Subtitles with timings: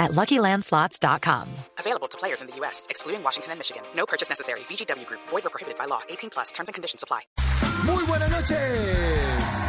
[0.00, 1.48] at LuckyLandSlots.com.
[1.78, 3.82] Available to players in the U.S., excluding Washington and Michigan.
[3.94, 4.60] No purchase necessary.
[4.60, 5.20] VGW Group.
[5.28, 6.00] Void or prohibited by law.
[6.08, 6.50] 18 plus.
[6.50, 7.20] Terms and conditions apply.
[7.86, 9.60] Muy buenas noches.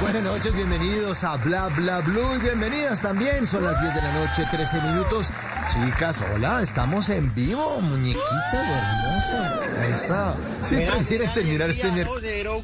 [0.00, 3.44] Buenas noches, bienvenidos a Bla Bla Blue y bienvenidas también.
[3.44, 5.30] Son las 10 de la noche, 13 minutos.
[5.72, 8.22] Chicas, hola, estamos en vivo, muñequita
[8.52, 9.86] hermosa.
[9.92, 10.36] Esa.
[10.62, 11.90] Siempre quiere terminar este.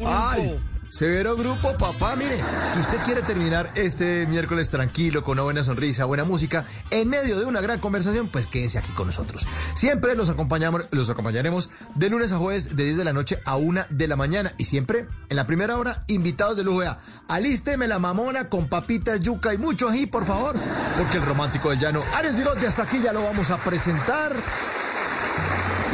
[0.07, 0.61] Ay.
[0.91, 2.39] Severo grupo, papá, mire,
[2.73, 7.39] si usted quiere terminar este miércoles tranquilo, con una buena sonrisa, buena música, en medio
[7.39, 9.47] de una gran conversación, pues quédese aquí con nosotros.
[9.75, 13.57] Siempre los acompañamos, los acompañaremos de lunes a jueves de 10 de la noche a
[13.57, 16.79] 1 de la mañana y siempre en la primera hora invitados de lujo.
[16.79, 20.55] Vea, alísteme la mamona con papitas, yuca y mucho ají, por favor,
[20.97, 24.33] porque el romántico del llano, Ares Virote, hasta aquí ya lo vamos a presentar.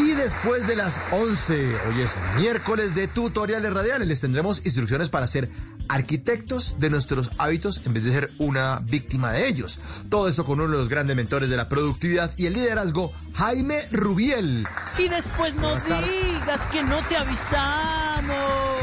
[0.00, 5.26] Y después de las 11, hoy es miércoles de tutoriales radiales, les tendremos instrucciones para
[5.26, 5.50] ser
[5.88, 9.78] arquitectos de nuestros hábitos en vez de ser una víctima de ellos.
[10.08, 13.78] Todo esto con uno de los grandes mentores de la productividad y el liderazgo, Jaime
[13.92, 14.66] Rubiel.
[14.96, 18.36] Y después no digas que no te avisamos.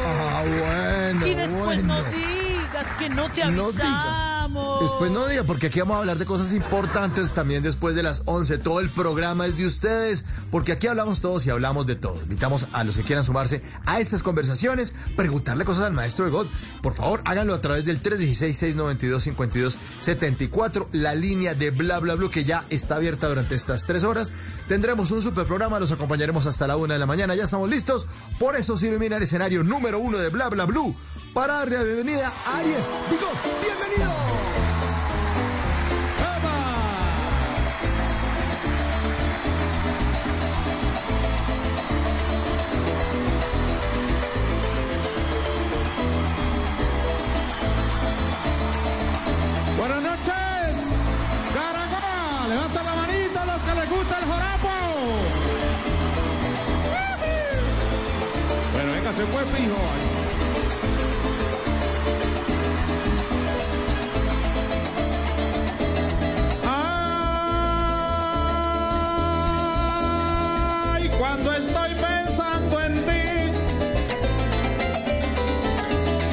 [0.05, 1.27] Ah, bueno.
[1.27, 1.95] Y después bueno.
[1.95, 3.71] no digas que no te No
[4.81, 8.23] Después no diga, porque aquí vamos a hablar de cosas importantes también después de las
[8.25, 8.57] 11.
[8.59, 12.21] Todo el programa es de ustedes, porque aquí hablamos todos y hablamos de todo.
[12.21, 16.47] Invitamos a los que quieran sumarse a estas conversaciones, preguntarle cosas al maestro de God.
[16.81, 22.65] Por favor, háganlo a través del 316-692-5274, la línea de bla bla bla que ya
[22.69, 24.33] está abierta durante estas tres horas.
[24.67, 27.35] Tendremos un super programa, los acompañaremos hasta la una de la mañana.
[27.35, 28.07] Ya estamos listos.
[28.39, 30.95] Por eso se ilumina el escenario número uno de bla bla blue
[31.33, 33.37] para darle la bienvenida a Aries Bigot.
[33.61, 34.36] ¡Bienvenido!
[59.17, 59.81] Se fue fijo.
[70.93, 73.51] Ay, cuando estoy pensando en ti,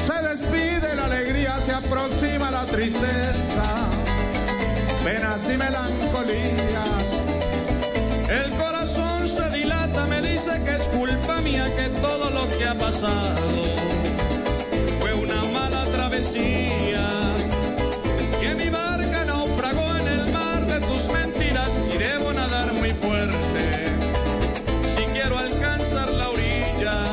[0.05, 3.89] se despide la alegría, se aproxima la tristeza,
[5.03, 6.74] penas y melancolías.
[12.67, 13.35] Ha pasado
[14.99, 17.07] fue una mala travesía.
[18.41, 23.85] Que mi barca naufragó en el mar de tus mentiras y debo nadar muy fuerte
[24.95, 27.03] si quiero alcanzar la orilla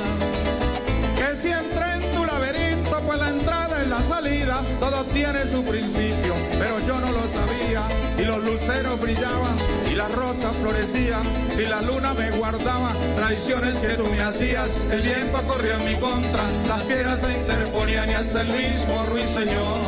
[1.17, 5.63] que si entré en tu laberinto, pues la entrada y la salida, todo tiene su
[5.65, 8.02] principio, pero yo no lo sabía.
[8.19, 9.57] Y los luceros brillaban
[9.91, 11.23] y las rosas florecían,
[11.59, 14.87] y la luna me guardaba traiciones que tú me hacías.
[14.91, 19.79] El viento corrió en mi contra, las piedras se interponían y hasta el mismo ruiseñor.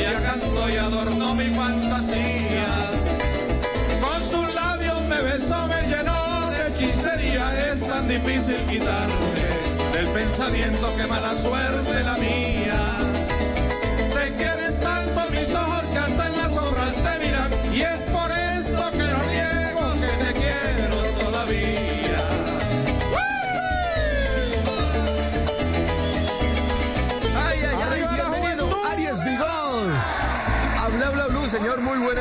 [0.00, 2.66] Ya canto y adornó mi fantasía.
[4.00, 7.72] Con sus labios me besó, me llenó de hechicería.
[7.72, 12.98] Es tan difícil quitarme del pensamiento que mala suerte la mía.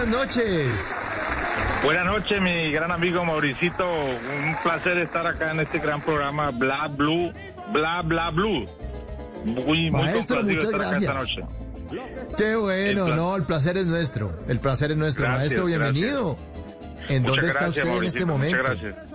[0.07, 1.01] Buenas noches.
[1.83, 3.85] Buenas noches, mi gran amigo Mauricito.
[3.85, 7.31] Un placer estar acá en este gran programa Bla Blue,
[7.71, 8.65] Bla Bla Blue.
[9.43, 11.01] Muy, muy Maestro, complacido muchas gracias.
[11.01, 11.41] esta noche.
[12.37, 14.37] Qué bueno, El no, el placer es nuestro.
[14.47, 15.65] El placer es nuestro, Gracias, maestro.
[15.65, 16.37] Bienvenido.
[17.07, 18.57] ¿En Muchas dónde está gracias, usted en este momento?
[18.57, 19.11] Muchas gracias.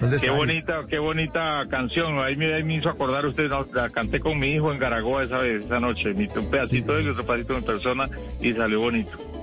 [0.00, 2.18] ¿Dónde Qué bonita, qué bonita canción.
[2.18, 5.38] Ahí me, ahí me hizo acordar usted, la canté con mi hijo en Garagoa esa
[5.38, 6.10] vez, esa noche.
[6.10, 8.08] Un pedacito de él y otro pedacito de mi persona
[8.40, 9.33] y salió bonito.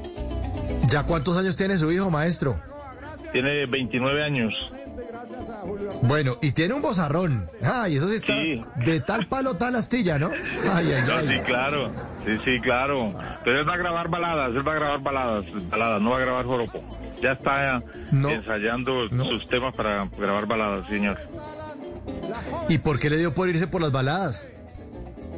[0.90, 2.60] ¿Ya cuántos años tiene su hijo, maestro?
[3.32, 4.54] Tiene 29 años.
[6.02, 7.48] Bueno, y tiene un bozarrón.
[7.64, 8.62] Ay, eso sí está Sí.
[8.86, 10.30] de tal palo, tal astilla, ¿no?
[10.74, 11.28] Ay, ay, No, ay.
[11.28, 11.92] sí, claro.
[12.26, 13.14] Sí, sí, claro.
[13.44, 16.20] Pero él va a grabar baladas, él va a grabar baladas, baladas, no va a
[16.20, 16.84] grabar joropo.
[17.22, 17.82] Ya está
[18.12, 18.30] No.
[18.32, 19.26] ensayando No.
[19.26, 21.18] sus temas para grabar baladas, señor.
[22.68, 24.48] ¿Y por qué le dio por irse por las baladas?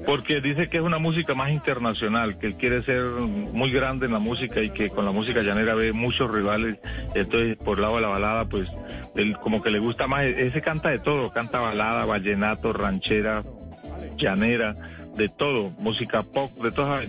[0.05, 4.13] Porque dice que es una música más internacional, que él quiere ser muy grande en
[4.13, 6.79] la música y que con la música llanera ve muchos rivales.
[7.15, 8.69] Entonces, por lado de la balada, pues,
[9.15, 10.25] él como que le gusta más.
[10.25, 13.43] Ese canta de todo, canta balada, vallenato, ranchera,
[14.17, 14.75] llanera,
[15.15, 17.07] de todo, música pop, de todas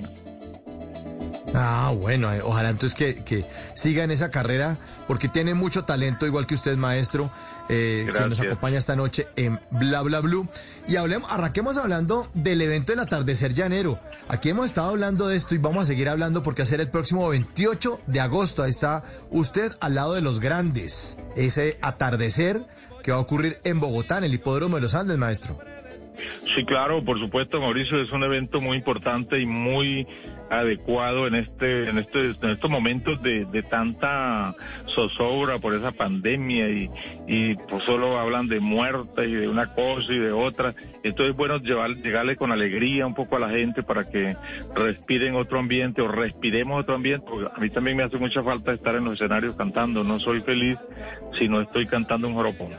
[1.54, 6.26] Ah, bueno, eh, ojalá entonces que, que siga en esa carrera, porque tiene mucho talento,
[6.26, 7.30] igual que usted, maestro,
[7.68, 10.48] eh, que nos acompaña esta noche en Bla Bla Blue.
[10.88, 14.00] Y hablemos, arranquemos hablando del evento del atardecer llanero.
[14.28, 17.28] Aquí hemos estado hablando de esto y vamos a seguir hablando porque hacer el próximo
[17.28, 18.64] 28 de agosto.
[18.64, 21.18] Ahí está usted al lado de los grandes.
[21.36, 22.66] Ese atardecer
[23.04, 25.58] que va a ocurrir en Bogotá, en el Hipódromo de los Andes, maestro.
[26.54, 30.06] Sí, claro, por supuesto, Mauricio, es un evento muy importante y muy
[30.50, 34.55] adecuado en este en este en estos momentos de, de tanta
[34.94, 36.91] zozobra por esa pandemia y,
[37.26, 40.75] y pues solo hablan de muerte y de una cosa y de otra.
[41.02, 44.37] Entonces bueno llevar, llegarle con alegría un poco a la gente para que
[44.75, 47.25] respiren otro ambiente o respiremos otro ambiente
[47.55, 50.02] a mí también me hace mucha falta estar en los escenarios cantando.
[50.05, 50.79] No soy feliz
[51.38, 52.70] si no estoy cantando un joropo.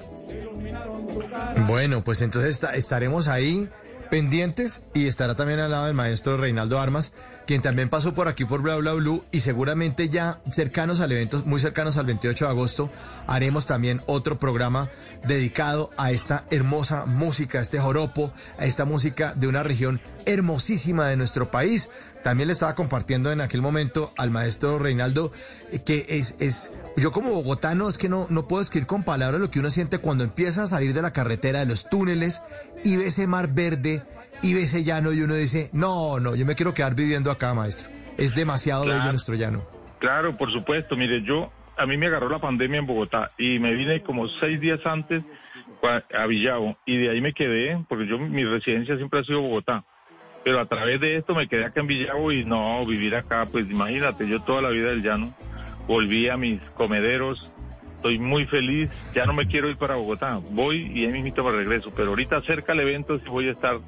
[1.68, 3.70] Bueno pues entonces estaremos ahí
[4.10, 7.14] pendientes y estará también al lado del maestro Reinaldo Armas,
[7.45, 11.44] quien también pasó por aquí por Bla Bla Blue y seguramente ya cercanos al evento,
[11.45, 12.92] muy cercanos al 28 de agosto,
[13.27, 14.89] haremos también otro programa
[15.27, 21.07] dedicado a esta hermosa música, a este joropo, a esta música de una región hermosísima
[21.07, 21.92] de nuestro país.
[22.24, 25.31] También le estaba compartiendo en aquel momento al maestro Reinaldo
[25.71, 29.42] eh, que es, es yo como bogotano es que no, no puedo escribir con palabras
[29.42, 32.42] lo que uno siente cuando empieza a salir de la carretera, de los túneles,
[32.83, 34.03] y ve ese mar verde
[34.42, 37.54] y ve ese llano y uno dice, no, no, yo me quiero quedar viviendo acá,
[37.54, 37.90] maestro.
[38.18, 39.66] Es demasiado bello nuestro llano.
[40.00, 40.96] Claro, por supuesto.
[40.96, 44.60] Mire, yo, a mí me agarró la pandemia en Bogotá y me vine como seis
[44.60, 45.24] días antes
[46.14, 49.84] a Villavo y de ahí me quedé, porque yo, mi residencia siempre ha sido Bogotá.
[50.44, 53.70] Pero a través de esto me quedé acá en Villavo y no, vivir acá, pues
[53.70, 55.34] imagínate, yo toda la vida del llano
[55.88, 57.52] volví a mis comederos,
[57.96, 61.58] estoy muy feliz, ya no me quiero ir para Bogotá, voy y ahí mismo para
[61.58, 63.80] regreso, pero ahorita cerca del evento sí voy a estar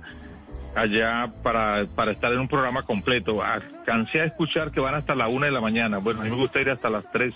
[0.75, 3.41] allá para, para estar en un programa completo.
[3.43, 6.35] Alcancé a escuchar que van hasta la una de la mañana, bueno, a mí me
[6.35, 7.33] gusta ir hasta las tres.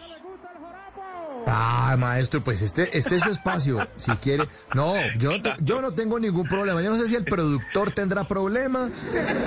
[1.47, 4.47] Ah, maestro, pues este, este es su espacio, si quiere.
[4.73, 6.81] No, yo no, yo no tengo ningún problema.
[6.81, 8.89] Yo no sé si el productor tendrá problema,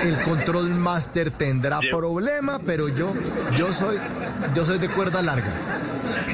[0.02, 3.12] el control master tendrá problema, pero yo,
[3.56, 3.96] yo soy,
[4.54, 5.52] yo soy de cuerda larga.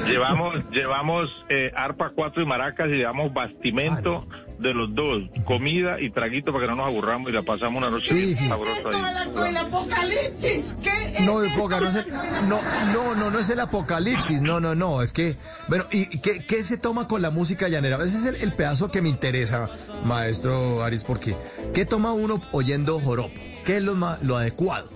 [0.07, 4.27] Llevamos, llevamos eh, arpa cuatro y maracas y llevamos bastimento
[4.61, 7.91] de los dos, comida y traguito para que no nos aburramos y la pasamos una
[7.91, 9.49] noche sabrosa ahí.
[9.49, 10.91] el apocalipsis, ¿qué
[11.21, 12.61] no, no,
[12.93, 15.37] no, no, no, es el apocalipsis, no, no, no, es que,
[15.69, 17.97] bueno, ¿y qué, qué se toma con la música llanera?
[17.97, 19.69] Ese es el, el pedazo que me interesa,
[20.05, 21.35] maestro Aris, porque
[21.75, 23.41] ¿qué toma uno oyendo joropo?
[23.65, 24.89] ¿Qué es lo, más, lo adecuado?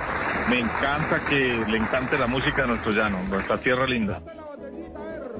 [0.51, 4.21] me encanta que le encante la música de nuestro llano, nuestra tierra linda.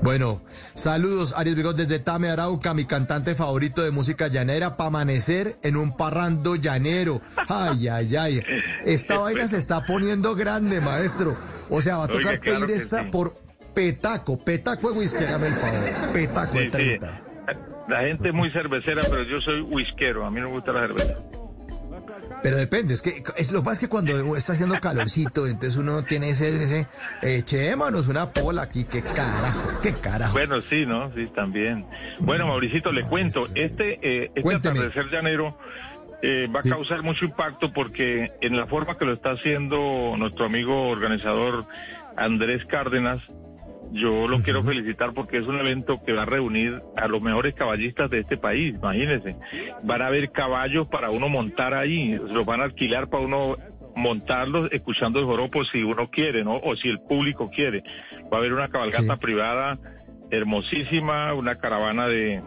[0.07, 0.41] Bueno,
[0.75, 5.77] saludos, Ariel Bigot desde Tame Arauca, mi cantante favorito de música llanera, para amanecer en
[5.77, 7.23] un parrando llanero.
[7.49, 8.43] Ay, ay, ay.
[8.85, 11.37] Esta vaina se está poniendo grande, maestro.
[11.71, 13.37] O sea, va a tocar pedir esta por
[13.75, 16.13] petaco, petaco de whisky, hágame el favor.
[16.13, 17.23] Petaco de 30.
[17.89, 20.83] La gente es muy cervecera, pero yo soy whiskero, a mí no me gusta la
[20.83, 21.19] cerveza.
[22.43, 26.31] Pero depende, es que es lo más que cuando está haciendo calorcito, entonces uno tiene
[26.31, 26.87] ese, ese
[27.23, 30.33] echémonos una pola aquí, qué carajo, qué carajo.
[30.33, 31.13] Bueno, sí, ¿no?
[31.15, 31.87] Sí, también.
[32.21, 35.59] Bueno, Mauricito, le cuento, este, eh, este atardecer llanero
[36.23, 36.71] eh, va a Sí.
[36.71, 41.65] causar mucho impacto porque en la forma que lo está haciendo nuestro amigo organizador
[42.17, 43.21] Andrés Cárdenas,
[43.97, 47.55] yo lo quiero felicitar porque es un evento que va a reunir a los mejores
[47.55, 49.37] caballistas de este país, imagínense.
[49.83, 53.55] Van a haber caballos para uno montar ahí, los van a alquilar para uno
[53.97, 56.57] montarlos escuchando el joropo si uno quiere, ¿no?
[56.57, 57.83] O si el público quiere.
[58.33, 59.21] Va a haber una cabalgata Sí.
[59.21, 59.79] privada
[60.31, 62.43] hermosísima, una caravana de,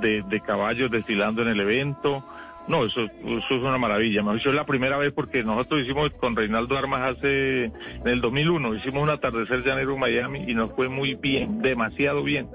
[0.00, 2.24] de, de caballos desfilando en el evento.
[2.68, 4.20] No, eso, eso es una maravilla.
[4.20, 8.20] Mejor dicho, es la primera vez porque nosotros hicimos con Reinaldo Armas hace, en el
[8.20, 12.48] 2001, hicimos un atardecer llanero en Miami y nos fue muy bien, demasiado bien.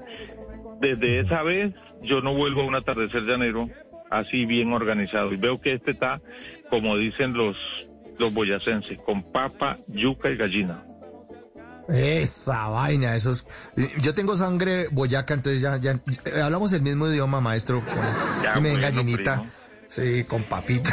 [0.80, 3.68] Desde esa vez yo no vuelvo a un atardecer llanero
[4.10, 6.20] así bien organizado y veo que este está,
[6.70, 7.56] como dicen los,
[8.18, 10.84] los boyacenses, con papa, yuca y gallina.
[11.88, 13.46] Esa vaina, esos.
[14.00, 17.82] Yo tengo sangre boyaca, entonces ya, ya eh, hablamos el mismo idioma, maestro.
[18.42, 19.34] Ya, que me den bueno, gallinita.
[19.34, 19.63] primo.
[19.94, 20.90] Sí, con papita.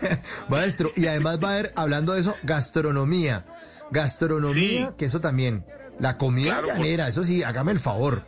[0.48, 3.44] maestro, y además va a haber, hablando de eso, gastronomía.
[3.90, 4.94] Gastronomía, Sí.
[4.98, 5.64] que eso también.
[5.98, 8.24] La comida Claro, por- llanera, eso sí, hágame el favor.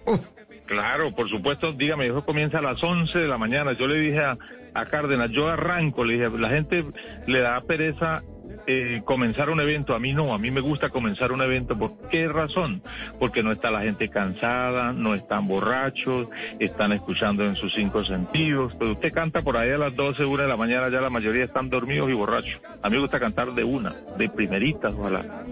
[0.67, 3.73] Claro, por supuesto, dígame, eso comienza a las 11 de la mañana.
[3.73, 4.39] Yo le dije a,
[4.75, 6.85] a Cárdenas, yo arranco, le dije, la gente
[7.27, 8.23] le da pereza
[8.67, 11.77] eh, comenzar un evento, a mí no, a mí me gusta comenzar un evento.
[11.77, 12.83] ¿Por qué razón?
[13.19, 16.29] Porque no está la gente cansada, no están borrachos,
[16.59, 18.75] están escuchando en sus cinco sentidos.
[18.79, 21.45] Pero usted canta por ahí a las 12, una de la mañana, ya la mayoría
[21.45, 22.61] están dormidos y borrachos.
[22.83, 25.45] A mí me gusta cantar de una, de primeritas, ojalá.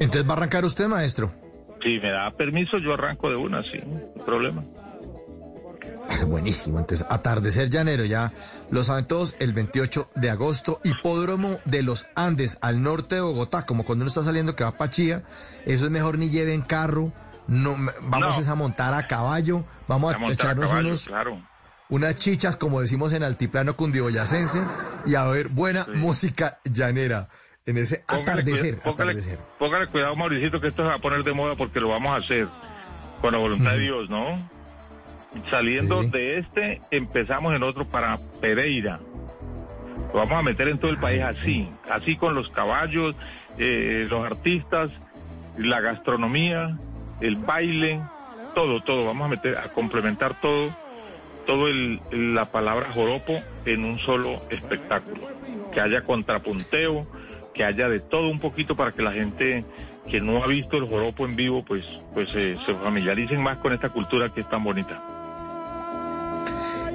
[0.00, 1.30] Entonces va a arrancar usted, maestro.
[1.82, 4.64] Si me da permiso, yo arranco de una, sí, no hay problema.
[6.26, 8.32] Buenísimo, entonces atardecer llanero, ya
[8.70, 13.66] lo saben todos, el 28 de agosto, hipódromo de los Andes, al norte de Bogotá,
[13.66, 15.22] como cuando uno está saliendo que va para Chía,
[15.66, 17.12] eso es mejor ni lleven carro,
[17.46, 18.52] no, vamos No.
[18.52, 21.42] a montar a caballo, vamos a, A montar a echarnos caballo, unos, claro.
[21.88, 24.60] unas chichas, como decimos en altiplano cundiboyacense,
[25.06, 27.28] y a ver buena música llanera
[27.66, 29.38] en ese Póngale atardecer, cuida- póngale, atardecer.
[29.58, 32.16] póngale cuidado, Mauricito, que esto se va a poner de moda porque lo vamos a
[32.24, 32.48] hacer
[33.20, 34.56] con la voluntad de Dios, ¿no?
[35.50, 36.10] Saliendo Sí.
[36.10, 39.00] de este, empezamos en otro para Pereira.
[40.12, 43.14] Lo vamos a meter en todo el país así, así con los caballos,
[43.58, 44.90] eh, los artistas,
[45.56, 46.78] la gastronomía,
[47.20, 48.00] el baile,
[48.54, 49.04] todo, todo.
[49.04, 50.74] Vamos a meter, a complementar todo,
[51.46, 55.28] todo el, la palabra joropo en un solo espectáculo.
[55.72, 57.06] Que haya contrapunteo,
[57.52, 59.64] que haya de todo un poquito para que la gente
[60.10, 63.74] que no ha visto el joropo en vivo, pues, pues eh, se familiaricen más con
[63.74, 65.02] esta cultura que es tan bonita.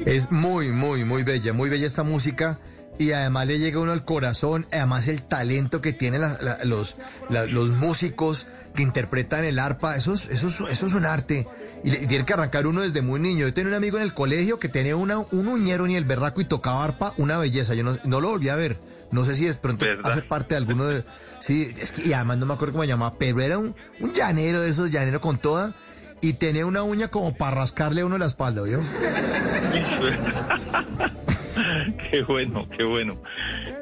[0.05, 2.59] Es muy, muy, muy bella, muy bella esta música
[2.99, 6.97] y además le llega uno al corazón, además el talento que tienen la- la- los,
[7.29, 11.47] la- los músicos que interpretan el arpa, eso es, eso es, eso es un arte
[11.83, 13.45] y, le- y tiene que arrancar uno desde muy niño.
[13.47, 16.41] Yo tenía un amigo en el colegio que tenía una, un uñero ni el berraco
[16.41, 18.79] y tocaba arpa, una belleza, yo no, no lo volví a ver.
[19.11, 20.11] No sé si de pronto ¿Verdad?
[20.11, 21.05] hace parte de alguno de...
[21.39, 24.11] Sí, es que y además no me acuerdo cómo se llamaba, pero era un, un
[24.13, 25.75] llanero de esos, llanero con toda,
[26.23, 28.79] y tenía una uña como para rascarle a uno la espalda, ¿vio?
[32.09, 33.17] qué bueno, qué bueno.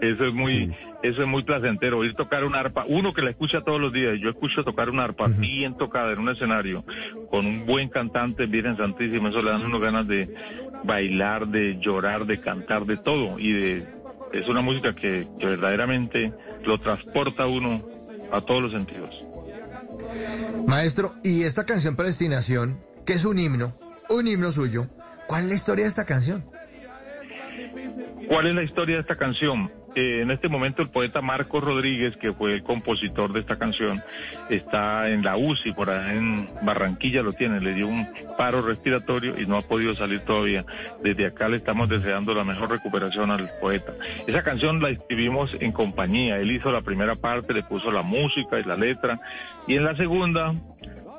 [0.01, 0.71] Eso es muy, Sí.
[1.03, 2.00] eso es muy placentero.
[2.00, 4.17] Oír tocar un arpa, uno que la escucha todos los días.
[4.19, 6.83] Yo escucho tocar un arpa bien tocada en un escenario
[7.29, 9.29] con un buen cantante, Virgen Santísima.
[9.29, 10.33] Eso le dan unos ganas de
[10.83, 13.38] bailar, de llorar, de cantar, de todo.
[13.38, 13.86] Y de
[14.33, 16.33] es una música que, que verdaderamente
[16.63, 17.83] lo transporta a uno
[18.31, 19.13] a todos los sentidos.
[20.68, 23.74] Maestro, y esta canción Predestinación, que es un himno,
[24.10, 24.88] un himno suyo,
[25.27, 26.46] ¿cuál es la historia de esta canción?
[28.27, 29.72] ¿Cuál es la historia de esta canción?
[29.95, 34.01] Eh, en este momento el poeta Marcos Rodríguez, que fue el compositor de esta canción,
[34.50, 38.07] está en la UCI, por allá en Barranquilla lo tiene, le dio un
[38.38, 40.65] paro respiratorio y no ha podido salir todavía.
[41.03, 43.93] Desde acá le estamos deseando la mejor recuperación al poeta.
[44.27, 48.60] Esa canción la escribimos en compañía, él hizo la primera parte, le puso la música
[48.60, 49.19] y la letra,
[49.67, 50.53] y en la segunda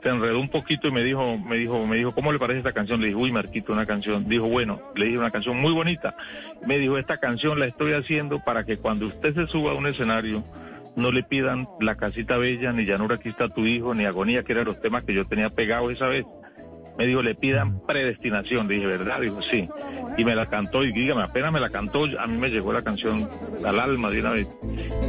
[0.02, 2.72] se enredó un poquito y me dijo, me dijo, me dijo, ¿cómo le parece esta
[2.72, 3.00] canción?
[3.00, 4.28] Le dije, uy, Marquito, una canción.
[4.28, 6.16] Dijo, bueno, le dije una canción muy bonita.
[6.66, 9.86] Me dijo, esta canción la estoy haciendo para que cuando usted se suba a un
[9.86, 10.42] escenario,
[10.96, 14.52] no le pidan la casita bella, ni llanura, aquí está tu hijo, ni agonía, que
[14.52, 16.26] eran los temas que yo tenía pegados esa vez.
[16.98, 18.66] Me dijo, le pidan predestinación.
[18.66, 19.20] Le dije, ¿verdad?
[19.20, 19.68] Dijo, sí.
[20.18, 22.82] Y me la cantó, y dígame, apenas me la cantó, a mí me llegó la
[22.82, 23.28] canción
[23.64, 24.48] al alma de una vez.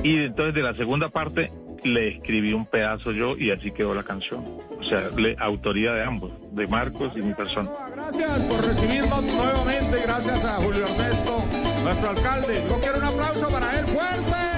[0.03, 1.49] Y entonces de la segunda parte
[1.83, 4.43] le escribí un pedazo yo y así quedó la canción.
[4.79, 7.69] O sea, le, autoría de ambos, de Marcos y mi persona.
[7.95, 10.01] Gracias por recibirnos nuevamente.
[10.03, 11.43] Gracias a Julio Ernesto,
[11.83, 12.63] nuestro alcalde.
[12.67, 14.53] Yo quiero un aplauso para él fuerte.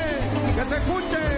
[0.55, 1.34] Que se escuche,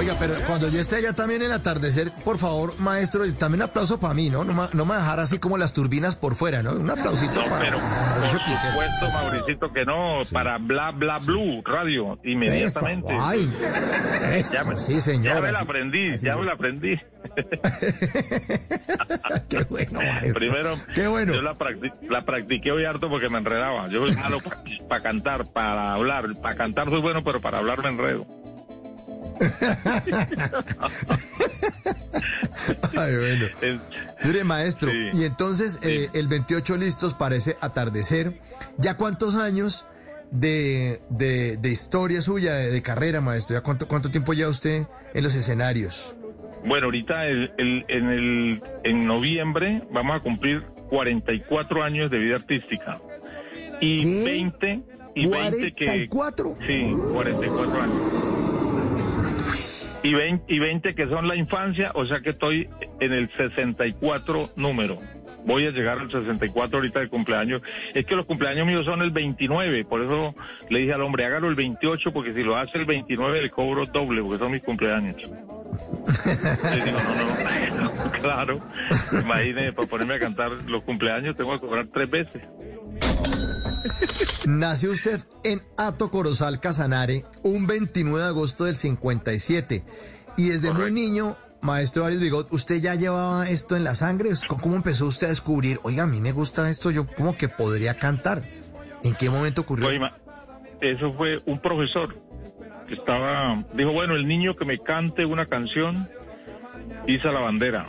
[0.00, 3.68] Oiga, pero cuando yo esté allá también en el atardecer, por favor, maestro, también un
[3.68, 4.44] aplauso para mí, ¿no?
[4.44, 6.72] No, ma- no me dejar así como las turbinas por fuera, ¿no?
[6.72, 12.14] Un aplausito No, para pero por supuesto, Mauricito, que no, para Bla Bla Blue Radio,
[12.14, 13.14] Eso, inmediatamente.
[13.20, 13.52] ay,
[14.32, 15.34] eso, Ya me- sí, señor.
[15.34, 16.98] Ya me la aprendí, así ya me la aprendí.
[19.50, 20.34] Qué bueno, maestro.
[20.40, 21.34] Primero, Qué bueno.
[21.34, 23.86] yo la, practi- la practiqué hoy harto porque me enredaba.
[23.88, 24.38] Yo soy malo
[24.88, 26.24] para cantar, para hablar.
[26.40, 28.26] Para cantar soy bueno, pero para hablar me enredo.
[32.96, 33.46] Ay, bueno.
[34.24, 35.10] Mire, maestro, Sí.
[35.14, 38.38] y entonces eh, el 28 listos parece atardecer.
[38.76, 39.86] ¿Ya cuántos años
[40.30, 43.56] de, de, de historia suya, de, de carrera, maestro?
[43.56, 46.14] ¿Ya cuánto, cuánto tiempo lleva usted en los escenarios?
[46.64, 52.36] Bueno, ahorita el- el- en, el, en noviembre vamos a cumplir 44 años de vida
[52.36, 53.00] artística.
[53.80, 54.24] Y ¿Qué?
[54.24, 54.82] 20,
[55.14, 56.10] y 20 que...
[56.10, 56.56] ¿44?
[56.66, 57.96] Sí, 44 años.
[60.02, 62.68] Y 20, y 20 que son la infancia, o sea que estoy
[63.00, 64.98] en el 64 número.
[65.44, 67.62] Voy a llegar al 64 ahorita de cumpleaños.
[67.94, 70.34] Es que los cumpleaños míos son el 29, por eso
[70.68, 73.86] le dije al hombre, hágalo el 28, porque si lo hace el 29 le cobro
[73.86, 75.16] doble, porque son mis cumpleaños.
[75.16, 78.60] Le digo, no, no, claro.
[79.22, 82.42] Imagínese, para ponerme a cantar los cumpleaños tengo que cobrar tres veces.
[84.46, 89.84] Nació usted en Ato Corozal, Casanare, un 29 de agosto del 57.
[90.36, 94.30] Y desde muy niño, maestro Arias Bigot, ¿usted ya llevaba esto en la sangre?
[94.46, 97.94] ¿Cómo empezó usted a descubrir, oiga, a mí me gusta esto, yo como que podría
[97.94, 98.42] cantar?
[99.02, 99.88] ¿En qué momento ocurrió?
[100.80, 102.16] Eso fue un profesor
[102.88, 106.08] que estaba, dijo, bueno, el niño que me cante una canción,
[107.06, 107.88] hizo la bandera.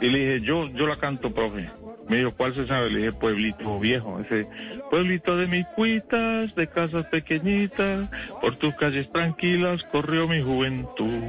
[0.00, 1.70] Y le dije, yo, yo la canto, profe.
[2.08, 2.90] Me dijo, ¿cuál se sabe?
[2.90, 4.20] Le dije, Pueblito Viejo.
[4.20, 4.48] Ese,
[4.90, 8.08] Pueblito de mis cuitas, de casas pequeñitas,
[8.40, 11.22] por tus calles tranquilas corrió mi juventud.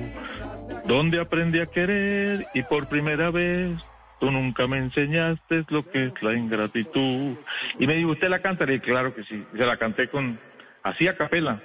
[0.86, 3.77] Donde aprendí a querer y por primera vez
[4.19, 7.36] tú nunca me enseñaste lo que es la ingratitud.
[7.79, 8.65] Y me dijo, ¿usted la canta?
[8.79, 9.43] Claro que sí.
[9.51, 10.39] Se la canté con,
[10.84, 11.62] así a capela.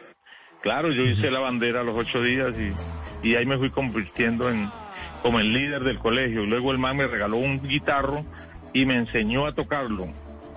[0.63, 4.71] Claro, yo hice la bandera los ocho días y, y ahí me fui convirtiendo en
[5.23, 6.47] como el líder del colegio.
[6.47, 8.25] Luego el man me regaló un guitarro
[8.73, 10.09] y me enseñó a tocarlo.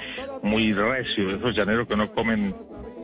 [0.43, 2.55] muy recio, esos llaneros que no comen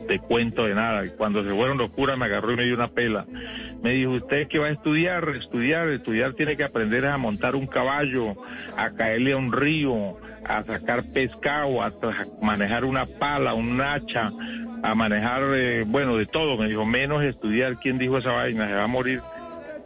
[0.07, 1.03] de cuento de nada.
[1.17, 3.25] Cuando se fueron los curas me agarró y me dio una pela.
[3.81, 7.67] Me dijo, usted que va a estudiar, estudiar, estudiar tiene que aprender a montar un
[7.67, 8.35] caballo,
[8.75, 11.91] a caerle a un río, a sacar pescado, a
[12.41, 14.31] manejar una pala, un hacha,
[14.83, 16.57] a manejar, eh, bueno, de todo.
[16.57, 17.79] Me dijo, menos estudiar.
[17.79, 18.67] ¿Quién dijo esa vaina?
[18.67, 19.21] Se va a morir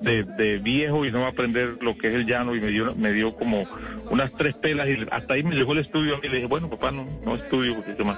[0.02, 2.68] de, de viejo y no va a aprender lo que es el llano y me
[2.68, 3.66] dio, me dio como
[4.10, 6.92] unas tres pelas y hasta ahí me llegó el estudio y le dije, bueno, papá,
[6.92, 8.18] no, no estudio porque más.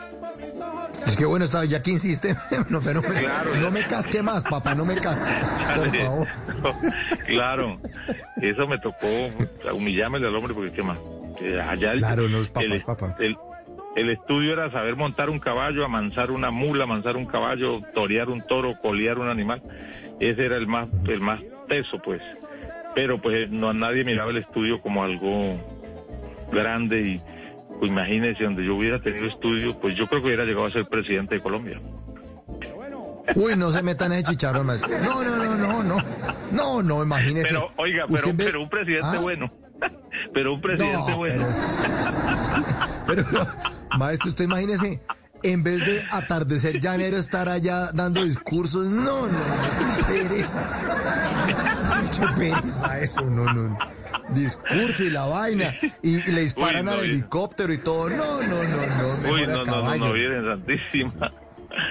[1.05, 2.35] Es que bueno, está, ya que insiste,
[2.69, 3.55] no, pero no me, Claro.
[3.55, 5.29] no me casque más, papá, no me casque,
[5.75, 6.27] por favor.
[7.25, 7.79] claro,
[8.41, 9.07] eso me tocó
[9.73, 10.97] humillarme al hombre porque qué más.
[11.67, 13.15] Allá el, Claro, los el, papá.
[13.19, 13.37] el-
[13.93, 18.41] el estudio era saber montar un caballo, amansar una mula, amansar un caballo, torear un
[18.47, 19.61] toro, colear un animal.
[20.21, 22.21] Ese era el más, el más teso, pues.
[22.95, 25.59] Pero pues no nadie miraba el estudio como algo
[26.53, 27.21] grande y
[27.81, 30.85] pues, imagínese donde yo hubiera tenido estudio, pues yo creo que hubiera llegado a ser
[30.85, 31.81] presidente de Colombia.
[33.33, 34.87] Uy, no se metan ese chicharrón más.
[34.87, 35.97] No, no, no, no, no.
[36.51, 37.47] No, no, imagínese.
[37.47, 39.51] Pero, oiga, pero, pero un presidente Ah, bueno.
[40.33, 41.43] pero un presidente no, bueno.
[43.07, 43.47] Pero, pero,
[43.97, 45.01] maestro, usted imagínese,
[45.41, 48.85] en vez de atardecer llanero, estar allá dando discursos.
[48.85, 50.69] No, no, no, qué pereza.
[52.15, 53.69] Qué pereza eso, no, no.
[53.69, 54.00] no.
[54.33, 55.73] Discurso y la vaina.
[56.01, 58.09] Y, y le disparan Uy, no, al helicóptero y todo.
[58.09, 59.33] No, no, no, no.
[59.33, 61.31] Uy, no, no, no, no, Virgen Santísima.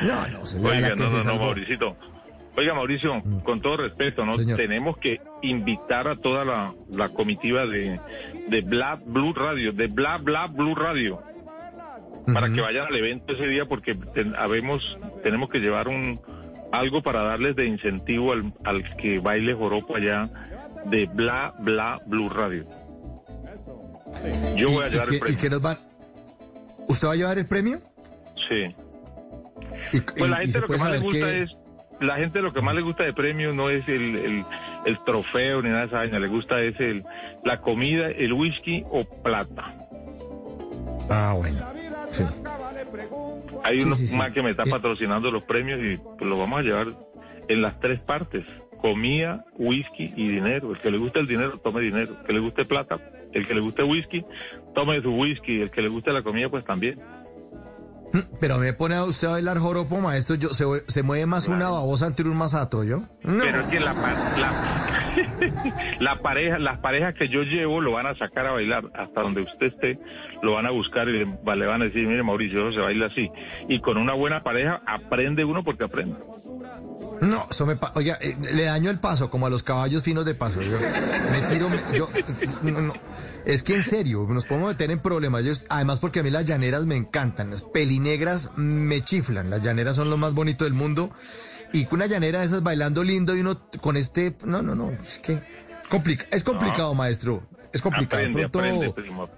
[0.02, 1.36] No, no, se Oiga, no, no, no.
[1.38, 1.96] Mauricito.
[2.56, 4.34] Oiga, Mauricio, con todo respeto, ¿no?
[4.34, 4.56] Señor.
[4.58, 7.98] Tenemos que invitar a toda la, la comitiva de,
[8.48, 11.22] de Bla Blue Radio, de Bla Bla Blue Radio,
[12.34, 16.20] para que vayan al evento ese día, porque ten- habemos, tenemos que llevar un
[16.72, 20.28] algo para darles de incentivo al, al que baile joropo allá
[20.86, 22.66] de Bla Bla Blue Radio.
[24.56, 25.38] Yo voy a ¿Y, llevar qué, el y premio.
[25.40, 25.76] qué nos van?
[26.88, 27.78] ¿Usted va a llevar el premio?
[28.48, 28.74] Sí.
[29.92, 31.56] Y, Pues la y- y gente lo que más le gusta qué- es,
[32.00, 34.44] la gente lo que más le gusta de premio no es el, el,
[34.86, 37.04] el trofeo ni nada de esa vaina, le gusta es el,
[37.44, 39.64] la comida, el whisky o plata.
[41.08, 41.58] Ah, bueno.
[42.10, 42.24] Sí.
[43.62, 44.16] Hay Sí, uno sí, sí.
[44.16, 44.70] más que me está Eh.
[44.70, 46.88] patrocinando los premios y pues lo vamos a llevar
[47.48, 48.44] en las tres partes.
[48.80, 50.72] Comida, whisky y dinero.
[50.72, 52.16] El que le guste el dinero, tome dinero.
[52.20, 52.98] El que le guste plata,
[53.32, 54.24] el que le guste whisky,
[54.74, 55.60] tome su whisky.
[55.62, 56.98] El que le guste la comida, pues también.
[58.12, 60.36] Mm, Pero me pone a usted a bailar joropo, maestro.
[60.36, 63.00] Yo, se, se mueve más una babosa ante un masato, ¿yo?
[63.22, 63.42] No.
[63.44, 64.52] Pero es que la, la,
[66.00, 69.42] la pareja, las parejas que yo llevo lo van a sacar a bailar hasta donde
[69.42, 69.98] usted esté,
[70.42, 73.06] lo van a buscar y le, le van a decir, mire Mauricio, eso se baila
[73.06, 73.30] así.
[73.68, 76.16] Y con una buena pareja aprende uno porque aprende.
[77.20, 80.24] No, eso me pa- Oiga, eh, le daño el paso, como a los caballos finos
[80.24, 80.62] de paso.
[80.62, 80.78] Yo
[81.32, 81.68] me tiro.
[81.94, 82.08] yo,
[82.62, 82.94] no, no.
[83.44, 85.44] Es que en serio, nos podemos meter en problemas.
[85.44, 87.50] Yo- además, porque a mí las llaneras me encantan.
[87.50, 89.50] Las pelinegras me chiflan.
[89.50, 91.10] Las llaneras son lo más bonito del mundo.
[91.72, 94.36] Y con una llanera de esas bailando lindo y uno con este.
[94.44, 94.90] No, no, no.
[95.06, 95.42] Es que.
[95.88, 97.42] Complica, es complicado, maestro.
[97.72, 98.22] Es complicado.
[98.22, 99.28] De Aprende, pronto- aprende, primo.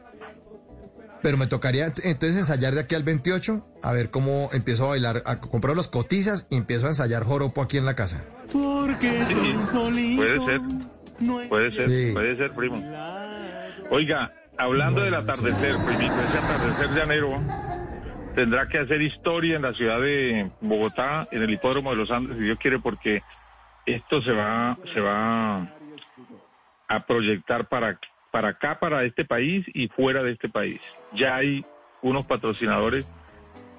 [1.22, 4.88] Pero me tocaría ent- entonces ensayar de aquí al 28, a ver cómo empiezo a
[4.90, 8.24] bailar, a comprar los cotizas y empiezo a ensayar joropo aquí en la casa.
[8.52, 10.61] Porque Sí, puede ser,
[11.48, 12.12] puede ser, Sí.
[12.12, 12.82] puede ser, primo.
[13.90, 17.40] Oiga, hablando del atardecer, primito, ese atardecer llanero
[18.35, 22.37] tendrá que hacer historia en la ciudad de Bogotá, en el hipódromo de los Andes,
[22.38, 23.22] si Dios quiere, porque
[23.87, 25.68] esto se va, se va
[26.88, 27.98] a proyectar para,
[28.32, 30.80] para acá, para este país y fuera de este país.
[31.14, 31.64] Ya hay
[32.02, 33.06] unos patrocinadores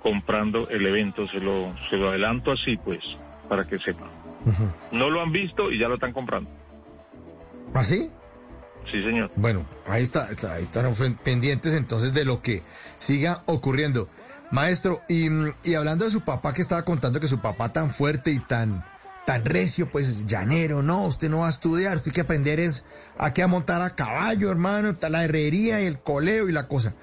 [0.02, 3.00] comprando el evento, se lo, se lo adelanto así, pues,
[3.50, 4.10] para que sepan.
[4.92, 6.50] No lo han visto y ya lo están comprando.
[7.74, 8.10] ¿Así?
[8.92, 9.32] Sí, señor.
[9.36, 12.62] Bueno, ahí está, ahí están pen- pendientes entonces de lo que
[12.98, 14.10] siga ocurriendo.
[14.52, 15.30] Maestro, y,
[15.64, 18.86] y hablando de su papá que estaba contando que su papá tan fuerte y tan,
[19.26, 22.86] tan recio, pues llanero, no, usted no va a estudiar, usted hay que aprender es
[23.18, 26.68] a qué a montar a caballo, hermano, está la herrería y el coleo y la
[26.68, 26.96] cosa.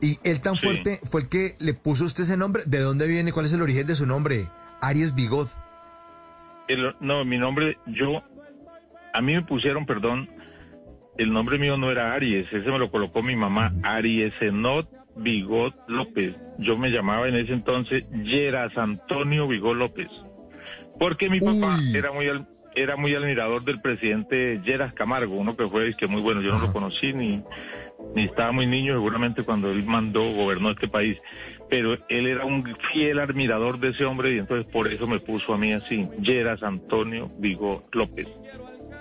[0.00, 0.64] Y él tan Sí.
[0.64, 2.62] fuerte fue el que le puso usted ese nombre.
[2.66, 3.32] ¿De dónde viene?
[3.32, 4.48] ¿Cuál es el origen de su nombre?
[4.80, 5.48] Aries Bigot.
[6.68, 8.22] El- no, mi nombre, yo,
[9.14, 10.28] a mí me pusieron, perdón,
[11.18, 16.34] el nombre mío no era Aries, ese me lo colocó mi mamá, Ariesenot Bigot López.
[16.58, 20.08] Yo me llamaba en ese entonces Yeras Antonio Bigot López.
[21.02, 21.96] Porque mi papá Uy.
[21.96, 26.22] era muy al- era muy admirador del presidente Yeras Camargo, uno que fue que muy
[26.22, 27.42] bueno, yo no lo conocí ni,
[28.14, 31.18] ni estaba muy niño seguramente cuando él mandó, gobernó este país,
[31.68, 35.52] pero él era un fiel admirador de ese hombre y entonces por eso me puso
[35.52, 38.28] a mí así, Yeras Antonio Vigo López.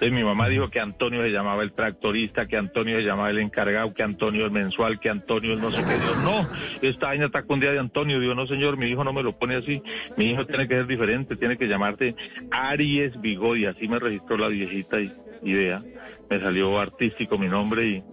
[0.01, 3.37] Entonces mi mamá dijo que Antonio se llamaba el tractorista, que Antonio se llamaba el
[3.37, 5.93] encargado, que Antonio el mensual, que Antonio el no sé qué.
[5.93, 6.49] Digo, no,
[6.81, 8.19] esta vaina está con día de Antonio.
[8.19, 9.83] Digo, no señor, mi hijo no me lo pone así.
[10.17, 12.15] Mi hijo tiene que ser diferente, tiene que llamarte
[12.49, 14.97] Aries y así me registró la viejita
[15.43, 15.83] vea,
[16.31, 18.03] me salió artístico mi nombre y,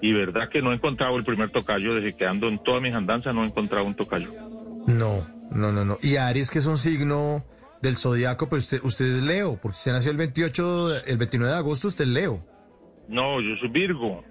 [0.00, 2.94] y verdad que no he encontrado el primer tocayo, desde que ando en todas mis
[2.94, 4.32] andanzas no he encontrado un tocayo.
[4.86, 5.98] No, no, no, no.
[6.02, 7.44] Y Aries, que es un signo
[7.82, 11.52] del zodiaco, pues usted, usted es Leo, porque usted nació el 28, de- el 29
[11.52, 12.44] de agosto, usted es Leo.
[13.08, 14.22] No, yo soy Virgo.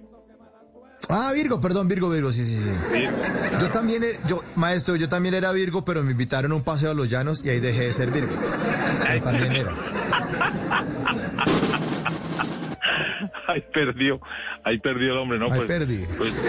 [1.10, 2.72] Ah, Virgo, perdón, Virgo, Virgo, sí, sí, sí.
[2.94, 3.18] Virgo.
[3.60, 6.92] Yo también, e- yo, maestro, yo también era Virgo, pero me invitaron a un paseo
[6.92, 8.34] a los llanos y ahí dejé de ser Virgo.
[9.16, 9.74] Yo también era.
[13.48, 14.22] Ay, perdió,
[14.64, 15.46] ahí perdió el hombre, ¿no?
[15.46, 16.06] Ahí pues, perdí.
[16.18, 16.40] Pues, sí,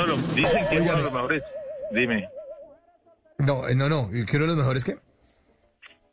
[0.00, 1.42] de los, dicen que es uno de los mejores,
[1.92, 2.28] dime,
[3.38, 4.98] No, eh, no, no, que uno de los mejores que.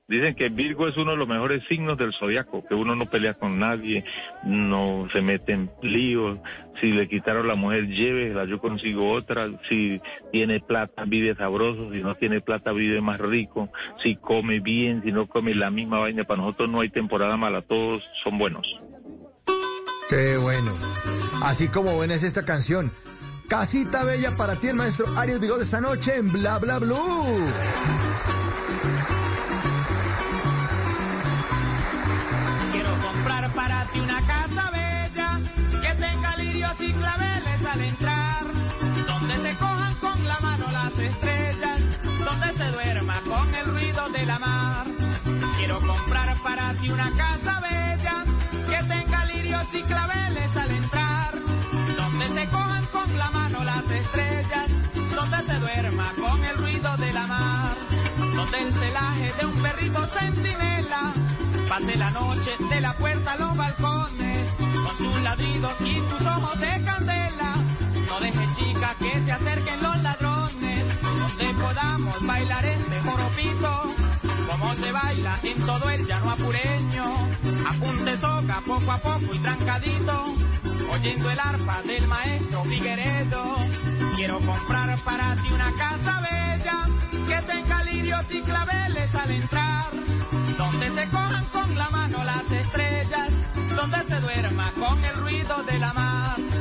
[0.08, 3.34] dicen que Virgo es uno de los mejores signos del zodiaco, que uno no pelea
[3.34, 4.06] con nadie,
[4.44, 6.38] no se mete en líos,
[6.80, 10.00] si le quitaron la mujer, llévela, yo consigo otra, si
[10.32, 13.70] tiene plata, vive sabroso, si no tiene plata, vive más rico,
[14.04, 17.64] si come bien, si no come la misma vaina, para nosotros no hay temporada mala,
[17.64, 18.68] todos son buenos.
[20.12, 20.72] Qué bueno.
[21.42, 22.92] Así como buena es esta canción.
[23.48, 26.98] Casita Bella para ti, el maestro Arias Vigod, esta noche en Bla Bla Blue.
[32.72, 38.44] Quiero comprar para ti una casa bella, que tenga lirios y claveles al entrar,
[39.08, 44.26] donde se cojan con la mano las estrellas, donde se duerma con el ruido de
[44.26, 44.88] la mar.
[45.56, 48.26] Quiero comprar para ti una casa bella,
[48.66, 50.25] que tenga lirios y claveles
[53.63, 54.72] las estrellas,
[55.15, 57.76] donde se duerma con el ruido de la mar,
[58.36, 61.13] donde el celaje de un perrito centinela
[61.70, 66.60] pase la noche de la puerta a los balcones, con tus ladridos y tus ojos
[66.60, 67.56] de candela.
[68.08, 73.95] No deje chica que se acerquen los ladrones, donde podamos bailar este joropito,
[74.60, 77.04] como se baila en todo el llano apureño.
[77.68, 80.26] Apunte soca poco a poco y trancadito,
[80.91, 83.56] oyendo el arpa del maestro Figueredo.
[84.15, 86.88] Quiero comprar para ti una casa bella,
[87.28, 89.91] que tenga lirios y claveles al entrar,
[90.58, 95.80] donde se cojan con la mano las estrellas, donde se duerma con el ruido de
[95.80, 96.55] la mar.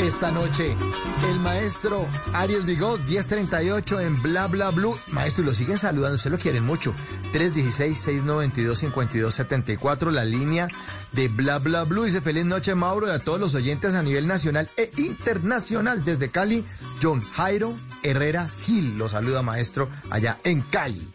[0.00, 0.74] Esta noche,
[1.30, 4.98] el maestro Arias Bigot, 1038 en Bla Bla Blue.
[5.08, 6.94] Maestro, y lo siguen saludando, se lo quieren mucho.
[7.34, 10.68] 316-692-5274, la línea
[11.12, 12.04] de Bla Bla Blue.
[12.04, 16.02] Dice feliz noche, Mauro, y a todos los oyentes a nivel nacional e internacional.
[16.02, 16.64] Desde Cali,
[17.02, 18.96] John Jairo Herrera Gil.
[18.96, 21.06] Lo saluda, maestro, allá en Cali.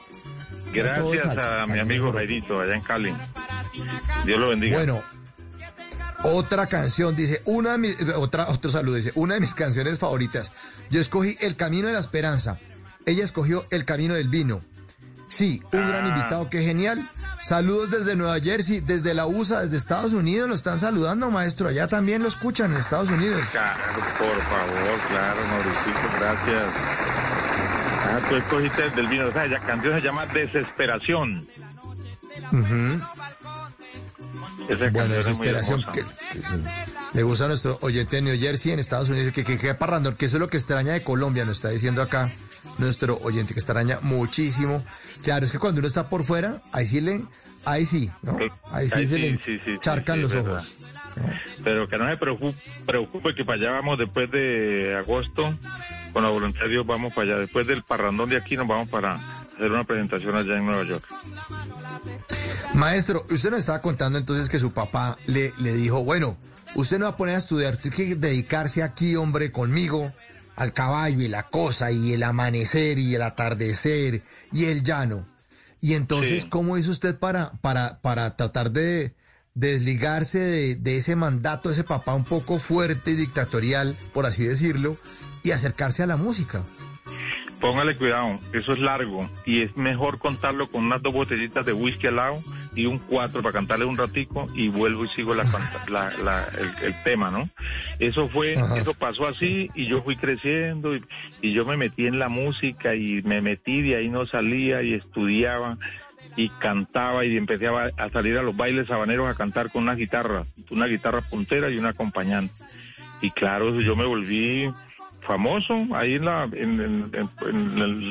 [0.71, 3.11] Gracias a mi amigo Jairito allá en Cali.
[4.25, 4.77] Dios lo bendiga.
[4.77, 5.01] Bueno,
[6.25, 10.53] otra canción, dice, una de mis, otra, otro saludo, dice, una de mis canciones favoritas.
[10.89, 12.59] Yo escogí El Camino de la Esperanza.
[13.05, 14.61] Ella escogió El Camino del Vino.
[15.27, 17.09] Sí, un gran invitado, qué genial.
[17.41, 21.67] Saludos desde Nueva Jersey, desde la USA, desde Estados Unidos, lo están saludando, maestro.
[21.67, 23.41] Allá también lo escuchan en Estados Unidos.
[23.51, 23.79] Claro,
[24.17, 26.63] por favor, claro, Mauricio, gracias.
[28.07, 29.27] Ah, tú escogiste el del vino.
[29.27, 31.47] O sea, la canción se llama Desesperación.
[34.69, 35.83] Esa Bueno, desesperación.
[35.93, 36.41] Que, que.
[37.13, 40.25] Le gusta nuestro oyente de New Jersey en Estados Unidos, que que, que parrando, que
[40.25, 42.31] eso es lo que extraña de Colombia, nos está diciendo acá
[42.77, 44.83] nuestro oyente, que extraña muchísimo.
[45.23, 47.23] Claro, es que cuando uno está por fuera, ahí sí le,
[47.63, 48.37] ahí sí, ¿no?
[48.65, 50.75] Ahí sí Ahí se sí, le sí, sí, sí, charcan los ojos.
[51.63, 55.57] Pero que no se preocupe, preocupe que para allá vamos después de agosto.
[56.15, 57.39] Con la voluntad de Dios vamos para allá.
[57.41, 61.03] Después del parrandón de aquí nos vamos para hacer una presentación allá en Nueva York.
[62.73, 66.37] Maestro, usted nos estaba contando entonces que su papá le, le dijo, bueno,
[66.75, 70.13] usted no va a poner a estudiar, tiene que dedicarse aquí, hombre, conmigo,
[70.55, 74.23] al caballo y la cosa, y el amanecer y el atardecer
[74.53, 75.25] y el llano.
[75.81, 76.49] Y entonces, Sí.
[76.49, 79.13] ¿cómo hizo usted para, para, para tratar de
[79.53, 84.45] desligarse de, de ese mandato, de ese papá un poco fuerte y dictatorial, por así
[84.45, 84.97] decirlo,
[85.45, 86.65] y acercarse a la música?
[87.61, 92.07] Póngale cuidado, eso es largo y es mejor contarlo con unas dos botellitas de whisky
[92.07, 92.39] al lado
[92.75, 95.45] y un cuatro para cantarle un ratico y vuelvo y sigo la,
[95.87, 97.49] la- la- el, el tema, ¿no?
[97.99, 98.77] Eso fue, Ajá.
[98.77, 101.03] eso pasó así y yo fui creciendo y,
[101.41, 104.93] y yo me metí en la música y me metí de ahí no salía y
[104.93, 105.77] estudiaba
[106.35, 109.95] y cantaba y empecé a, a salir a los bailes habaneros a cantar con una
[109.95, 112.53] guitarra, una guitarra puntera y un acompañante.
[113.21, 114.69] Y claro, yo me volví
[115.25, 117.11] famoso ahí en la en,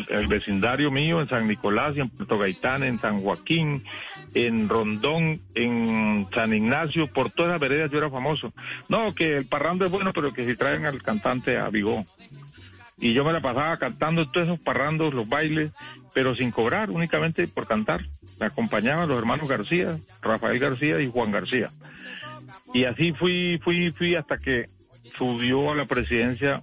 [0.09, 3.85] el, vecindario mío en San Nicolás y en Puerto Gaitán en San Joaquín
[4.35, 8.53] en Rondón en San Ignacio por todas las veredas yo era famoso.
[8.89, 12.05] No que el parrando es bueno pero que si traen al cantante a Vigó.
[12.99, 15.73] Y yo me la pasaba cantando todos esos parrandos los bailes
[16.13, 18.03] pero sin cobrar únicamente por cantar.
[18.41, 21.71] Me acompañaban los hermanos García Rafael García y Juan García.
[22.73, 24.67] Y así fui fui fui hasta que
[25.17, 26.63] subió a la presidencia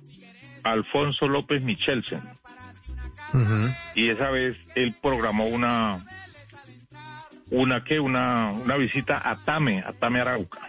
[0.63, 2.21] Alfonso López Michelsen.
[3.95, 6.05] Y esa vez él programó una,
[7.49, 10.59] una que, una, una visita a Tame, a Tame Arauca.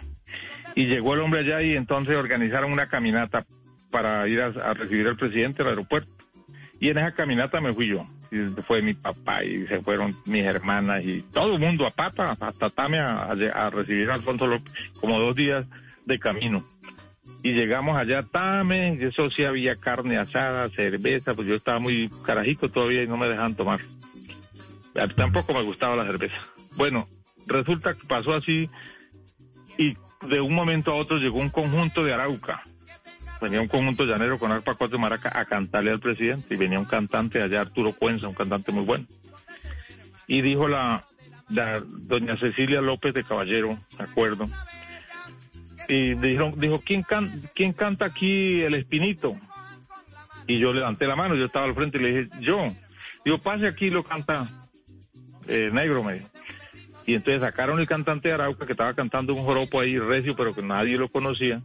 [0.75, 3.45] Y llegó el hombre allá y entonces organizaron una caminata
[3.91, 6.09] para ir a, a recibir al presidente al aeropuerto.
[6.79, 8.05] Y en esa caminata me fui yo.
[8.31, 12.35] Y fue mi papá y se fueron mis hermanas y todo el mundo a pata
[12.39, 15.65] hasta Tame a, a- a recibir a Alfonso López, como dos días
[16.05, 16.65] de camino.
[17.43, 22.69] Y llegamos allá Tame, eso sí había carne asada, cerveza, pues yo estaba muy carajito
[22.69, 23.81] todavía y no me dejaban tomar.
[25.15, 26.37] Tampoco me gustaba la cerveza.
[26.77, 27.05] Bueno,
[27.45, 28.69] resulta que pasó así
[29.77, 29.93] y
[30.25, 32.63] de un momento a otro llegó un conjunto de Arauca.
[33.41, 36.85] Venía un conjunto llanero con arpa cuatro maraca a cantarle al presidente y venía un
[36.85, 39.05] cantante allá, Arturo Cuenza, un cantante muy bueno.
[40.27, 41.05] Y dijo la,
[41.49, 44.47] la doña Cecilia López de Caballero, me acuerdo,
[45.87, 47.05] y dijeron, dijo, ¿quién,
[47.53, 49.35] ¿quién canta aquí el Espinito?
[50.47, 52.73] Y yo levanté la mano, yo estaba al frente y le dije, yo.
[53.23, 54.47] Digo, pase aquí, lo canta
[55.47, 56.21] eh, negro, me.
[57.05, 60.53] Y entonces sacaron el cantante de Arauca que estaba cantando un joropo ahí recio, pero
[60.53, 61.61] que nadie lo conocía.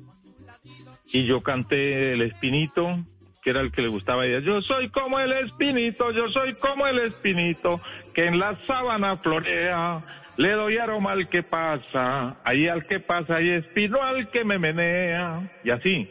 [1.12, 2.98] Y yo canté El Espinito,
[3.42, 4.40] que era el que le gustaba a ella.
[4.40, 7.80] Yo soy como el espinito, yo soy como el espinito
[8.14, 10.02] que en la sábana florea.
[10.38, 14.56] Le doy aroma al que pasa, ahí al que pasa y espino al que me
[14.56, 15.50] menea.
[15.64, 16.08] Y así.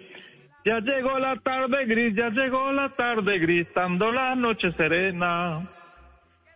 [0.66, 5.70] Ya llegó la tarde gris, ya llegó la tarde gris, dando la noche serena.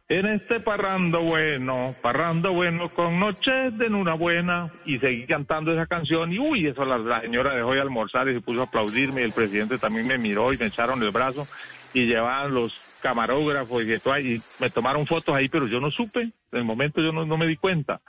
[0.09, 4.69] En este parrando bueno, parrando bueno con noches de luna buena.
[4.83, 8.33] Y seguí cantando esa canción y uy, eso la, la señora dejó de almorzar y
[8.33, 11.47] se puso a aplaudirme y el presidente también me miró y me echaron el brazo
[11.93, 16.21] y llevaban los camarógrafos y, todo ahí, me tomaron fotos ahí, pero yo no supe,
[16.21, 18.01] en el momento yo no, no me di cuenta.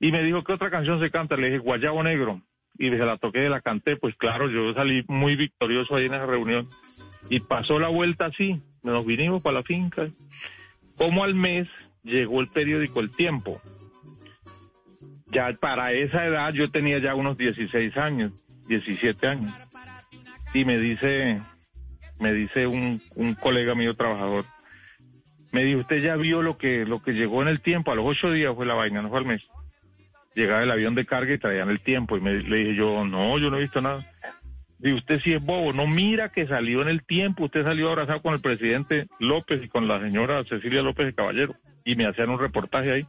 [0.00, 1.36] Y me dijo, ¿qué otra canción se canta?
[1.36, 2.40] Le dije, Guayabo Negro.
[2.76, 6.26] Y se la toqué, la canté, pues claro, yo salí muy victorioso ahí en esa
[6.26, 6.68] reunión.
[7.30, 10.08] Y pasó la vuelta así, nos vinimos para la finca
[10.96, 11.68] como al mes
[12.02, 13.60] llegó el periódico El Tiempo.
[15.26, 18.32] Ya para esa edad yo tenía ya unos 16 años,
[18.68, 19.52] 17 años.
[20.52, 21.40] Y me dice,
[22.20, 24.44] me dice un, un colega mío trabajador,
[25.54, 28.04] me dijo, usted ya vio lo que, lo que llegó en el tiempo, a los
[28.04, 29.42] ocho días fue la vaina, no fue al mes.
[30.34, 32.16] Llegaba el avión de carga y traían el tiempo.
[32.16, 34.04] Y me, le dije yo, no, yo no he visto nada.
[34.80, 38.20] Y usted sí es bobo, no mira que salió en el tiempo, usted salió abrazado
[38.20, 42.30] con el presidente López y con la señora Cecilia López de Caballero y me hacían
[42.30, 43.06] un reportaje ahí.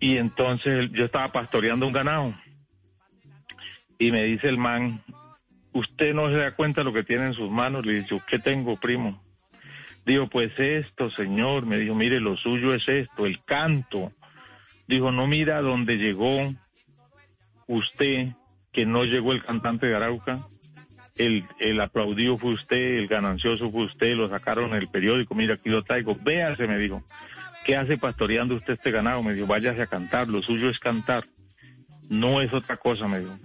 [0.00, 2.34] Y entonces yo estaba pastoreando un ganado
[3.98, 5.02] y me dice el man,
[5.72, 7.84] usted no se da cuenta de lo que tiene en sus manos.
[7.84, 9.22] Le dije, ¿qué tengo, primo?
[10.04, 11.66] Digo, pues esto, señor.
[11.66, 14.12] Me dijo, mire, lo suyo es esto, el canto.
[14.86, 16.54] Dijo, no mira dónde llegó
[17.68, 18.28] usted
[18.72, 20.46] que no llegó el cantante de Arauca,
[21.16, 25.54] el, el aplaudido fue usted, el ganancioso fue usted, lo sacaron en el periódico, mira
[25.54, 27.02] aquí lo traigo, véase, me dijo,
[27.64, 29.22] ¿qué hace pastoreando usted este ganado?
[29.22, 31.24] Me dijo, váyase a cantar, lo suyo es cantar,
[32.08, 33.36] no es otra cosa, me dijo,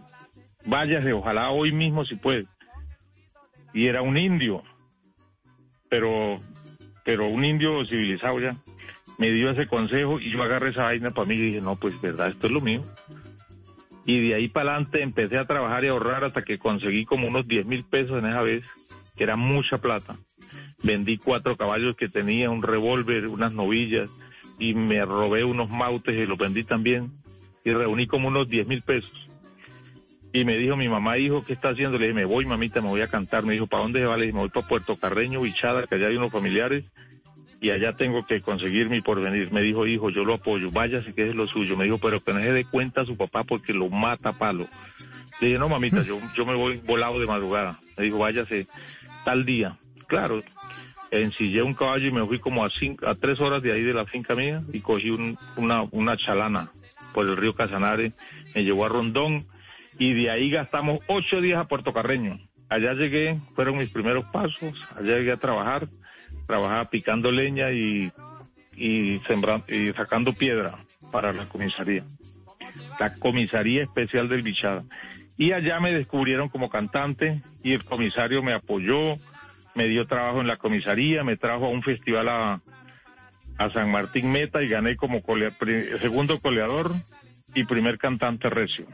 [0.66, 2.46] váyase, ojalá hoy mismo si puede.
[3.74, 4.64] Y era un indio,
[5.90, 6.40] pero,
[7.04, 8.56] pero un indio civilizado ya,
[9.18, 12.00] me dio ese consejo y yo agarré esa vaina para mí y dije, no, pues
[12.02, 12.82] verdad, esto es lo mío
[14.06, 17.48] y de ahí para adelante empecé a trabajar y ahorrar hasta que conseguí como unos
[17.48, 18.66] 10 mil pesos en esa vez,
[19.16, 20.18] que era mucha plata.
[20.82, 24.10] Vendí cuatro caballos que tenía, un revólver, unas novillas
[24.60, 27.12] y me robé unos mautes y los vendí también
[27.64, 29.30] y reuní como unos 10 mil pesos.
[30.36, 32.00] Y me dijo mi mamá, hijo, ¿qué está haciendo?
[32.00, 33.46] Le dije, me voy, mamita, me voy a cantar.
[33.46, 34.18] Me dijo, ¿para dónde se va?
[34.18, 36.86] Le dije, me voy para Puerto Carreño, Bichada, que allá hay unos familiares
[37.62, 39.52] y allá tengo que conseguir mi porvenir.
[39.52, 41.78] Me dijo, hijo, yo lo apoyo, váyase que es lo suyo.
[41.78, 44.34] Me dijo, pero que no se dé cuenta a su papá porque lo mata a
[44.34, 44.68] palo.
[45.40, 47.80] Le dije, no, mamita, yo, yo me voy volado de madrugada.
[47.96, 48.66] Me dijo, váyase
[49.24, 49.78] tal día.
[50.08, 50.42] Claro,
[51.12, 53.94] ensillé un caballo y me fui como a, cinco, a tres horas de ahí de
[53.94, 56.72] la finca mía y cogí una, una chalana
[57.14, 58.14] por el río Casanare,
[58.56, 59.46] me llevó a Rondón
[59.98, 62.40] y de ahí gastamos ocho días a Puerto Carreño.
[62.70, 65.88] Allá llegué, fueron mis primeros pasos, allá llegué a trabajar
[66.48, 68.12] trabajaba picando leña y,
[68.76, 70.76] y, sembrando, y sacando piedra
[71.12, 72.04] para la comisaría.
[73.00, 74.84] La comisaría especial del Bichada.
[75.38, 79.18] Y allá me descubrieron como cantante y el comisario me apoyó,
[79.76, 82.62] me dio trabajo en la comisaría, me trajo a un festival a,
[83.58, 85.22] a San Martín Meta y gané como
[86.02, 86.94] segundo coleador
[87.56, 88.86] y primer cantante recio.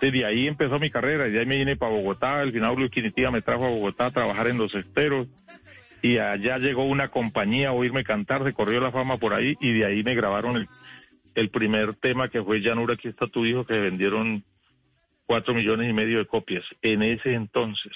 [0.00, 3.42] Desde ahí empezó mi carrera, y ahí me vine para Bogotá, el final Quinitiva me
[3.42, 5.28] trajo a Bogotá a trabajar en los esteros,
[6.02, 9.72] y allá llegó una compañía a oírme cantar, se corrió la fama por ahí y
[9.72, 10.68] de ahí me grabaron el,
[11.34, 14.44] el primer tema que fue Llanura, aquí está tu hijo, que vendieron
[15.26, 17.92] cuatro millones y medio de copias en ese entonces.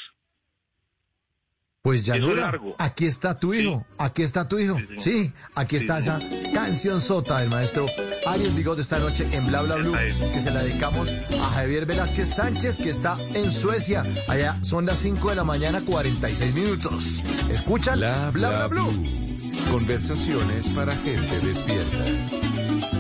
[1.82, 6.18] Pues Llanura, aquí está tu hijo, aquí está tu hijo, sí, aquí está esa
[6.52, 7.86] canción sota del maestro
[8.26, 9.94] Ariel de esta noche en Bla Bla Blue,
[10.30, 14.04] que se la dedicamos a Javier Velázquez Sánchez, que está en Suecia.
[14.28, 17.24] Allá son las 5 de la mañana, 46 minutos.
[17.48, 19.00] Escuchan Bla Bla, bla Blue.
[19.70, 22.99] Conversaciones para gente despierta.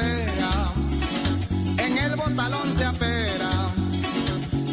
[0.00, 3.50] En el botalón se apera.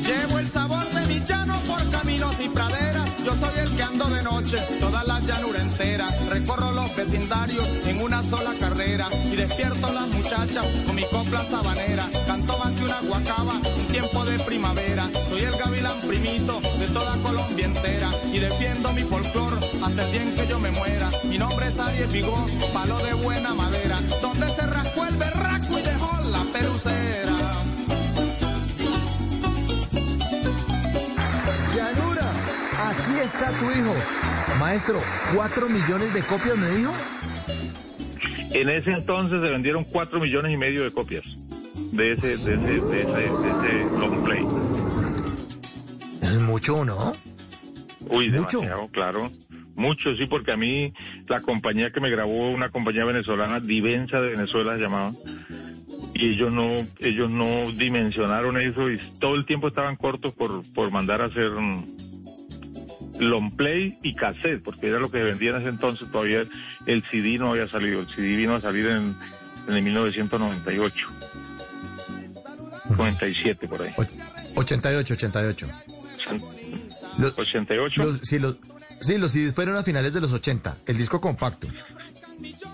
[0.06, 4.24] Llevo el sabor de mi llano por caminos y praderas soy el que ando de
[4.24, 6.08] noche, toda la llanura entera.
[6.30, 11.44] Recorro los vecindarios en una sola carrera y despierto a las muchachas con mi copla
[11.44, 12.08] sabanera.
[12.28, 15.10] Canto más una guacaba, un tiempo de primavera.
[15.30, 20.24] Soy el gavilán primito de toda Colombia entera y defiendo mi folclor hasta el día
[20.24, 21.10] en que yo me muera.
[21.24, 24.66] Mi nombre es Ariel Vigón, palo de buena madera, donde se
[33.26, 33.94] está tu hijo.
[34.60, 35.02] Maestro,
[35.34, 36.94] ¿cuatro millones de copias me dijo?
[38.54, 41.24] En ese entonces se vendieron cuatro millones y medio de copias
[41.92, 44.46] de ese, de ese, de ese, de ese long play.
[46.22, 47.14] Es mucho, ¿no?
[48.02, 48.60] Uy, Mucho.
[48.60, 49.32] demasiado, claro.
[49.76, 50.94] Mucho, sí, porque a mí
[51.28, 55.12] la compañía que me grabó, una compañía venezolana, Divensa de Venezuela se llamaba,
[56.14, 60.92] y ellos no, ellos no dimensionaron eso y todo el tiempo estaban cortos por, por
[60.92, 61.52] mandar a hacer
[63.20, 66.46] long play y cassette, porque era lo que vendía en ese entonces, todavía
[66.86, 69.16] el CD no había salido, el CD vino a salir en,
[69.68, 71.08] en el 1998.
[72.90, 73.94] 97 por ahí.
[73.98, 74.08] Och-
[74.56, 75.68] 88, 88.
[77.18, 78.04] Los, 88.
[78.04, 78.58] los- sí, los,
[79.02, 81.68] sí, los CDs fueron a finales de los 80, el disco compacto.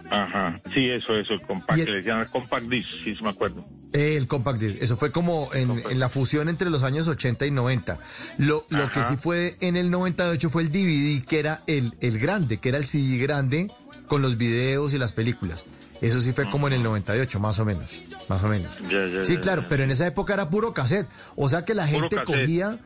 [0.10, 3.66] Ajá, sí, eso, eso, el compact, el- que le decían compact disc, sí, me acuerdo.
[3.94, 7.52] El compact disc, eso fue como en, en la fusión entre los años 80 y
[7.52, 7.98] 90.
[8.38, 12.18] Lo, lo que sí fue en el 98 fue el DVD, que era el, el
[12.18, 13.70] grande, que era el CD grande
[14.08, 15.66] con los videos y las películas.
[16.02, 18.02] Eso sí fue como en el 98, más o menos.
[18.28, 18.72] Más o menos.
[18.90, 21.08] Ya, ya, Sí, ya, claro, pero en esa época era puro cassette.
[21.36, 22.80] O sea que la gente cogía,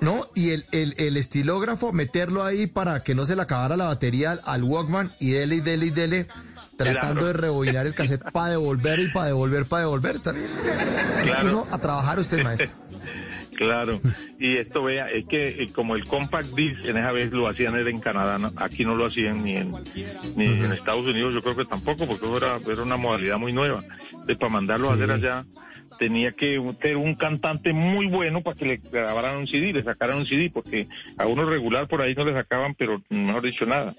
[0.00, 0.18] ¿no?
[0.34, 4.32] Y el, el, el estilógrafo, meterlo ahí para que no se le acabara la batería
[4.32, 6.26] al, al Walkman y dele y dele y dele,
[6.76, 10.20] tratando de rebobinar el cassette para devolver y para devolver, para devolver.
[10.20, 10.48] También.
[11.22, 11.48] Claro.
[11.48, 12.70] Incluso a trabajar usted, maestro.
[13.60, 14.00] Claro,
[14.38, 17.74] y esto vea, es que eh, como el compact disc en esa vez lo hacían
[17.74, 18.50] era en Canadá, ¿no?
[18.56, 19.70] aquí no lo hacían ni en
[20.34, 23.84] ni en Estados Unidos, yo creo que tampoco, porque era, era una modalidad muy nueva.
[24.12, 25.44] Entonces, para mandarlo a hacer allá,
[26.00, 30.16] tenía que ser un cantante muy bueno para que le grabaran un CD, le sacaran
[30.16, 30.88] un CD, porque
[31.18, 33.94] a uno regular por ahí no le sacaban, pero mejor dicho, nada.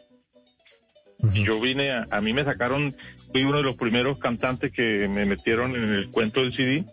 [1.31, 2.95] Y Yo vine, a, a mí me sacaron,
[3.31, 6.83] fui uno de los primeros cantantes que me metieron en el cuento del CD,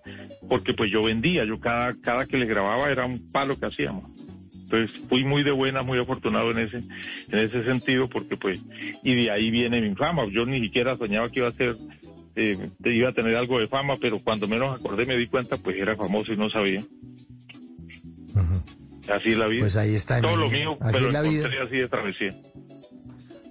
[0.47, 4.05] porque pues yo vendía, yo cada, cada que les grababa era un palo que hacíamos.
[4.65, 6.83] Entonces fui muy de buena, muy afortunado en ese,
[7.31, 8.61] en ese sentido, porque pues,
[9.03, 10.27] y de ahí viene mi fama.
[10.31, 11.77] Yo ni siquiera soñaba que iba a ser,
[12.39, 15.77] eh, iba a tener algo de fama, pero cuando menos acordé me di cuenta, pues
[15.77, 16.85] era famoso y no sabía.
[19.13, 19.61] Así es la vida.
[19.61, 21.49] Pues ahí está, Todo lo mío, Así pero es la vida.
[21.65, 22.35] así de travesía.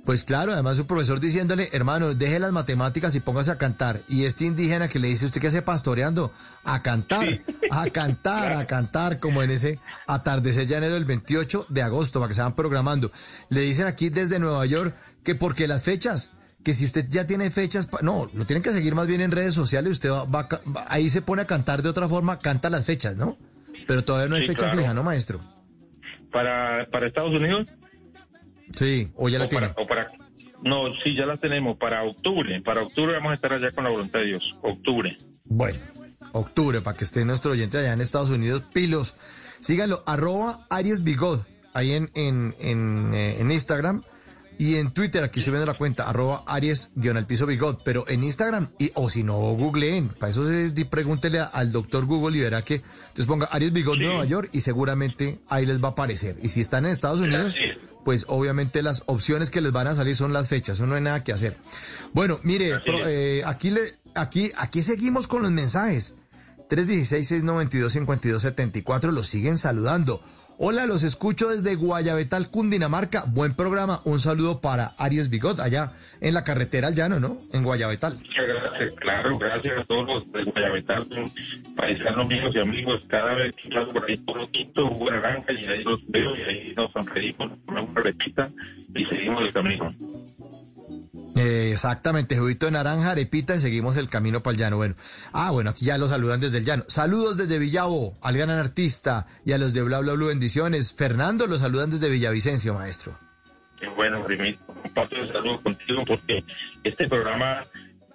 [0.05, 3.99] Pues claro, además su profesor diciéndole, hermano, deje las matemáticas y póngase a cantar.
[4.07, 6.31] Y este indígena que le dice, ¿usted qué hace pastoreando?
[6.63, 12.19] A cantar, a cantar, a cantar, como en ese atardecer llanero del 28 de agosto,
[12.21, 13.11] para que se van programando.
[13.49, 16.31] Le dicen aquí desde Nueva York que porque las fechas,
[16.64, 19.53] que si usted ya tiene fechas, no, lo tienen que seguir más bien en redes
[19.53, 20.47] sociales, usted va,
[20.88, 23.38] ahí se pone a cantar de otra forma, canta las fechas, ¿no?
[23.88, 24.80] Pero todavía no hay Sí, fecha claro.
[24.80, 25.39] fija, ¿no, maestro?
[26.32, 27.68] Para, para Estados Unidos,
[28.76, 29.74] Sí, o ya la para, tiene.
[29.78, 30.12] o para-
[30.64, 32.60] no, sí, ya las tenemos para octubre.
[32.62, 34.55] Para octubre vamos a estar allá con la voluntad de Dios.
[34.62, 35.18] Octubre.
[35.45, 35.80] Bueno,
[36.34, 39.16] octubre, para que esté nuestro oyente allá en Estados Unidos, pilos.
[39.62, 41.41] Síganlo, arroba Aries Bigod,
[41.74, 44.01] ahí en, en, en, eh, en Instagram.
[44.60, 48.05] Y en Twitter, aquí estoy viendo la cuenta, arroba Aries guion al piso Bigod, pero
[48.08, 52.41] en Instagram, y, o si no, googleen, para eso se, pregúntele al doctor Google y
[52.41, 54.03] verá que, entonces ponga Aries Bigod Sí.
[54.03, 56.39] Nueva York y seguramente ahí les va a aparecer.
[56.41, 57.78] Y si están en Estados Unidos, Gracias.
[58.03, 61.01] pues obviamente las opciones que les van a salir son las fechas, eso no hay
[61.01, 61.55] nada que hacer.
[62.14, 63.82] Bueno, mire, pro- eh, aquí, le,
[64.16, 66.16] aquí, aquí seguimos con los mensajes.
[66.70, 70.22] 316-692-5274, los siguen saludando.
[70.60, 73.26] Hola, los escucho desde Guayabetal, Cundinamarca.
[73.28, 74.01] Buen programa.
[74.05, 77.38] Un saludo para Aries Bigot, allá en la carretera al llano, ¿no?
[77.53, 78.16] En Guayabetal.
[78.16, 81.08] Muchas gracias, claro, gracias a todos los de Guayabetal,
[81.76, 83.03] paisanos míos y amigos.
[83.08, 86.36] Cada vez que paso por ahí por quinto, jugo de naranja y ahí los veo
[86.36, 88.49] y ahí nos sonreímos, nos comemos una repita
[88.95, 89.93] y seguimos el camino.
[91.38, 94.77] Eh, exactamente, juguito de naranja, arepita y seguimos el camino para el llano.
[94.77, 94.95] Bueno,
[95.33, 96.83] ah, bueno, aquí ya lo saludan desde el llano.
[96.88, 100.93] Saludos desde Villavo, al gran artista y a los de Bla Bla Bla bendiciones.
[100.93, 103.17] Fernando los saludan desde Villavicencio, maestro.
[103.79, 106.43] Qué bueno, primito, comparto el saludo contigo porque
[106.83, 107.63] este programa,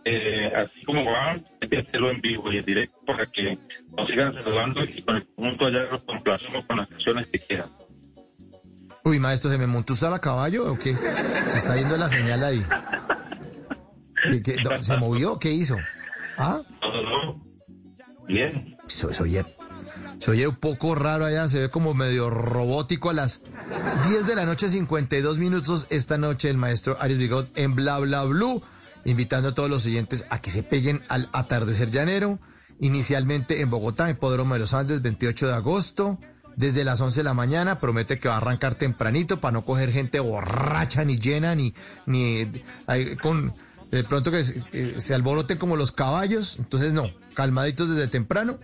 [0.05, 3.57] eh, así como va, hay que hacerlo en vivo y en directo para que
[3.97, 7.71] nos sigan saludando y con el conjunto allá los complacemos con las canciones que quieran.
[9.05, 10.97] Uy, maestro, ¿se me montó usted a caballo o qué?
[11.51, 12.65] Se está yendo la señal ahí.
[14.31, 15.39] ¿Qué- qué- no, ¿Se movió?
[15.39, 15.77] ¿Qué hizo?
[16.39, 16.63] ¿Ah?
[16.81, 17.03] No, no,
[17.35, 17.45] no.
[18.29, 18.77] Bien.
[18.89, 19.45] Eso, eso, oye.
[20.21, 23.43] Se oye un poco raro allá, se ve como medio robótico a las
[24.09, 25.89] 10 de la noche, 52 minutos.
[25.91, 28.63] Esta noche el maestro Aries Bigot en Bla Bla Blue,
[29.05, 32.39] invitando a todos los oyentes a que se peguen al atardecer llanero.
[32.79, 36.19] Inicialmente en Bogotá, en Podrómo de los Andes, 28 de agosto,
[36.57, 37.81] desde las 11 de la mañana.
[37.81, 41.75] Promete que va a arrancar tempranito para no coger gente borracha, ni llena, ni,
[42.07, 42.51] ni
[43.23, 43.53] con
[43.91, 46.57] de pronto que se, eh, alboroten como los caballos.
[46.59, 48.59] Entonces, no, calmaditos desde temprano.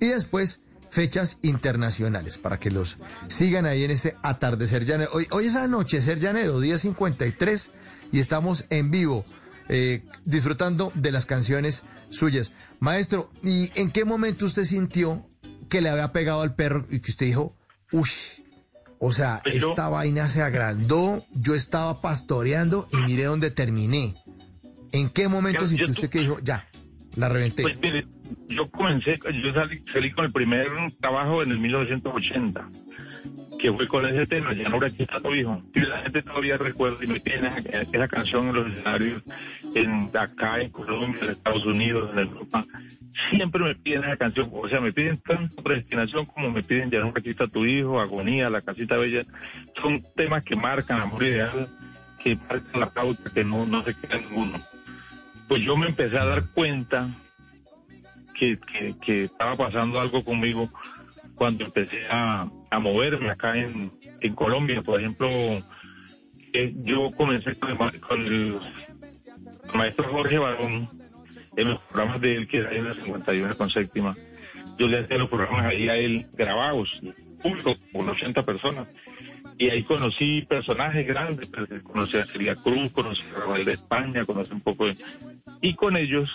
[0.00, 0.60] Y después
[0.90, 5.10] fechas internacionales para que los sigan ahí en ese atardecer llanero.
[5.12, 7.72] Hoy, hoy es anochecer llanero, día 53,
[8.12, 9.24] y estamos en vivo
[9.68, 12.52] eh, disfrutando de las canciones suyas.
[12.80, 15.26] Maestro, ¿y en qué momento usted sintió
[15.68, 17.54] que le había pegado al perro y que usted dijo,
[17.92, 18.10] uff,
[18.98, 24.14] o sea, Pero- esta vaina se agrandó, yo estaba pastoreando y mire dónde terminé?
[24.92, 26.68] ¿En qué momento sintió usted que dijo, ya,
[27.16, 27.62] la reventé?
[27.62, 28.06] Pues mire,
[28.48, 30.68] yo comencé, yo salí, salí con el primer
[31.00, 32.68] trabajo en el 1980,
[33.58, 35.60] que fue con ese tema, ya no aquí está tu hijo.
[35.74, 39.22] Y la gente todavía recuerda y me tiene esa, canción en los escenarios,
[39.74, 42.64] en acá, en Colombia, en Estados Unidos, en Europa.
[43.30, 47.00] Siempre me piden esa canción, o sea, me piden tanto predestinación como me piden Ya
[47.00, 49.24] no aquí está tu hijo, Agonía, La Casita Bella.
[49.82, 51.68] Son temas que marcan amor ideal,
[52.22, 54.58] que marcan la pauta, que no, no se queda ninguno
[55.48, 57.08] pues yo me empecé a dar cuenta
[58.34, 58.58] que,
[59.00, 60.70] que estaba pasando algo conmigo
[61.38, 64.82] cuando empecé a, a moverme acá en, en Colombia.
[64.82, 65.28] Por ejemplo,
[66.52, 68.60] eh, yo comencé con el, con el
[69.72, 70.90] maestro Jorge Barón
[71.56, 74.16] en los programas de él, que era en la 51 con séptima.
[74.76, 77.00] Yo le hacía los programas ahí a él grabados,
[77.42, 78.88] público, con 80 personas.
[79.58, 84.24] Y ahí conocí personajes grandes, pues, conocí a Celia Cruz, conocí a Rafael de España,
[84.24, 84.96] conocí un poco de...
[85.60, 86.30] Y con ellos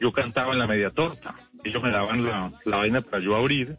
[0.00, 1.36] yo cantaba en la media torta.
[1.62, 3.76] Ellos me daban la, la vaina para yo abrir.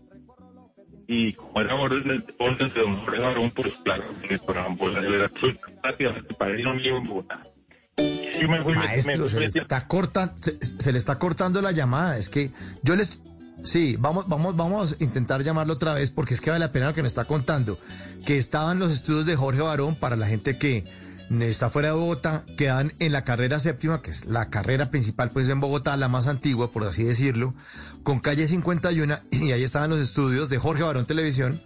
[1.08, 5.10] Y como era orden, orden de don Jorge Barón, pues claro, que para Bola de
[5.10, 7.44] Veracruz, prácticamente padrino mío en Bogotá.
[7.98, 11.62] Yo me fui, me- Maestro, me se le está corta, se, se le está cortando
[11.62, 12.18] la llamada.
[12.18, 12.52] Es que
[12.84, 13.22] yo les
[13.64, 16.88] sí, vamos, vamos, vamos a intentar llamarlo otra vez porque es que vale la pena
[16.88, 17.80] lo que nos está contando.
[18.26, 20.84] Que estaban los estudios de Jorge Barón para la gente que
[21.42, 25.50] está fuera de Bogotá, quedan en la carrera séptima, que es la carrera principal, pues
[25.50, 27.54] en Bogotá, la más antigua, por así decirlo,
[28.04, 31.62] con calle 51, y ahí estaban los estudios de Jorge Barón Televisión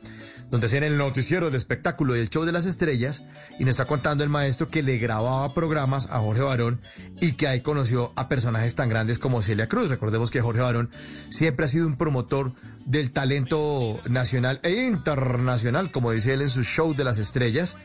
[0.52, 3.24] donde hacían el noticiero, el espectáculo y el show de las estrellas,
[3.58, 6.82] y nos está contando el maestro que le grababa programas a Jorge Barón
[7.22, 9.88] y que ahí conoció a personajes tan grandes como Celia Cruz.
[9.88, 10.90] Recordemos que Jorge Barón
[11.30, 12.52] siempre ha sido un promotor
[12.86, 17.78] del talento nacional e internacional, como dice él en su show de las estrellas.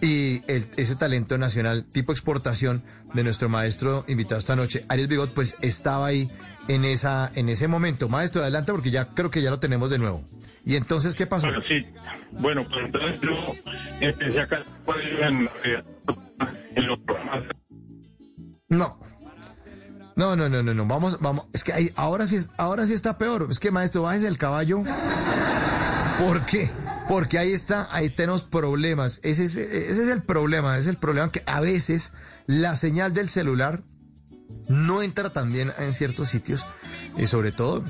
[0.00, 2.82] Y el- ese talento nacional tipo exportación
[3.14, 6.30] de nuestro maestro invitado esta noche, Ariel Bigot, pues estaba ahí
[6.68, 8.08] en, esa, en ese momento.
[8.08, 10.22] Maestro, adelante porque ya creo que ya lo tenemos de nuevo.
[10.64, 11.46] ¿Y entonces qué pasó?
[11.48, 11.84] Bueno, sí.
[12.32, 13.54] Bueno, pues entonces yo
[14.00, 14.66] empecé cantar
[15.20, 15.48] en,
[16.76, 17.42] en los programas.
[18.68, 19.00] No.
[20.14, 20.86] No, no, no, no, no.
[20.86, 21.46] Vamos, vamos.
[21.52, 23.48] Es que ahí, ahora sí, ahora sí está peor.
[23.50, 24.82] Es que maestro, bájese el caballo.
[26.18, 26.68] ¿Por qué?
[27.08, 29.20] Porque ahí está, ahí tenemos problemas.
[29.22, 30.78] Ese es, el problema.
[30.78, 32.12] Es el problema que a veces
[32.46, 33.82] la señal del celular
[34.68, 36.66] no entra también en ciertos sitios,
[37.16, 37.84] y sobre todo eh,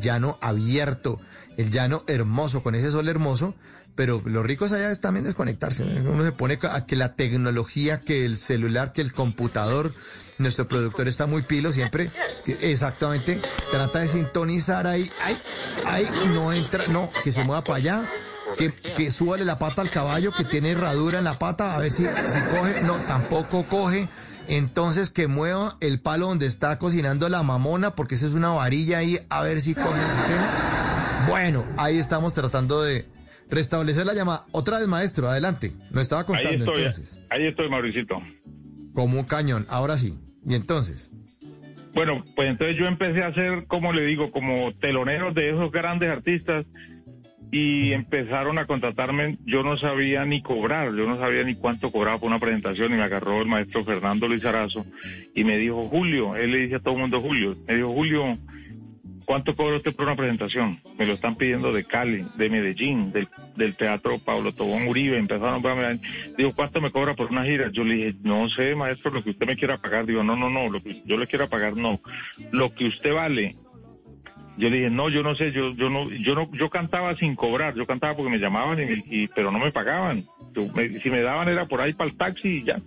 [0.00, 1.20] llano abierto,
[1.56, 3.54] el llano hermoso, con ese sol hermoso,
[3.94, 5.84] pero lo rico es allá es también desconectarse.
[5.84, 9.92] Uno se pone a que la tecnología, que el celular, que el computador,
[10.38, 12.10] nuestro productor está muy pilo siempre,
[12.46, 15.36] exactamente, trata de sintonizar ahí, ay,
[15.84, 18.10] ay, no entra, no, que se mueva para allá.
[18.56, 21.90] Que, que súbale la pata al caballo que tiene herradura en la pata, a ver
[21.90, 24.08] si, si coge, no, tampoco coge.
[24.48, 28.98] Entonces que mueva el palo donde está cocinando la mamona, porque esa es una varilla
[28.98, 31.26] ahí, a ver si coge la antena.
[31.28, 33.06] Bueno, ahí estamos tratando de
[33.48, 34.44] restablecer la llamada.
[34.50, 35.72] Otra vez, maestro, adelante.
[35.90, 37.20] Nos estaba Ahí contando estoy, entonces.
[37.30, 38.20] ahí estoy, Mauricito.
[38.94, 40.18] Como un cañón, ahora sí.
[40.44, 41.10] Y entonces,
[41.94, 46.10] Bueno, pues entonces yo empecé a hacer, como le digo, como teloneros de esos grandes
[46.10, 46.66] artistas
[47.52, 49.36] y empezaron a contratarme.
[49.44, 52.96] Yo no sabía ni cobrar, yo no sabía ni cuánto cobraba por una presentación y
[52.96, 54.84] me agarró el maestro Fernando Lizarazo
[55.34, 58.38] y me dijo, Julio, él le dice a todo el mundo Julio, me dijo, Julio,
[59.26, 60.80] ¿cuánto cobra usted por una presentación?
[60.98, 65.50] Me lo están pidiendo de Cali, de Medellín, del, del Teatro Pablo Tobón Uribe, empezaron
[65.50, 66.00] a nombrarme.
[66.38, 67.70] Digo, ¿cuánto me cobra por una gira?
[67.70, 70.06] Yo le dije, no sé, maestro, lo que usted me quiera pagar.
[70.06, 72.00] Digo, no, no, no, lo que yo le quiera pagar, no.
[72.50, 73.56] Lo que usted vale.
[74.56, 77.34] Yo le dije, no, yo no sé, yo, yo no, yo no, yo cantaba sin
[77.34, 80.24] cobrar, yo cantaba porque me llamaban y, pero no me pagaban.
[81.02, 82.78] Si me daban era por ahí para el taxi y ya.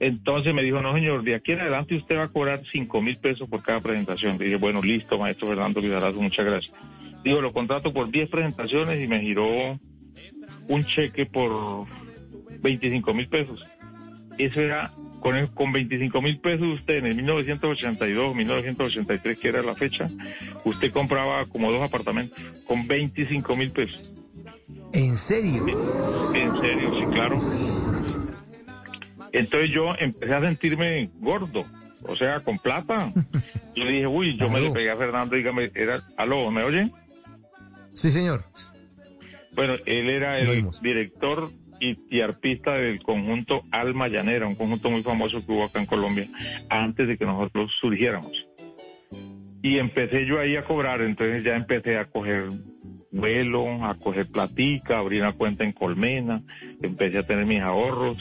[0.00, 3.16] Entonces me dijo, no señor, de aquí en adelante usted va a cobrar cinco mil
[3.18, 4.38] pesos por cada presentación.
[4.38, 6.74] Le dije, bueno, listo, maestro Fernando Lizarazo, muchas gracias.
[7.22, 9.78] Digo, lo contrato por 10 presentaciones y me giró
[10.68, 11.86] un cheque por
[12.62, 13.62] 25 mil pesos.
[14.38, 19.62] Eso era, con, el- con 25 mil pesos usted en el 1982, 1983, que era
[19.62, 20.08] la fecha,
[20.64, 24.00] usted compraba como dos apartamentos con 25 mil pesos.
[24.92, 25.64] ¿En serio?
[26.34, 27.38] En serio, sí, claro.
[29.32, 31.64] Entonces yo empecé a sentirme gordo,
[32.06, 33.12] o sea, con plata.
[33.76, 36.90] Yo dije, uy, yo me le pegué a Fernando, dígame, era, aló, ¿me oye?
[37.94, 38.42] Sí, señor.
[39.52, 41.50] Bueno, él era el director
[41.80, 45.86] y, y artista del conjunto Alma Llanera, un conjunto muy famoso que hubo acá en
[45.86, 46.26] Colombia,
[46.68, 48.46] antes de que nosotros surgiéramos.
[49.62, 52.48] Y empecé yo ahí a cobrar, entonces ya empecé a coger
[53.12, 56.42] vuelo, a coger platica, abrí una cuenta en Colmena,
[56.80, 58.18] empecé a tener mis ahorros,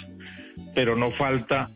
[0.73, 1.69] pero no falta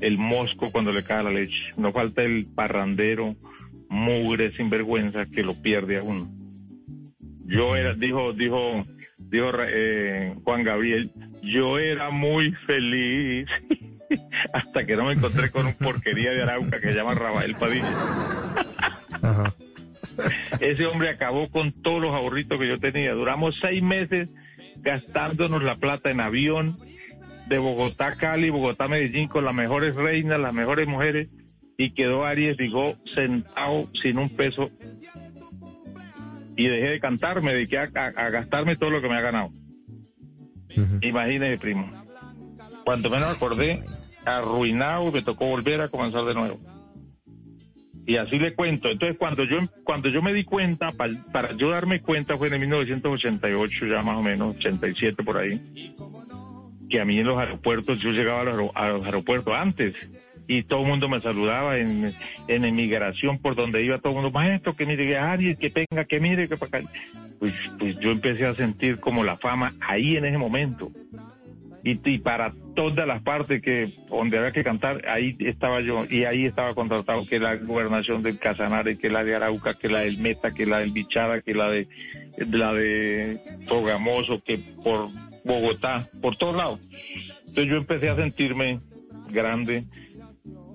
[0.00, 3.36] el mosco cuando le cae la leche, no falta el parrandero,
[3.88, 6.30] mugre, sinvergüenza que lo pierde a uno.
[7.46, 8.84] Yo era, dijo, dijo,
[9.34, 11.10] dijo eh, Juan Gabriel,
[11.42, 13.48] yo era muy feliz
[14.52, 17.92] hasta que no me encontré con un porquería de Arauca que se llama Rafael Padilla.
[19.22, 19.54] Ajá.
[20.60, 23.12] Ese hombre acabó con todos los ahorritos que yo tenía.
[23.12, 24.30] Duramos seis meses
[24.76, 26.76] gastándonos la plata en avión
[27.48, 31.28] de Bogotá a Cali, Bogotá a Medellín con las mejores reinas, las mejores mujeres
[31.76, 34.70] y quedó Aries Vigó sentado sin un peso
[36.56, 39.20] y dejé de cantar, me dediqué a, a- a gastarme todo lo que me ha
[39.20, 39.50] ganado.
[41.02, 41.90] Imagínese, primo.
[42.84, 43.82] Cuando menos acordé,
[44.24, 46.60] arruinado, me tocó volver a comenzar de nuevo.
[48.06, 48.90] Y así le cuento.
[48.90, 52.54] Entonces, cuando yo cuando yo me di cuenta, pa- para, yo darme cuenta fue en
[52.54, 55.60] el 1988, ya más o menos, 87 por ahí,
[56.90, 59.94] que a mí en los aeropuertos, yo llegaba a los, aero- a los aeropuertos antes
[60.46, 62.14] y todo el mundo me saludaba en,
[62.48, 66.04] en emigración por donde iba todo el mundo, maestro, que mire, que Ariel, que venga,
[66.04, 66.90] que mire, que para acá.
[67.38, 70.90] Pues, pues yo empecé a sentir como la fama ahí en ese momento.
[71.82, 76.24] Y, y para todas las partes que donde había que cantar, ahí estaba yo, y
[76.24, 80.16] ahí estaba contratado que la gobernación del Casanare, que la de Arauca, que la del
[80.18, 81.86] Meta, que la del Bichara, que la de
[82.50, 85.08] la de Sogamoso, que por
[85.44, 86.80] Bogotá, por todos lados.
[87.48, 88.80] Entonces yo empecé a sentirme
[89.30, 89.84] grande,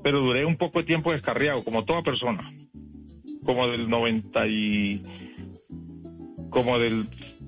[0.03, 2.53] pero duré un poco de tiempo descarriado, como toda persona.
[3.43, 5.03] Como del 90 y
[6.49, 7.05] como del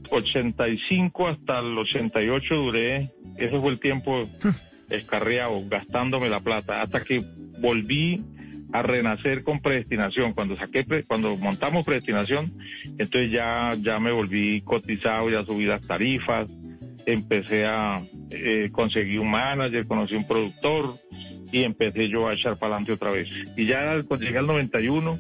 [0.09, 4.27] 85 hasta el 88 duré, ese fue el tiempo
[4.89, 7.23] escarriado, gastándome la plata, hasta que
[7.59, 8.23] volví
[8.73, 10.33] a renacer con predestinación.
[10.33, 12.53] Cuando saqué, cuando montamos predestinación,
[12.97, 16.51] entonces ya, ya me volví cotizado, ya subí las tarifas,
[17.05, 20.95] empecé a eh, conseguir un manager, conocí un productor
[21.51, 23.29] y empecé yo a echar para adelante otra vez.
[23.55, 25.19] Y ya cuando llegué al 91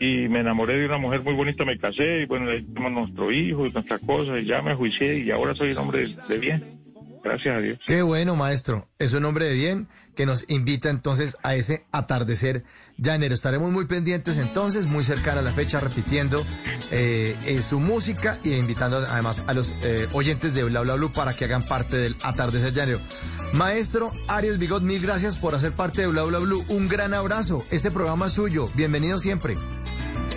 [0.00, 3.32] y me enamoré de una mujer muy bonita, me casé y bueno, ahí tuvimos nuestro
[3.32, 6.73] hijo y nuestras cosas y ya me juicié y ahora soy un hombre de bien.
[7.24, 7.78] Gracias a Dios.
[7.86, 8.86] Qué bueno, maestro.
[8.98, 12.64] Es un hombre de bien que nos invita entonces a ese atardecer
[12.98, 13.34] llanero.
[13.34, 16.44] Estaremos muy pendientes entonces, muy cercana a la fecha, repitiendo
[16.90, 21.12] eh, eh, su música y invitando además a los eh, oyentes de Bla Bla Blue
[21.12, 23.00] para que hagan parte del atardecer llanero.
[23.54, 26.62] Maestro Arias Bigot, mil gracias por hacer parte de Bla Bla Blue.
[26.68, 27.64] Un gran abrazo.
[27.70, 28.70] Este programa es suyo.
[28.74, 29.56] Bienvenido siempre.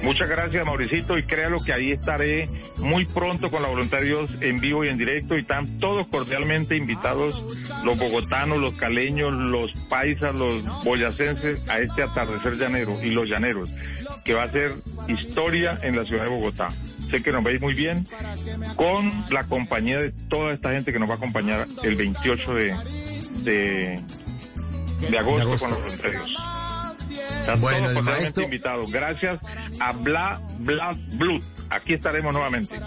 [0.04, 2.48] Muchas gracias, Mauricito, y créalo que ahí estaré
[2.78, 6.08] muy pronto con la voluntad de Dios en vivo y en directo, y están todos
[6.08, 7.44] cordialmente invitados,
[7.84, 13.72] los bogotanos, los caleños, los paisas, los boyacenses, a este atardecer llanero, y los llaneros,
[14.24, 14.72] que va a ser
[15.08, 16.70] historia en la ciudad de Bogotá.
[17.10, 18.06] Sé que nos veis muy bien,
[18.76, 22.76] con la compañía de toda esta gente que nos va a acompañar el 28 de,
[23.44, 24.04] de,
[25.10, 25.68] de agosto, agosto.
[25.68, 26.57] con los voluntarios.
[27.40, 28.92] Están Bueno, todos el cordialmente maestro- invitados.
[28.92, 29.40] Gracias
[29.80, 31.40] a Bla Bla Blue.
[31.70, 32.80] Aquí estaremos nuevamente.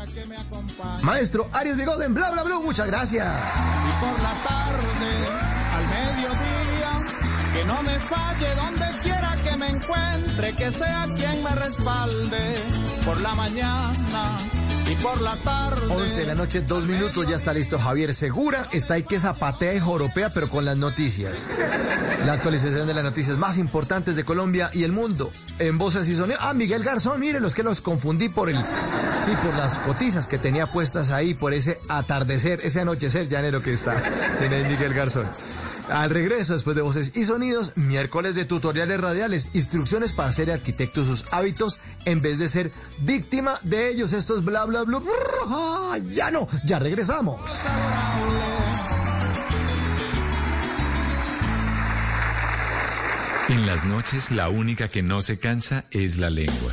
[1.03, 3.27] Maestro Arias Bigot en Bla Bla Blue, muchas gracias.
[3.27, 5.11] y por la tarde,
[5.77, 6.93] al mediodía,
[7.55, 12.55] que no me falle donde quiera que me encuentre, que sea quien me respalde,
[13.05, 14.39] por la mañana
[14.91, 15.87] y por la tarde.
[15.89, 18.67] 11 de la noche, dos minutos, ya está listo Javier Segura.
[18.73, 21.47] Está ahí que zapatea y joropea, pero con las noticias.
[22.27, 25.31] La actualización de las noticias más importantes de Colombia y el mundo.
[25.59, 26.39] En voces y sonido.
[26.43, 28.57] Ah, Miguel Garzón, mire, los que los confundí por el.
[28.57, 33.73] Sí, por las cotizas que tenía puestas ahí, por ese atardecer, ese anochecer llanero que
[33.73, 34.03] está.
[34.39, 35.27] Tiene Miguel Garzón.
[35.91, 41.03] Al regreso, después de Voces y Sonidos, miércoles de tutoriales radiales, instrucciones para ser arquitecto
[41.03, 44.13] y sus hábitos en vez de ser víctima de ellos.
[44.13, 45.01] Esto es bla bla bla.
[45.49, 47.41] Ah, Ya no, ya regresamos.
[53.49, 56.73] En las noches la única que no se cansa es la lengua.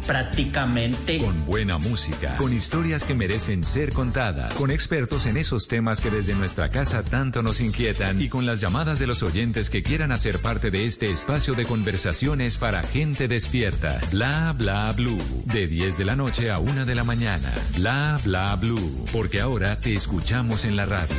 [0.05, 1.17] prácticamente.
[1.17, 6.09] Con buena música, con historias que merecen ser contadas, con expertos en esos temas que
[6.09, 10.11] desde nuestra casa tanto nos inquietan y con las llamadas de los oyentes que quieran
[10.11, 13.99] hacer parte de este espacio de conversaciones para gente despierta.
[14.11, 15.19] Bla bla blue.
[15.45, 17.51] De 10 de la noche a 1 de la mañana.
[17.75, 19.05] Bla bla blue.
[19.11, 21.15] Porque ahora te escuchamos en la radio.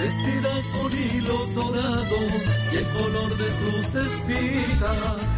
[0.00, 2.32] Vestida con hilos dorados
[2.72, 5.37] y el color de sus espigas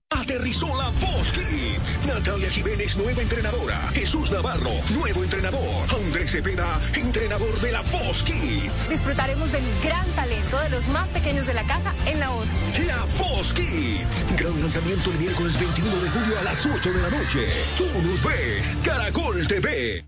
[0.11, 2.05] Aterrizó la Voz Kids.
[2.05, 3.77] Natalia Jiménez, nueva entrenadora.
[3.93, 5.89] Jesús Navarro, nuevo entrenador.
[5.89, 8.89] Andrés Cepeda, entrenador de la Voz Kids.
[8.89, 12.49] Disfrutaremos del gran talento de los más pequeños de la casa en la Voz.
[12.85, 14.25] La Voz Kids.
[14.37, 17.47] Gran lanzamiento el miércoles 21 de julio a las 8 de la noche.
[17.77, 18.77] Tú nos ves.
[18.83, 20.05] Caracol TV.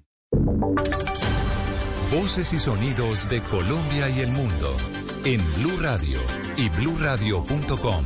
[2.12, 4.76] Voces y sonidos de Colombia y el mundo
[5.24, 6.20] en Blue Radio
[6.58, 8.06] y bluradio.com.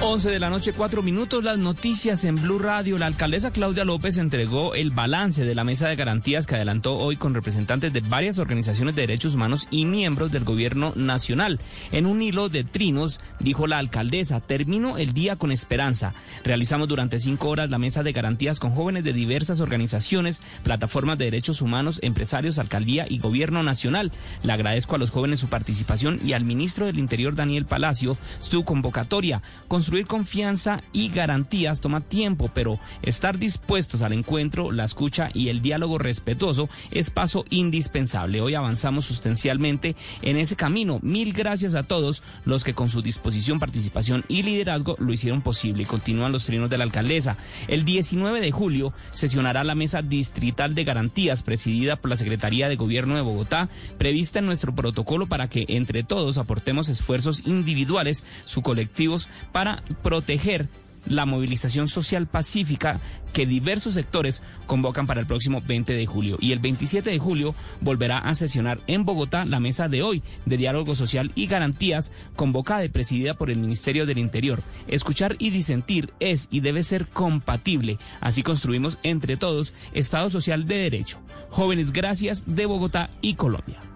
[0.00, 2.98] 11 de la noche, 4 minutos, las noticias en Blue Radio.
[2.98, 7.16] La alcaldesa Claudia López entregó el balance de la mesa de garantías que adelantó hoy
[7.16, 11.58] con representantes de varias organizaciones de derechos humanos y miembros del gobierno nacional.
[11.90, 16.14] En un hilo de trinos, dijo la alcaldesa, termino el día con esperanza.
[16.44, 21.24] Realizamos durante cinco horas la mesa de garantías con jóvenes de diversas organizaciones, plataformas de
[21.24, 24.12] derechos humanos, empresarios, alcaldía y gobierno nacional.
[24.44, 28.62] Le agradezco a los jóvenes su participación y al ministro del Interior, Daniel Palacio, su
[28.64, 29.42] convocatoria.
[29.88, 35.62] Construir confianza y garantías toma tiempo, pero estar dispuestos al encuentro, la escucha y el
[35.62, 38.42] diálogo respetuoso es paso indispensable.
[38.42, 40.98] Hoy avanzamos sustancialmente en ese camino.
[41.00, 45.86] Mil gracias a todos los que con su disposición, participación y liderazgo lo hicieron posible.
[45.86, 47.38] Continúan los trinos de la alcaldesa.
[47.66, 52.76] El 19 de julio sesionará la mesa distrital de garantías presidida por la Secretaría de
[52.76, 58.60] Gobierno de Bogotá, prevista en nuestro protocolo para que entre todos aportemos esfuerzos individuales, su
[58.60, 60.68] colectivos, para proteger
[61.06, 63.00] la movilización social pacífica
[63.32, 66.38] que diversos sectores convocan para el próximo 20 de julio.
[66.40, 70.56] Y el 27 de julio volverá a sesionar en Bogotá la mesa de hoy de
[70.56, 74.62] diálogo social y garantías convocada y presidida por el Ministerio del Interior.
[74.86, 77.98] Escuchar y disentir es y debe ser compatible.
[78.20, 81.18] Así construimos entre todos Estado Social de Derecho.
[81.50, 83.87] Jóvenes, gracias de Bogotá y Colombia.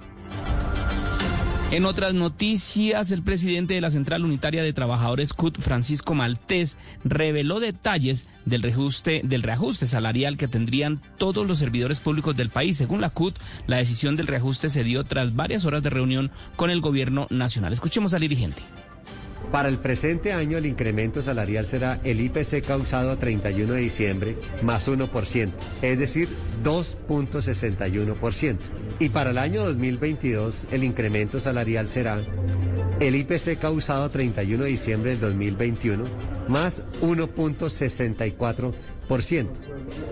[1.72, 7.60] En otras noticias, el presidente de la Central Unitaria de Trabajadores CUT, Francisco Maltés, reveló
[7.60, 12.76] detalles del reajuste, del reajuste salarial que tendrían todos los servidores públicos del país.
[12.76, 16.68] Según la CUT, la decisión del reajuste se dio tras varias horas de reunión con
[16.68, 17.72] el gobierno nacional.
[17.72, 18.62] Escuchemos al dirigente.
[19.52, 24.38] Para el presente año el incremento salarial será el IPC causado a 31 de diciembre
[24.62, 25.50] más 1%,
[25.82, 26.30] es decir,
[26.64, 28.56] 2.61%.
[28.98, 32.18] Y para el año 2022 el incremento salarial será
[32.98, 36.04] el IPC causado a 31 de diciembre del 2021
[36.48, 38.72] más 1.64%.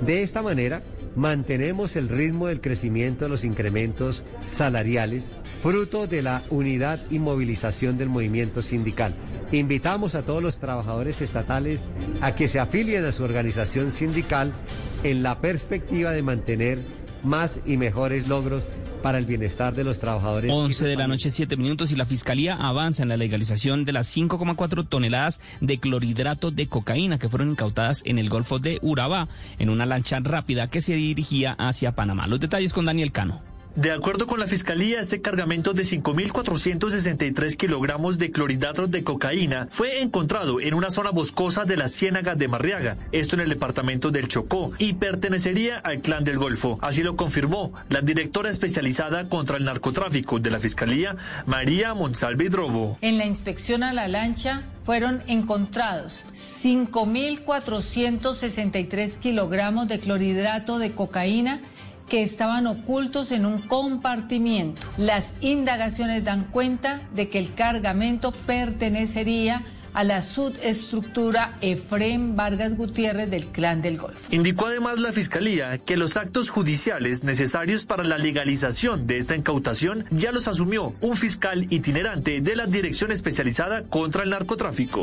[0.03, 0.82] De esta manera,
[1.16, 5.24] mantenemos el ritmo del crecimiento de los incrementos salariales
[5.62, 9.14] fruto de la unidad y movilización del movimiento sindical.
[9.52, 11.82] Invitamos a todos los trabajadores estatales
[12.20, 14.52] a que se afilien a su organización sindical
[15.02, 16.78] en la perspectiva de mantener
[17.22, 18.64] más y mejores logros
[19.02, 20.50] para el bienestar de los trabajadores.
[20.52, 24.14] 11 de la noche, 7 minutos y la Fiscalía avanza en la legalización de las
[24.14, 29.70] 5,4 toneladas de clorhidrato de cocaína que fueron incautadas en el Golfo de Urabá en
[29.70, 32.26] una lancha rápida que se dirigía hacia Panamá.
[32.26, 33.49] Los detalles con Daniel Cano.
[33.76, 40.02] De acuerdo con la Fiscalía, este cargamento de 5.463 kilogramos de clorhidratos de cocaína fue
[40.02, 44.26] encontrado en una zona boscosa de la Ciénaga de Marriaga, esto en el departamento del
[44.26, 46.80] Chocó, y pertenecería al Clan del Golfo.
[46.82, 51.14] Así lo confirmó la directora especializada contra el narcotráfico de la Fiscalía,
[51.46, 52.98] María Monsalve Drobo.
[53.02, 56.24] En la inspección a la lancha fueron encontrados
[56.62, 61.60] 5.463 kilogramos de clorhidrato de cocaína
[62.11, 64.82] que estaban ocultos en un compartimiento.
[64.98, 69.62] Las indagaciones dan cuenta de que el cargamento pertenecería
[69.95, 74.20] la subestructura Efrem Vargas Gutiérrez del Clan del Golfo.
[74.30, 80.05] Indicó además la Fiscalía que los actos judiciales necesarios para la legalización de esta incautación
[80.11, 85.03] ya los asumió un fiscal itinerante de la Dirección Especializada contra el Narcotráfico.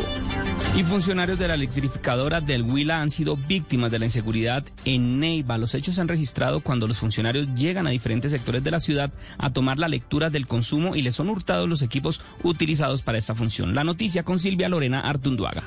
[0.75, 5.57] Y funcionarios de la electrificadora del Huila han sido víctimas de la inseguridad en Neiva.
[5.57, 9.11] Los hechos se han registrado cuando los funcionarios llegan a diferentes sectores de la ciudad
[9.37, 13.35] a tomar la lectura del consumo y les son hurtados los equipos utilizados para esta
[13.35, 13.73] función.
[13.73, 15.63] La noticia con Silvia Lorena Artunduaga.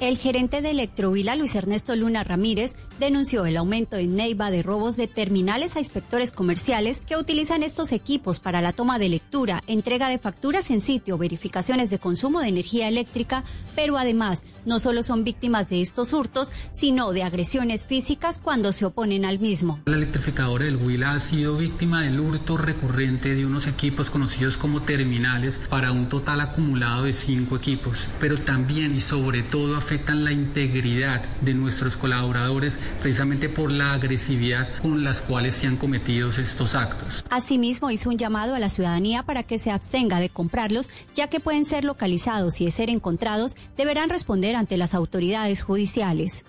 [0.00, 4.96] El gerente de Electrovila, Luis Ernesto Luna Ramírez, denunció el aumento en Neiva de robos
[4.96, 10.08] de terminales a inspectores comerciales que utilizan estos equipos para la toma de lectura, entrega
[10.08, 13.42] de facturas en sitio, verificaciones de consumo de energía eléctrica,
[13.74, 18.84] pero además no solo son víctimas de estos hurtos, sino de agresiones físicas cuando se
[18.84, 19.80] oponen al mismo.
[19.86, 24.82] La electrificadora del Huila ha sido víctima del hurto recurrente de unos equipos conocidos como
[24.82, 30.32] terminales para un total acumulado de cinco equipos, pero también y sobre todo afectan la
[30.32, 36.74] integridad de nuestros colaboradores precisamente por la agresividad con las cuales se han cometido estos
[36.74, 37.24] actos.
[37.30, 41.40] Asimismo, hizo un llamado a la ciudadanía para que se abstenga de comprarlos, ya que
[41.40, 46.44] pueden ser localizados y de ser encontrados, deberán responder ante las autoridades judiciales.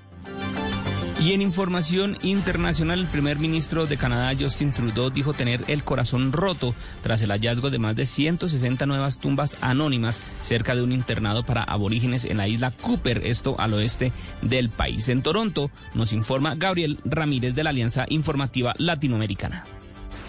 [1.21, 6.31] Y en información internacional, el primer ministro de Canadá, Justin Trudeau, dijo tener el corazón
[6.31, 11.43] roto tras el hallazgo de más de 160 nuevas tumbas anónimas cerca de un internado
[11.43, 15.09] para aborígenes en la isla Cooper, esto al oeste del país.
[15.09, 19.65] En Toronto, nos informa Gabriel Ramírez de la Alianza Informativa Latinoamericana.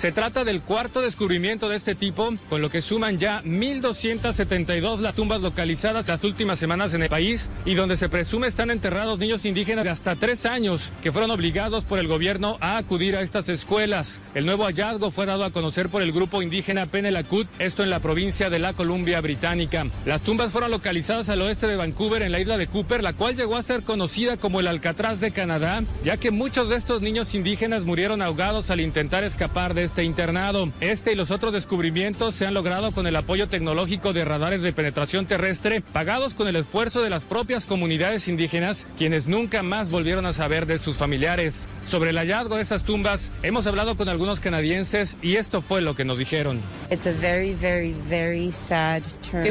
[0.01, 5.15] Se trata del cuarto descubrimiento de este tipo, con lo que suman ya 1.272 las
[5.15, 9.45] tumbas localizadas las últimas semanas en el país y donde se presume están enterrados niños
[9.45, 13.51] indígenas de hasta tres años que fueron obligados por el gobierno a acudir a estas
[13.51, 14.23] escuelas.
[14.35, 18.01] El nuevo hallazgo fue dado a conocer por el grupo indígena Penelacut, esto en la
[18.01, 19.87] provincia de la Columbia Británica.
[20.07, 23.37] Las tumbas fueron localizadas al oeste de Vancouver, en la isla de Cooper, la cual
[23.37, 27.35] llegó a ser conocida como el Alcatraz de Canadá, ya que muchos de estos niños
[27.35, 30.71] indígenas murieron ahogados al intentar escapar de este internado.
[30.81, 34.73] Este y los otros descubrimientos se han logrado con el apoyo tecnológico de radares de
[34.73, 40.27] penetración terrestre, pagados con el esfuerzo de las propias comunidades indígenas, quienes nunca más volvieron
[40.27, 41.67] a saber de sus familiares.
[41.91, 45.97] Sobre el hallazgo de esas tumbas, hemos hablado con algunos canadienses y esto fue lo
[45.97, 46.61] que nos dijeron.
[46.89, 47.05] Es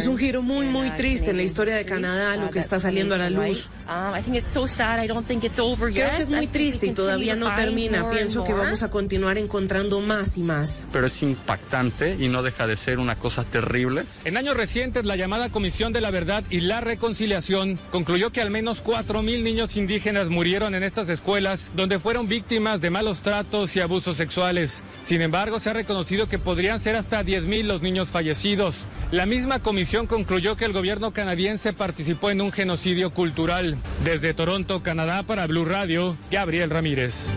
[0.07, 3.17] un giro muy, muy triste en la historia de Canadá, lo que está saliendo a
[3.17, 3.69] la luz.
[3.85, 8.09] Creo que es muy triste y todavía no termina.
[8.09, 10.87] Pienso que vamos a continuar encontrando más y más.
[10.93, 14.05] Pero es impactante y no deja de ser una cosa terrible.
[14.23, 18.49] En años recientes, la llamada Comisión de la Verdad y la Reconciliación concluyó que al
[18.49, 23.81] menos 4.000 niños indígenas murieron en estas escuelas, donde fueron víctimas de malos tratos y
[23.81, 24.83] abusos sexuales.
[25.03, 28.85] Sin embargo, se ha reconocido que podrían ser hasta 10.000 los niños fallecidos.
[29.11, 33.77] La misma comisión concluyó que el gobierno canadiense participó en un genocidio cultural.
[34.03, 37.27] Desde Toronto, Canadá, para Blue Radio, Gabriel Ramírez.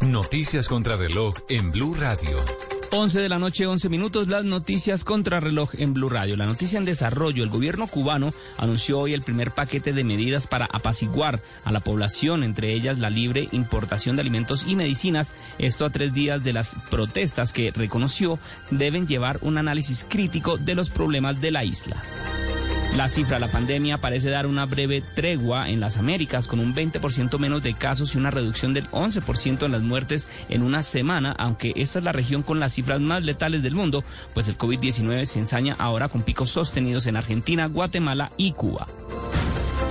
[0.00, 2.38] Noticias contra reloj en Blue Radio.
[2.92, 6.36] 11 de la noche, 11 minutos, las noticias contra reloj en Blue Radio.
[6.36, 10.66] La noticia en desarrollo, el gobierno cubano anunció hoy el primer paquete de medidas para
[10.66, 15.34] apaciguar a la población, entre ellas la libre importación de alimentos y medicinas.
[15.58, 18.40] Esto a tres días de las protestas que reconoció
[18.72, 22.02] deben llevar un análisis crítico de los problemas de la isla.
[22.96, 26.74] La cifra de la pandemia parece dar una breve tregua en las Américas, con un
[26.74, 31.32] 20% menos de casos y una reducción del 11% en las muertes en una semana,
[31.38, 35.24] aunque esta es la región con las cifras más letales del mundo, pues el COVID-19
[35.24, 38.86] se ensaña ahora con picos sostenidos en Argentina, Guatemala y Cuba.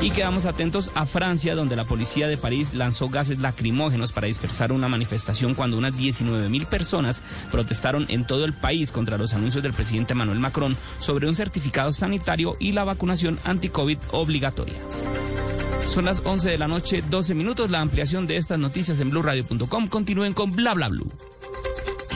[0.01, 4.71] Y quedamos atentos a Francia, donde la policía de París lanzó gases lacrimógenos para dispersar
[4.71, 7.21] una manifestación cuando unas 19 mil personas
[7.51, 11.91] protestaron en todo el país contra los anuncios del presidente Manuel Macron sobre un certificado
[11.91, 14.79] sanitario y la vacunación anti-COVID obligatoria.
[15.89, 17.69] Son las 11 de la noche, 12 minutos.
[17.69, 19.87] La ampliación de estas noticias en blurradio.com.
[19.89, 21.11] Continúen con bla bla blue.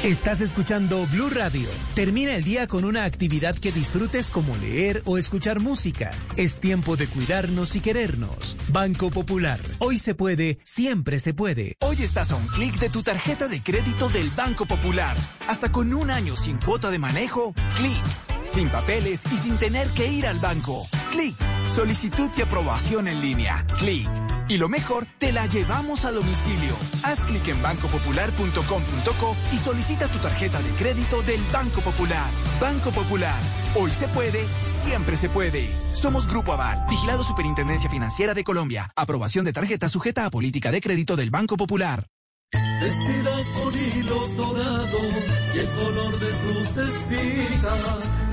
[0.03, 1.69] Estás escuchando Blue Radio.
[1.95, 6.11] Termina el día con una actividad que disfrutes como leer o escuchar música.
[6.35, 8.57] Es tiempo de cuidarnos y querernos.
[8.67, 9.61] Banco Popular.
[9.79, 11.77] Hoy se puede, siempre se puede.
[11.79, 15.15] Hoy estás a un clic de tu tarjeta de crédito del Banco Popular.
[15.47, 18.32] Hasta con un año sin cuota de manejo, clic.
[18.45, 20.87] Sin papeles y sin tener que ir al banco.
[21.11, 21.35] Clic.
[21.65, 23.65] Solicitud y aprobación en línea.
[23.79, 24.09] Clic.
[24.49, 26.75] Y lo mejor, te la llevamos a domicilio.
[27.03, 32.29] Haz clic en bancopopular.com.co y solicita tu tarjeta de crédito del Banco Popular.
[32.59, 33.41] Banco Popular.
[33.75, 35.69] Hoy se puede, siempre se puede.
[35.93, 38.91] Somos Grupo Aval, vigilado Superintendencia Financiera de Colombia.
[38.95, 42.07] Aprobación de tarjeta sujeta a política de crédito del Banco Popular.
[42.51, 45.13] vestida con hilos dorados
[45.55, 48.12] y el color de sus espigas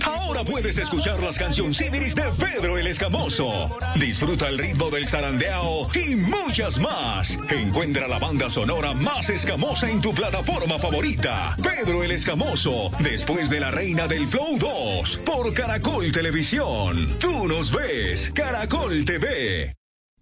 [0.00, 1.90] Ahora puedes escuchar las canciones de
[2.38, 3.70] Pedro el Escamoso.
[4.00, 7.38] Disfruta el ritmo del zarandeao y muchas más.
[7.50, 11.56] Encuentra la banda sonora más escamosa en tu plataforma favorita.
[11.62, 17.18] Pedro el Escamoso, después de la Reina del Flow 2, por Caracol Televisión.
[17.18, 19.74] Tú nos ves, Caracol TV.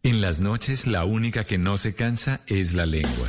[0.02, 3.28] En las noches la única que no se cansa es la lengua.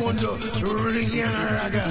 [0.00, 0.06] You.
[0.08, 1.82] Reggae and raga.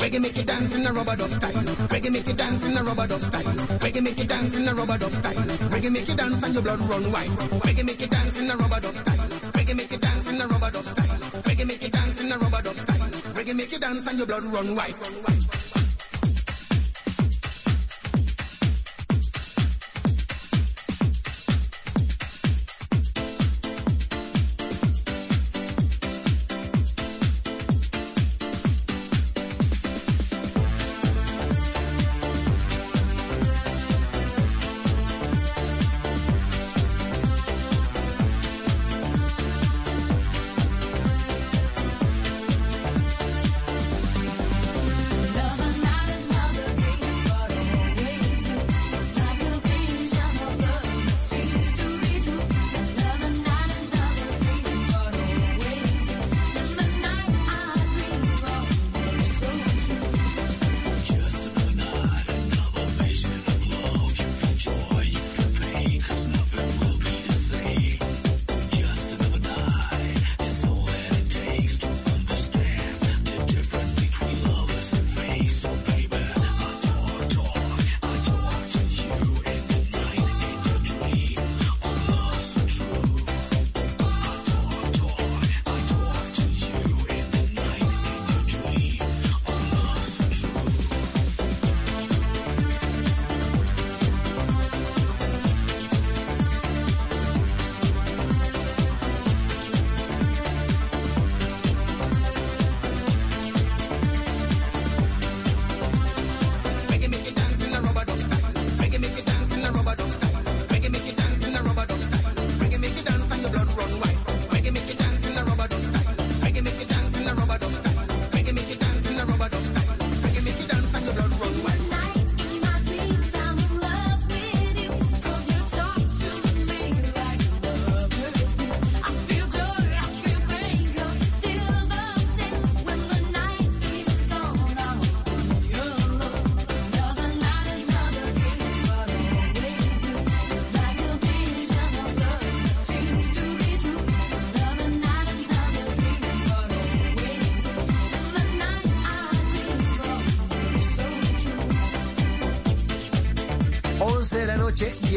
[0.00, 1.52] Reggae make you dance in a rubber dub style.
[1.52, 3.44] Reggae make you dance in a rubber dub style.
[3.44, 5.34] Reggae make you dance in a rubber dub style.
[5.34, 7.30] Reggae make you dance and your blood run wild.
[7.68, 9.18] Reggae make you dance in a rubber dub style.
[9.52, 11.18] Reggae make you dance in a rubber dub style.
[11.42, 13.08] Reggae make you dance in a rubber dub style.
[13.36, 15.69] Reggae make you dance and your blood run wild.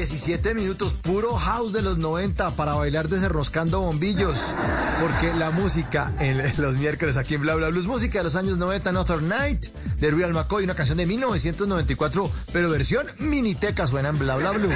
[0.03, 4.53] 17 minutos, puro house de los 90 para bailar desenroscando bombillos.
[4.99, 8.57] Porque la música en los miércoles aquí en Bla Bla Blues, música de los años
[8.57, 9.67] 90, Another Night,
[10.01, 14.73] de Real McCoy, una canción de 1994, pero versión miniteca suena en Bla Bla Blue.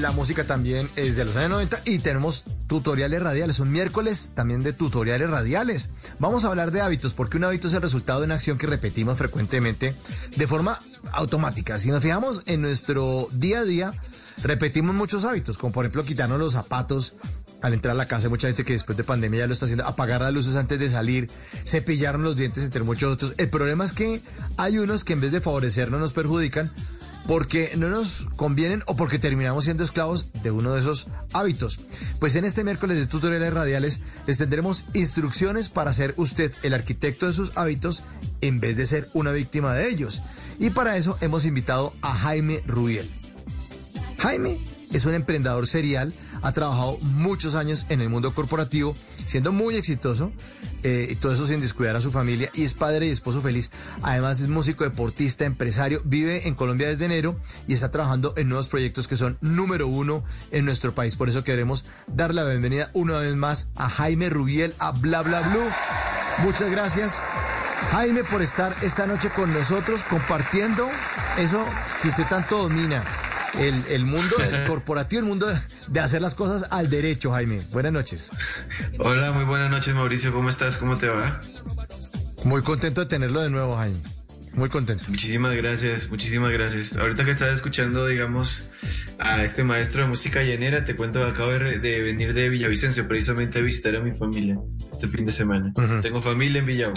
[0.00, 3.58] La música también es de los años 90 y tenemos tutoriales radiales.
[3.58, 5.90] Un miércoles también de tutoriales radiales.
[6.20, 8.68] Vamos a hablar de hábitos, porque un hábito es el resultado de una acción que
[8.68, 9.96] repetimos frecuentemente
[10.36, 10.78] de forma
[11.12, 11.80] automática.
[11.80, 13.94] Si nos fijamos en nuestro día a día,
[14.42, 17.14] repetimos muchos hábitos, como por ejemplo quitarnos los zapatos
[17.60, 18.26] al entrar a la casa.
[18.26, 20.78] Hay mucha gente que después de pandemia ya lo está haciendo, apagar las luces antes
[20.78, 21.28] de salir,
[21.66, 23.34] cepillarnos los dientes, entre muchos otros.
[23.36, 24.22] El problema es que
[24.58, 26.70] hay unos que en vez de favorecernos nos perjudican
[27.28, 31.78] porque no nos convienen o porque terminamos siendo esclavos de uno de esos hábitos.
[32.20, 37.26] Pues en este miércoles de tutoriales radiales les tendremos instrucciones para ser usted el arquitecto
[37.26, 38.02] de sus hábitos
[38.40, 40.22] en vez de ser una víctima de ellos.
[40.58, 43.10] Y para eso hemos invitado a Jaime Rubiel.
[44.16, 44.58] Jaime
[44.90, 48.94] es un emprendedor serial, ha trabajado muchos años en el mundo corporativo,
[49.26, 50.32] siendo muy exitoso,
[50.82, 53.70] eh, y todo eso sin descuidar a su familia, y es padre y esposo feliz.
[54.02, 58.68] Además es músico, deportista, empresario, vive en Colombia desde enero y está trabajando en nuevos
[58.68, 61.16] proyectos que son número uno en nuestro país.
[61.16, 65.40] Por eso queremos dar la bienvenida una vez más a Jaime Rubiel, a Bla Bla
[65.40, 65.68] Blue.
[66.44, 67.20] Muchas gracias.
[67.92, 70.88] Jaime, por estar esta noche con nosotros compartiendo
[71.38, 71.64] eso
[72.02, 73.02] que usted tanto domina,
[73.58, 75.46] el, el mundo del corporativo, el mundo
[75.88, 77.62] de, hacer las cosas al derecho, Jaime.
[77.72, 78.30] Buenas noches.
[78.98, 80.32] Hola, muy buenas noches, Mauricio.
[80.32, 80.76] ¿Cómo estás?
[80.76, 81.40] ¿Cómo te va?
[82.44, 83.98] Muy contento de tenerlo de nuevo, Jaime.
[84.54, 85.04] Muy contento.
[85.10, 86.96] Muchísimas gracias, muchísimas gracias.
[86.96, 88.70] Ahorita que estaba escuchando, digamos,
[89.18, 93.06] a este maestro de música llanera, te cuento que acabo de, de venir de Villavicencio
[93.06, 94.58] precisamente a visitar a mi familia
[94.90, 95.72] este fin de semana.
[95.76, 96.02] Uh -huh.
[96.02, 96.94] Tengo familia en Villavo.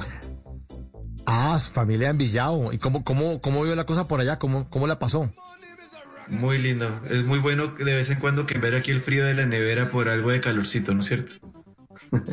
[1.26, 2.74] Ah, familia en Villavo.
[2.74, 4.40] ¿Y cómo, cómo, cómo vio la cosa por allá?
[4.40, 5.32] ¿Cómo, cómo la pasó?
[6.32, 7.02] Muy lindo.
[7.10, 9.92] Es muy bueno de vez en cuando que ver aquí el frío de la nevera
[9.92, 11.34] por algo de calorcito, ¿no es cierto?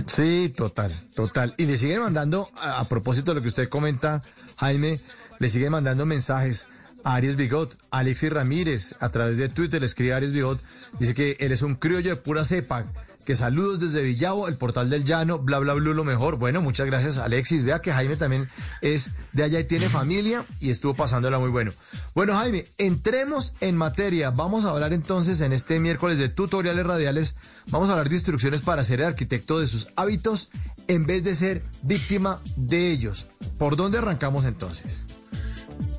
[0.07, 1.53] Sí, total, total.
[1.57, 4.23] Y le siguen mandando, a, propósito de lo que usted comenta,
[4.57, 5.01] Jaime,
[5.41, 6.69] le siguen mandando mensajes
[7.03, 10.63] a Aries Bigot, Alexis Ramírez, a través de Twitter le escribe a Aries Bigot,
[11.01, 12.87] dice que él es un criollo de pura cepa,
[13.29, 16.39] que saludos desde Villavo, el portal del llano, bla bla bla lo mejor.
[16.39, 17.62] Bueno, muchas gracias Alexis.
[17.62, 18.49] Vea que Jaime también
[18.81, 21.74] es de allá y tiene familia y estuvo pasándola muy bueno.
[22.14, 24.31] Bueno, Jaime, entremos en materia.
[24.31, 27.37] Vamos a hablar entonces en este miércoles de tutoriales radiales.
[27.66, 30.49] Vamos a hablar de instrucciones para ser el arquitecto de sus hábitos
[30.87, 33.26] en vez de ser víctima de ellos.
[33.59, 35.05] ¿Por dónde arrancamos entonces?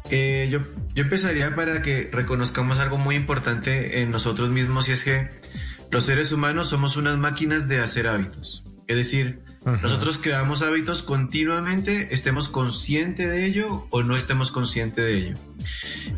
[0.09, 0.61] Eh, yo,
[0.95, 5.29] yo empezaría para que reconozcamos algo muy importante en nosotros mismos y es que
[5.91, 8.63] los seres humanos somos unas máquinas de hacer hábitos.
[8.87, 15.17] Es decir, nosotros creamos hábitos continuamente, estemos conscientes de ello o no estemos conscientes de
[15.17, 15.37] ello.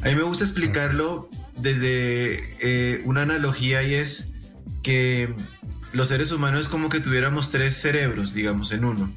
[0.04, 4.30] A mí me gusta explicarlo desde eh, una analogía y es
[4.84, 5.34] que
[5.92, 9.12] los seres humanos es como que tuviéramos tres cerebros, digamos, en uno.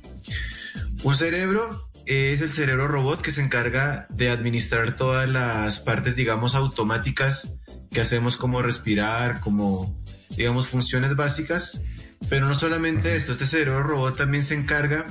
[1.02, 6.54] Un cerebro es el cerebro robot que se encarga de administrar todas las partes, digamos,
[6.54, 10.02] automáticas que hacemos como respirar, como
[10.36, 11.80] digamos, funciones básicas,
[12.28, 15.06] pero no solamente esto, este cerebro robot también se encarga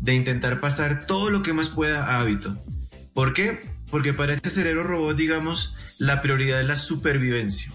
[0.00, 2.56] de intentar pasar todo lo que más pueda a hábito.
[3.14, 3.70] ¿Por qué?
[3.90, 7.72] Porque para este cerebro robot, digamos, la prioridad es la supervivencia.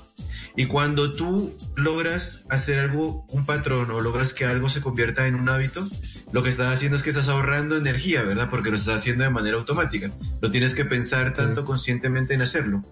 [0.57, 5.35] Y cuando tú logras hacer algo, un patrón, o logras que algo se convierta en
[5.35, 5.85] un hábito,
[6.31, 8.49] lo que estás haciendo es que estás ahorrando energía, ¿verdad?
[8.49, 10.11] Porque lo estás haciendo de manera automática.
[10.41, 11.67] No tienes que pensar tanto sí.
[11.67, 12.83] conscientemente en hacerlo.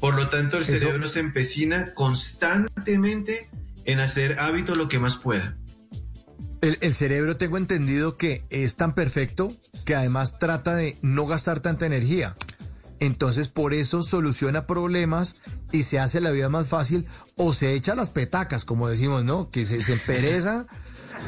[0.00, 0.78] Por lo tanto, el Eso.
[0.78, 3.50] cerebro se empecina constantemente
[3.84, 5.56] en hacer hábito lo que más pueda.
[6.60, 9.52] El, el, cerebro tengo entendido que es tan perfecto
[9.84, 12.36] que además trata de no gastar tanta energía.
[13.00, 15.36] Entonces por eso soluciona problemas
[15.70, 17.06] y se hace la vida más fácil
[17.36, 19.50] o se echa las petacas, como decimos, ¿no?
[19.50, 20.66] Que se, se empereza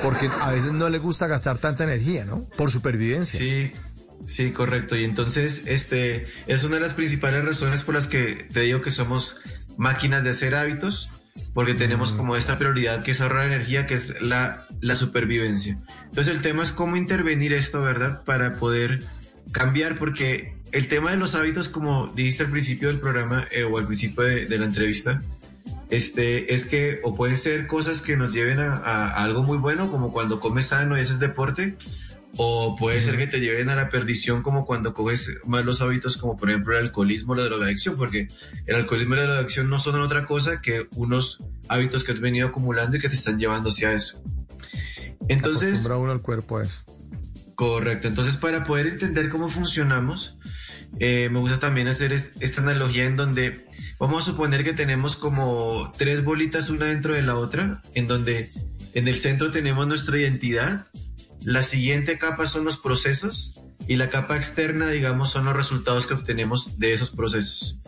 [0.03, 2.45] porque a veces no le gusta gastar tanta energía, ¿no?
[2.57, 3.39] Por supervivencia.
[3.39, 3.73] Sí,
[4.25, 4.97] Sí, correcto.
[4.97, 8.91] Y entonces, este es una de las principales razones por las que te digo que
[8.91, 9.37] somos
[9.77, 11.09] máquinas de hacer hábitos,
[11.55, 15.79] porque tenemos como esta prioridad que es ahorrar energía, que es la, la supervivencia.
[16.05, 18.25] Entonces, el tema es cómo intervenir esto, ¿verdad?
[18.25, 19.03] Para poder
[19.53, 23.79] cambiar, porque el tema de los hábitos, como dijiste al principio del programa eh, o
[23.79, 25.21] al principio de, de, la entrevista,
[25.89, 29.59] este, es que o pueden ser cosas que nos lleven a, a, a algo muy
[29.59, 31.77] bueno, como cuando comes sano y haces deporte,
[32.37, 36.37] o puede ser que te lleven a la perdición como cuando coges malos hábitos como
[36.37, 38.29] por ejemplo el alcoholismo o la drogadicción, porque
[38.67, 42.49] el alcoholismo y la drogadicción no son otra cosa que unos hábitos que has venido
[42.49, 44.23] acumulando y que te están llevando hacia eso.
[45.29, 45.71] Entonces...
[45.71, 46.85] Acostumbra uno al cuerpo a eso.
[47.55, 50.39] Correcto, entonces para poder entender cómo funcionamos,
[50.99, 53.67] eh, me gusta también hacer esta analogía en donde
[53.99, 58.49] vamos a suponer que tenemos como tres bolitas una dentro de la otra, en donde
[58.95, 60.87] en el centro tenemos nuestra identidad,
[61.43, 66.15] la siguiente capa son los procesos y la capa externa, digamos, son los resultados que
[66.15, 67.81] obtenemos de esos procesos.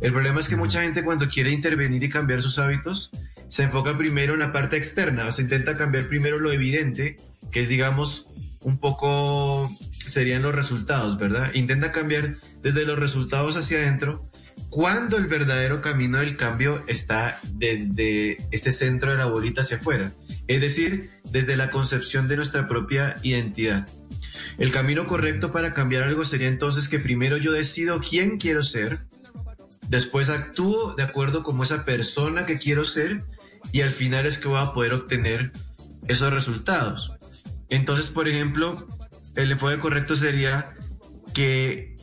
[0.00, 3.10] El problema es que mucha gente cuando quiere intervenir y cambiar sus hábitos,
[3.48, 7.18] se enfoca primero en la parte externa, o sea, intenta cambiar primero lo evidente,
[7.50, 8.26] que es, digamos,
[8.60, 9.68] un poco
[10.06, 11.52] serían los resultados, ¿verdad?
[11.54, 14.30] Intenta cambiar desde los resultados hacia adentro,
[14.70, 20.12] cuando el verdadero camino del cambio está desde este centro de la bolita hacia afuera,
[20.50, 23.88] es decir, desde la concepción de nuestra propia identidad.
[24.58, 29.04] El camino correcto para cambiar algo sería entonces que primero yo decido quién quiero ser,
[29.88, 33.22] después actúo de acuerdo como esa persona que quiero ser
[33.70, 35.52] y al final es que voy a poder obtener
[36.08, 37.12] esos resultados.
[37.68, 38.88] Entonces, por ejemplo,
[39.36, 40.74] el enfoque correcto sería
[41.32, 41.96] que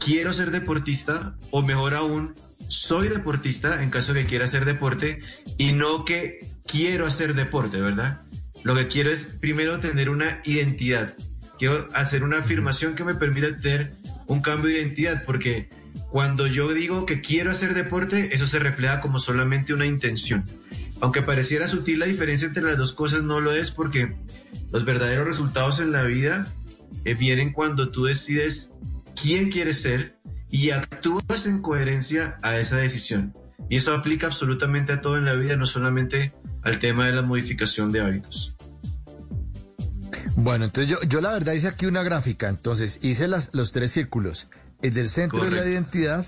[0.00, 2.34] quiero ser deportista o mejor aún,
[2.66, 5.20] soy deportista en caso de que quiera hacer deporte
[5.56, 8.22] y no que quiero hacer deporte, ¿verdad?
[8.64, 11.14] Lo que quiero es primero tener una identidad.
[11.58, 13.94] Quiero hacer una afirmación que me permita tener
[14.26, 15.68] un cambio de identidad porque
[16.10, 20.44] cuando yo digo que quiero hacer deporte, eso se refleja como solamente una intención.
[21.00, 24.16] Aunque pareciera sutil la diferencia entre las dos cosas, no lo es porque
[24.72, 26.46] los verdaderos resultados en la vida
[27.04, 28.70] eh, vienen cuando tú decides
[29.20, 30.18] quién quieres ser
[30.50, 33.34] y actúas en coherencia a esa decisión.
[33.68, 37.22] Y eso aplica absolutamente a todo en la vida, no solamente al tema de la
[37.22, 38.54] modificación de hábitos.
[40.36, 43.92] Bueno, entonces yo, yo la verdad hice aquí una gráfica, entonces hice las, los tres
[43.92, 44.48] círculos,
[44.80, 46.26] el del centro de la identidad,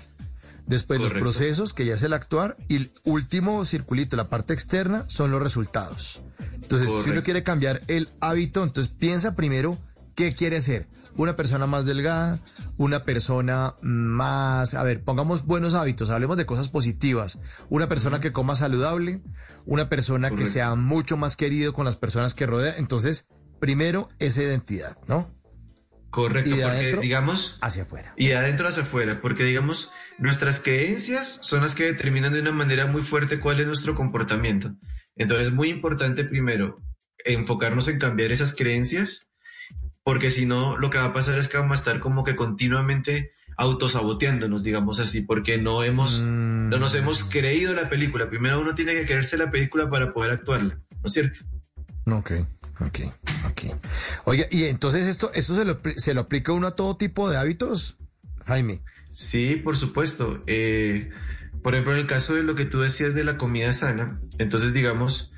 [0.67, 5.05] después los procesos, que ya es el actuar, y el último circulito, la parte externa,
[5.07, 6.21] son los resultados.
[6.53, 9.77] Entonces, si uno quiere cambiar el hábito, entonces piensa primero
[10.15, 10.87] qué quiere ser.
[11.15, 12.39] Una persona más delgada,
[12.77, 17.39] una persona más, a ver, pongamos buenos hábitos, hablemos de cosas positivas.
[17.69, 19.21] Una persona que coma saludable,
[19.65, 22.75] una persona que sea mucho más querido con las personas que rodea.
[22.77, 23.27] Entonces,
[23.59, 25.33] primero esa identidad, ¿no?
[26.09, 27.57] Correcto, porque digamos...
[27.61, 28.13] Hacia afuera.
[28.17, 32.51] Y de adentro hacia afuera, porque digamos, nuestras creencias son las que determinan de una
[32.51, 34.75] manera muy fuerte cuál es nuestro comportamiento.
[35.15, 36.79] Entonces es muy importante primero
[37.25, 39.27] enfocarnos en cambiar esas creencias,
[40.05, 42.35] porque si no, lo que va a pasar es que vamos a estar como que
[42.35, 48.29] continuamente autosaboteándonos, digamos así, porque no hemos, no nos hemos creído la película.
[48.29, 51.39] Primero uno tiene que creerse la película para poder actuarla, ¿no es cierto?
[52.05, 52.31] Ok.
[52.81, 52.99] Ok,
[53.49, 53.73] ok.
[54.25, 57.37] Oiga, y entonces esto, esto se lo, se lo aplica uno a todo tipo de
[57.37, 57.97] hábitos,
[58.45, 58.81] Jaime.
[59.11, 60.43] Sí, por supuesto.
[60.45, 61.09] Eh,
[61.63, 64.73] por ejemplo, en el caso de lo que tú decías de la comida sana, entonces
[64.73, 65.31] digamos,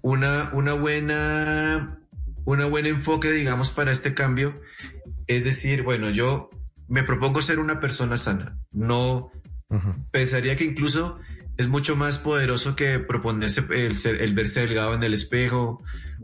[0.00, 2.00] una, una buena,
[2.44, 4.60] una buen enfoque, digamos, para este cambio
[5.28, 6.50] es decir, bueno, yo
[6.88, 8.58] me propongo ser una persona sana.
[8.72, 9.30] No
[10.10, 11.20] pensaría que incluso
[11.58, 15.82] es mucho más poderoso que proponerse el, ser, el verse delgado en el espejo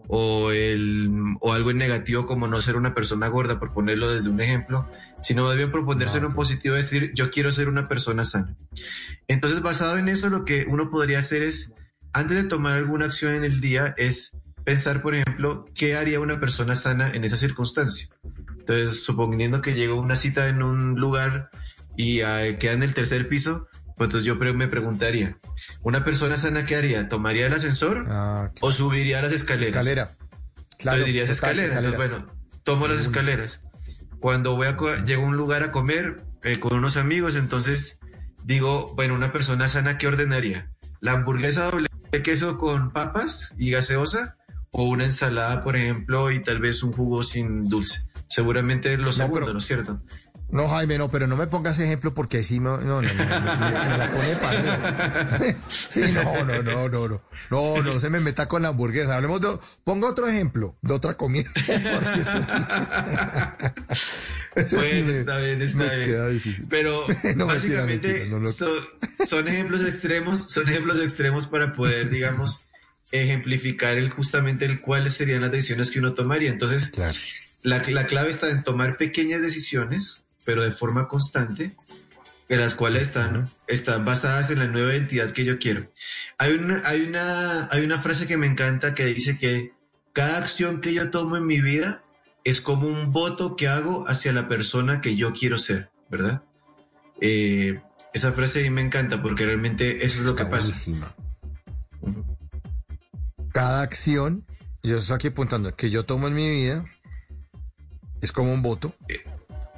[0.09, 1.11] o, el,
[1.41, 4.89] o algo en negativo como no ser una persona gorda, por ponerlo desde un ejemplo,
[5.21, 8.57] sino más bien proponerse en un positivo, decir, yo quiero ser una persona sana.
[9.29, 11.75] Entonces, basado en eso, lo que uno podría hacer es,
[12.15, 16.41] antes de tomar alguna acción en el día, es pensar, por ejemplo, qué haría una
[16.41, 18.09] persona sana en esa circunstancia.
[18.59, 21.51] Entonces, suponiendo que llegó una cita en un lugar
[21.97, 25.39] y uh, queda en el tercer piso, pues entonces yo me preguntaría,
[25.83, 27.09] ¿una persona sana qué haría?
[27.09, 29.69] ¿Tomaría el ascensor ah, o subiría las escaleras?
[29.69, 30.17] Escalera.
[30.79, 31.77] Claro, entonces dirías escaleras.
[31.77, 32.33] Entonces, bueno,
[32.65, 33.63] tomo las escaleras.
[34.19, 38.01] Cuando voy a llego a un lugar a comer eh, con unos amigos, entonces
[38.43, 40.71] digo, bueno, una persona sana qué ordenaría?
[41.01, 44.37] ¿La hamburguesa doble de queso con papas y gaseosa?
[44.77, 48.01] ¿O una ensalada, por ejemplo, y tal vez un jugo sin dulce?
[48.29, 50.01] Seguramente lo segundo, ¿no es cierto?
[50.51, 53.99] No, Jaime, no, pero no me pongas ejemplo porque así no, no, no, no, me,
[53.99, 55.57] la pone padre.
[55.69, 59.15] Sí, no, no, no, no, no, no, no se me meta con la hamburguesa.
[59.15, 59.49] Hablemos de,
[59.85, 61.49] ponga otro ejemplo de otra comida.
[61.55, 62.53] Porque eso sí.
[64.57, 66.09] Eso bueno, sí me, está bien, está me bien.
[66.09, 66.67] Queda difícil.
[66.69, 67.07] Pero
[67.37, 68.75] no, básicamente mentira, mentira, no, son,
[69.25, 72.67] son ejemplos extremos, son ejemplos extremos para poder, digamos,
[73.23, 76.51] ejemplificar el, justamente el cuáles serían las decisiones que uno tomaría.
[76.51, 77.17] Entonces, claro.
[77.63, 81.75] la, la clave está en tomar pequeñas decisiones pero de forma constante,
[82.49, 85.91] en las cuales están, están basadas en la nueva identidad que yo quiero.
[86.39, 89.73] Hay una, hay, una, hay una frase que me encanta que dice que
[90.13, 92.05] cada acción que yo tomo en mi vida
[92.45, 96.43] es como un voto que hago hacia la persona que yo quiero ser, ¿verdad?
[97.21, 97.81] Eh,
[98.13, 100.73] esa frase a mí me encanta porque realmente eso es lo que pasa.
[103.55, 104.45] Cada acción,
[104.83, 106.85] yo estoy aquí apuntando, que yo tomo en mi vida
[108.21, 108.93] es como un voto.
[109.09, 109.25] Eh,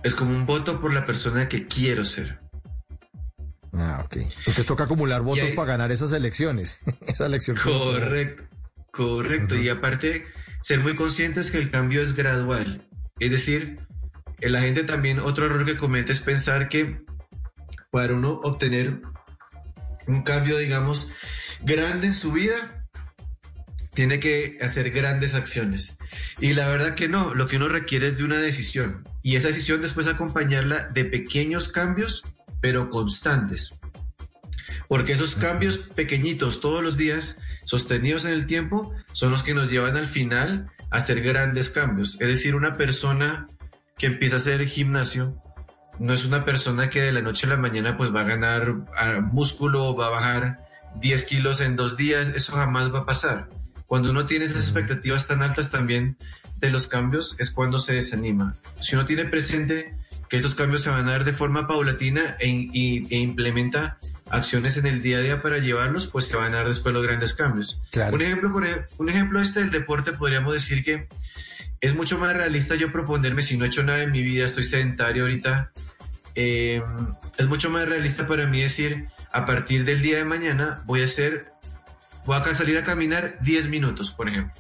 [0.03, 2.41] es como un voto por la persona que quiero ser.
[3.75, 4.17] Ah, ok.
[4.17, 6.81] Entonces toca acumular votos para ganar esas elecciones.
[7.07, 7.59] Esa elección.
[7.63, 8.45] Correcto,
[8.93, 9.57] correcto.
[9.57, 10.25] Y aparte,
[10.63, 12.89] ser muy conscientes que el cambio es gradual.
[13.19, 13.81] Es decir,
[14.39, 17.05] la gente también, otro error que comete es pensar que
[17.91, 19.03] para uno obtener
[20.07, 21.13] un cambio, digamos,
[21.63, 22.76] grande en su vida,
[23.97, 25.97] tiene que hacer grandes acciones.
[26.39, 29.09] Y la verdad que no, lo que uno requiere es de una decisión.
[29.23, 32.23] Y esa decisión después acompañarla de pequeños cambios,
[32.61, 33.75] pero constantes.
[34.87, 39.71] Porque esos cambios pequeñitos todos los días, sostenidos en el tiempo, son los que nos
[39.71, 42.21] llevan al final a hacer grandes cambios.
[42.21, 43.49] Es decir, una persona
[43.97, 45.43] que empieza a hacer gimnasio
[45.99, 48.75] no es una persona que de la noche a la mañana pues va a ganar
[48.95, 50.69] ah, músculo, va a bajar
[51.01, 53.49] 10 kilos en dos días, eso jamás va a pasar.
[53.87, 56.17] Cuando uno tiene esas expectativas tan altas también
[56.57, 58.57] de los cambios es cuando se desanima.
[58.81, 59.97] Si uno tiene presente
[60.29, 63.99] que esos cambios se van a dar de forma paulatina e, e implementa
[64.29, 67.03] acciones en el día a día para llevarlos, pues se van a dar después los
[67.03, 67.81] grandes cambios.
[68.13, 68.65] Un ejemplo, por
[68.99, 71.09] un ejemplo este del deporte podríamos decir que
[71.81, 74.65] es mucho más realista yo proponerme si no he hecho nada en mi vida, estoy
[74.65, 75.73] sedentario ahorita.
[76.35, 76.83] Eh,
[77.39, 81.05] es mucho más realista para mí decir a partir del día de mañana voy a
[81.05, 81.53] hacer,
[82.27, 84.53] voy a salir a caminar 10 minutos, por ejemplo,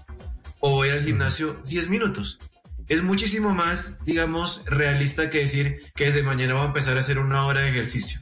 [0.60, 2.38] o voy al gimnasio 10 minutos.
[2.88, 7.18] Es muchísimo más, digamos, realista que decir que desde mañana voy a empezar a hacer
[7.18, 8.20] una hora de ejercicio.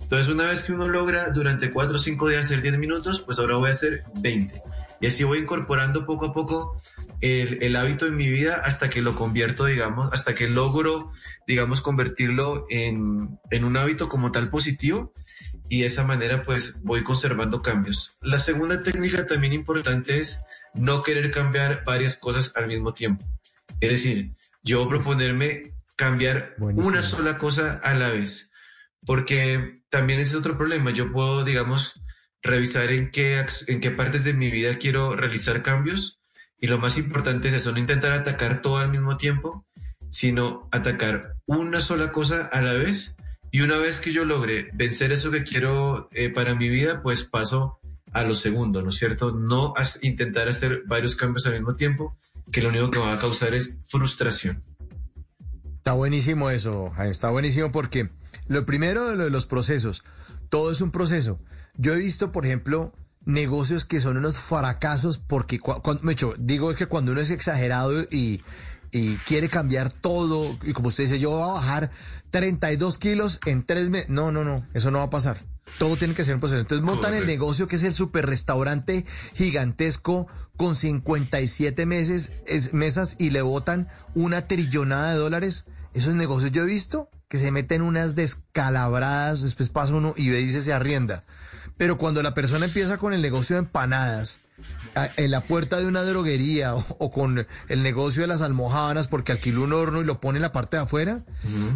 [0.00, 3.38] Entonces, una vez que uno logra durante 4 o 5 días hacer 10 minutos, pues
[3.38, 4.60] ahora voy a hacer 20.
[5.00, 6.82] Y así voy incorporando poco a poco
[7.20, 11.12] el, el, hábito en mi vida hasta que lo convierto, digamos, hasta que logro,
[11.46, 15.12] digamos, convertirlo en, en un hábito como tal positivo
[15.70, 18.18] y de esa manera pues voy conservando cambios.
[18.20, 20.42] La segunda técnica también importante es
[20.74, 23.24] no querer cambiar varias cosas al mismo tiempo.
[23.80, 24.32] Es decir,
[24.62, 28.50] yo proponerme cambiar una sola cosa a la vez,
[29.06, 30.90] porque también ese es otro problema.
[30.90, 32.02] Yo puedo, digamos,
[32.42, 36.20] revisar en qué, en qué partes de mi vida quiero realizar cambios
[36.58, 39.66] y lo más importante es eso, no intentar atacar todo al mismo tiempo,
[40.10, 43.16] sino atacar una sola cosa a la vez
[43.50, 47.24] y una vez que yo logre vencer eso que quiero eh, para mi vida, pues
[47.24, 47.80] paso
[48.12, 49.32] a lo segundo, ¿no es cierto?
[49.32, 52.16] No intentar hacer varios cambios al mismo tiempo,
[52.50, 54.62] que lo único que va a causar es frustración.
[55.78, 58.10] Está buenísimo eso, está buenísimo porque
[58.46, 60.04] lo primero de, lo de los procesos,
[60.48, 61.40] todo es un proceso.
[61.76, 62.92] Yo he visto, por ejemplo,
[63.24, 68.42] negocios que son unos fracasos porque, cuando, me digo que cuando uno es exagerado y,
[68.92, 71.90] y quiere cambiar todo, y como usted dice, yo voy a bajar
[72.30, 74.08] 32 kilos en tres meses.
[74.08, 75.44] No, no, no, eso no va a pasar.
[75.78, 76.60] Todo tiene que ser un proceso.
[76.60, 79.04] Entonces montan el negocio que es el super restaurante
[79.34, 80.26] gigantesco
[80.56, 85.66] con 57 meses, es, mesas y le botan una trillonada de dólares.
[85.94, 90.40] Esos negocios yo he visto que se meten unas descalabradas, después pasa uno y ve
[90.40, 91.22] y dice se arrienda.
[91.76, 94.40] Pero cuando la persona empieza con el negocio de empanadas,
[95.16, 99.62] en la puerta de una droguería o, con el negocio de las almohadas porque alquiló
[99.62, 101.24] un horno y lo pone en la parte de afuera,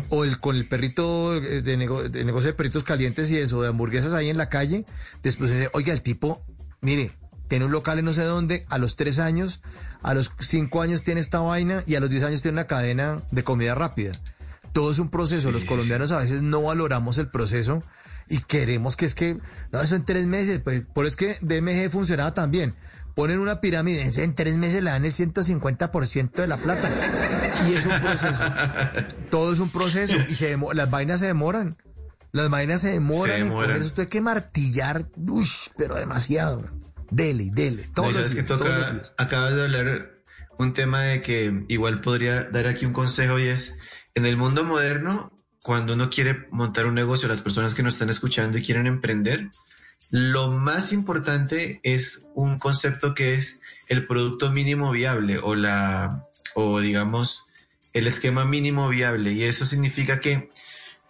[0.09, 4.13] o el, con el perrito de, de, negocio de perritos calientes y eso, de hamburguesas
[4.13, 4.85] ahí en la calle,
[5.23, 6.45] después dice, oiga, el tipo,
[6.81, 7.13] mire,
[7.49, 9.61] tiene un local en no sé dónde, a los tres años,
[10.03, 13.23] a los cinco años tiene esta vaina y a los diez años tiene una cadena
[13.31, 14.21] de comida rápida.
[14.73, 17.83] Todo es un proceso, los colombianos a veces no valoramos el proceso
[18.29, 19.39] y queremos que es que,
[19.71, 22.75] no, eso en tres meses, pues, por es que DMG funcionaba también
[23.15, 26.91] ponen una pirámide, en tres meses le dan el 150% de la plata.
[27.69, 28.45] Y es un proceso.
[29.31, 30.17] Todo es un proceso.
[30.29, 31.77] Y se las vainas se demoran.
[32.33, 33.37] Las vainas se demoran.
[33.37, 33.83] Se demoran.
[33.83, 36.65] Esto hay que martillar, uy, pero demasiado.
[37.11, 37.89] Dele, dele.
[37.95, 40.15] Todo no, que toca, acabas de hablar
[40.59, 43.77] un tema de que igual podría dar aquí un consejo y es,
[44.15, 45.33] en el mundo moderno,
[45.63, 49.51] cuando uno quiere montar un negocio, las personas que nos están escuchando y quieren emprender,
[50.11, 56.81] lo más importante es un concepto que es el producto mínimo viable o la, o
[56.81, 57.49] digamos,
[57.93, 59.33] el esquema mínimo viable.
[59.33, 60.51] Y eso significa que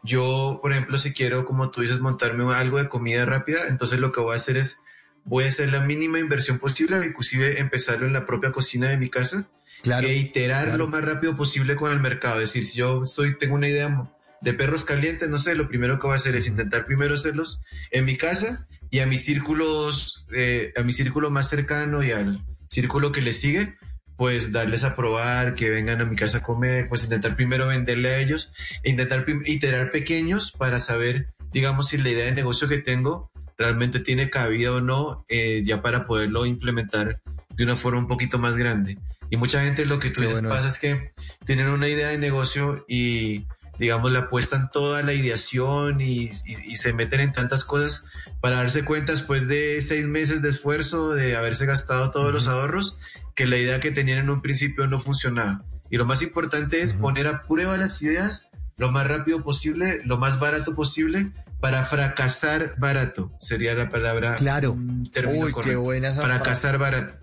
[0.03, 4.13] yo, por ejemplo, si quiero, como tú dices, montarme algo de comida rápida, entonces lo
[4.13, 4.83] que voy a hacer es,
[5.25, 9.09] voy a hacer la mínima inversión posible, inclusive empezarlo en la propia cocina de mi
[9.09, 9.49] casa.
[9.83, 12.37] Claro, e iterar lo más rápido posible con el mercado.
[12.41, 14.11] Es decir, si yo estoy, tengo una idea
[14.41, 17.61] de perros calientes, no sé, lo primero que voy a hacer es intentar primero hacerlos
[17.91, 22.45] en mi casa y a mis círculos, eh, a mi círculo más cercano y al
[22.69, 23.75] círculo que les sigue,
[24.17, 28.11] pues darles a probar, que vengan a mi casa a comer, pues intentar primero venderle
[28.11, 28.53] a ellos,
[28.85, 33.99] e intentar iterar pequeños para saber, digamos, si la idea de negocio que tengo realmente
[33.99, 38.57] tiene cabida o no, eh, ya para poderlo implementar de una forma un poquito más
[38.57, 38.97] grande.
[39.29, 41.11] Y mucha gente lo que tú dices pasa es que
[41.45, 43.45] tienen una idea de negocio y,
[43.79, 48.05] digamos, le apuestan toda la ideación y, y se meten en tantas cosas
[48.41, 52.99] para darse cuenta después de seis meses de esfuerzo, de haberse gastado todos los ahorros,
[53.35, 55.65] que la idea que tenían en un principio no funcionaba.
[55.91, 60.19] Y lo más importante es poner a prueba las ideas lo más rápido posible, lo
[60.19, 64.35] más barato posible, para fracasar barato, sería la palabra.
[64.35, 64.73] Claro.
[64.73, 65.23] Uy, qué
[65.53, 65.81] correcto.
[65.81, 67.15] buena esa Fracasar barato.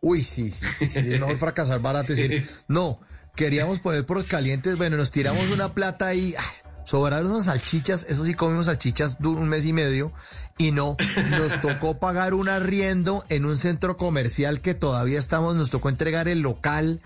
[0.00, 3.00] Uy, sí, sí, sí, sí, es mejor fracasar barato y decir, no,
[3.36, 6.42] queríamos poner por calientes, bueno, nos tiramos una plata y ah,
[6.84, 10.12] sobraron unas salchichas, eso sí comimos salchichas un mes y medio,
[10.58, 10.96] y no,
[11.30, 16.26] nos tocó pagar un arriendo en un centro comercial que todavía estamos, nos tocó entregar
[16.26, 17.00] el local,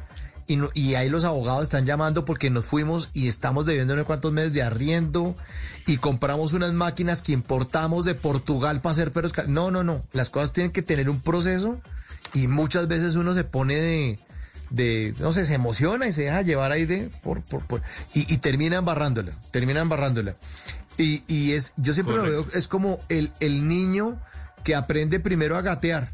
[0.75, 4.33] y, ahí los abogados están llamando porque nos fuimos y estamos debiendo no sé cuántos
[4.33, 5.37] meses de arriendo
[5.87, 9.33] y compramos unas máquinas que importamos de Portugal para hacer perros.
[9.47, 10.03] No, no, no.
[10.13, 11.81] Las cosas tienen que tener un proceso
[12.35, 14.19] y muchas veces uno se pone de,
[14.71, 17.83] de no sé, se emociona y se deja llevar ahí de, por, por, por-
[18.15, 20.35] y, y termina embarrándola, termina embarrándola.
[20.99, 24.21] Y, y es, yo siempre lo veo, es como el, el niño
[24.65, 26.13] que aprende primero a gatear.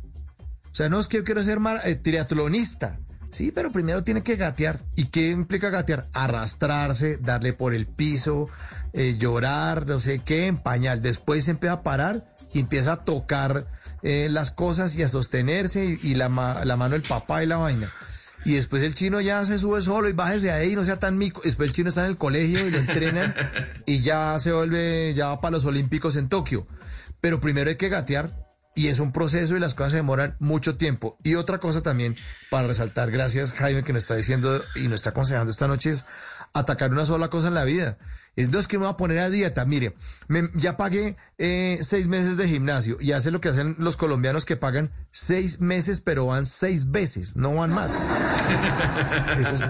[0.71, 2.99] O sea, no es que yo quiero ser mar- eh, triatlonista.
[3.33, 4.81] Sí, pero primero tiene que gatear.
[4.95, 6.07] ¿Y qué implica gatear?
[6.15, 8.49] Arrastrarse, darle por el piso,
[8.93, 11.03] eh, llorar, no sé qué, en pañal.
[11.03, 13.67] Después se empieza a parar y empieza a tocar
[14.03, 17.47] eh, las cosas y a sostenerse y, y la, ma- la mano del papá y
[17.47, 17.93] la vaina.
[18.47, 21.41] Y después el chino ya se sube solo y bájese ahí, no sea tan mico.
[21.43, 23.35] Después el chino está en el colegio y lo entrenan
[23.87, 26.65] y ya se vuelve, ya va para los Olímpicos en Tokio.
[27.21, 28.47] Pero primero hay que gatear
[28.77, 31.19] y es un proceso y las cosas se demoran mucho tiempo.
[31.25, 32.15] Y otra cosa también
[32.49, 36.05] para resaltar, gracias Jaime que nos está diciendo y nos está aconsejando esta noche es
[36.53, 37.99] atacar una sola cosa en la vida.
[38.37, 39.97] Es no es que me voy a poner a dieta, mire,
[40.29, 44.45] me- ya pagué eh, seis meses de gimnasio y hace lo que hacen los colombianos
[44.45, 47.97] que pagan seis meses pero van seis veces, no van más.
[49.41, 49.63] Eso es,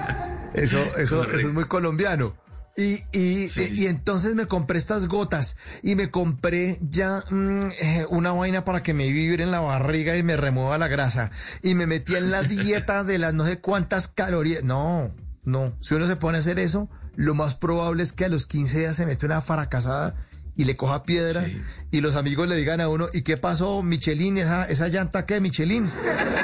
[0.55, 2.35] eso, eso, eso es muy colombiano.
[2.79, 7.69] Y, y, y entonces me compré estas gotas y me compré ya mm,
[8.11, 11.31] una vaina para que me vibren en la barriga y me remueva la grasa.
[11.63, 14.63] Y me metí en la dieta de las no sé cuántas calorías.
[14.63, 15.11] No,
[15.45, 15.75] no.
[15.81, 18.79] Si uno se pone a hacer eso, lo más probable es que a los 15
[18.81, 20.15] días se mete una fracasada
[20.55, 21.47] y le coja piedra
[21.91, 24.39] y los amigos le digan a uno, ¿y qué pasó, Michelin?
[24.39, 25.91] ¿Esa, esa llanta qué, Michelin?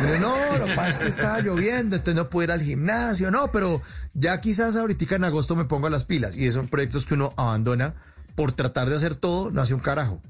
[0.03, 3.31] Uno, no, lo que pasa es que estaba lloviendo, entonces no pude ir al gimnasio,
[3.31, 3.81] no, pero
[4.12, 6.36] ya quizás ahorita en agosto me pongo las pilas.
[6.36, 7.94] Y esos son proyectos que uno abandona
[8.35, 10.20] por tratar de hacer todo, no hace un carajo.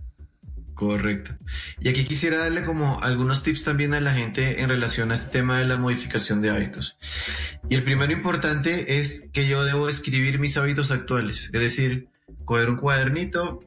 [0.75, 1.37] Correcto.
[1.81, 5.31] Y aquí quisiera darle como algunos tips también a la gente en relación a este
[5.31, 6.97] tema de la modificación de hábitos.
[7.69, 12.09] Y el primero importante es que yo debo escribir mis hábitos actuales, es decir,
[12.45, 13.61] coger un cuadernito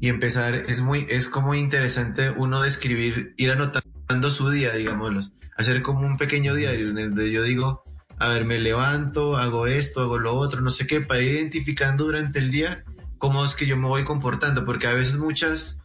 [0.00, 5.20] y empezar, es muy, es como interesante uno describir, ir anotando su día, digámoslo,
[5.56, 7.84] hacer como un pequeño diario en el que yo digo,
[8.18, 12.04] a ver, me levanto, hago esto, hago lo otro, no sé qué, para ir identificando
[12.04, 12.84] durante el día
[13.18, 15.81] cómo es que yo me voy comportando, porque a veces muchas,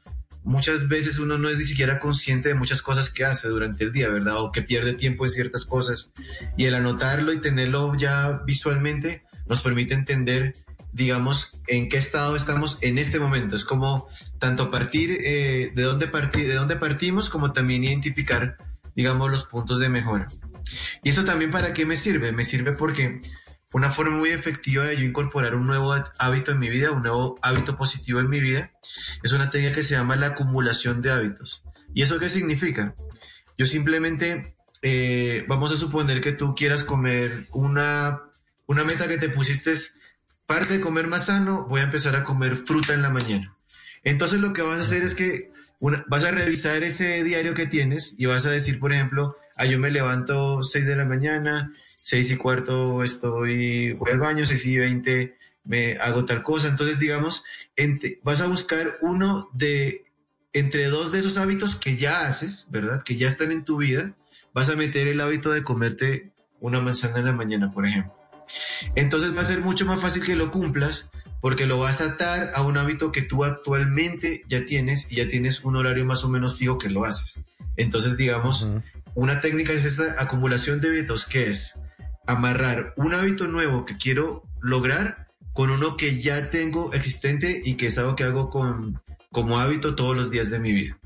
[0.48, 3.92] muchas veces uno no es ni siquiera consciente de muchas cosas que hace durante el
[3.92, 4.38] día, ¿verdad?
[4.38, 6.14] O que pierde tiempo en ciertas cosas.
[6.56, 10.54] Y el anotarlo y tenerlo ya visualmente nos permite entender,
[10.94, 13.58] digamos, en qué estado estamos en este momento.
[13.58, 14.08] Es como
[14.40, 18.58] tanto partir eh, de dónde partir, de dónde partimos, como también identificar,
[18.96, 20.30] digamos, los puntos de mejora.
[21.04, 22.32] Y eso también para qué me sirve?
[22.32, 23.22] Me sirve porque
[23.74, 27.38] una forma muy efectiva de yo incorporar un nuevo hábito en mi vida, un nuevo
[27.42, 28.72] hábito positivo en mi vida,
[29.24, 31.64] es una técnica que se llama la acumulación de hábitos.
[31.94, 32.96] ¿Y eso qué significa?
[33.58, 38.22] Yo simplemente, eh, vamos a suponer que tú quieras comer una,
[38.68, 39.98] una meta que te pusiste es,
[40.48, 43.56] parte de comer más sano, voy a empezar a comer fruta en la mañana.
[44.04, 48.16] Entonces lo que vas a hacer es que vas a revisar ese diario que tienes
[48.18, 51.74] y vas a decir, por ejemplo, ah, yo me levanto 6 de la mañana,
[52.08, 56.70] 6 y cuarto estoy, voy al baño, 6 y 20 me hago tal cosa.
[56.70, 57.44] Entonces, digamos,
[57.76, 60.06] ente- vas a buscar uno de,
[60.54, 63.04] entre dos de esos hábitos que ya haces, ¿verdad?
[63.04, 64.16] Que ya están en tu vida,
[64.54, 66.32] vas a meter el hábito de comerte
[66.62, 68.14] una manzana en la mañana, por ejemplo.
[68.96, 71.10] Entonces va a ser mucho más fácil que lo cumplas
[71.42, 75.28] porque lo vas a atar a un hábito que tú actualmente ya tienes y ya
[75.28, 77.42] tienes un horario más o menos fijo que lo haces.
[77.76, 78.66] Entonces, digamos,
[79.14, 81.74] una técnica es esta acumulación de hábitos, que es
[82.28, 87.88] amarrar un hábito nuevo que quiero lograr con uno que ya tengo existente y que
[87.88, 89.02] es algo que hago con,
[89.32, 91.00] como hábito todos los días de mi vida.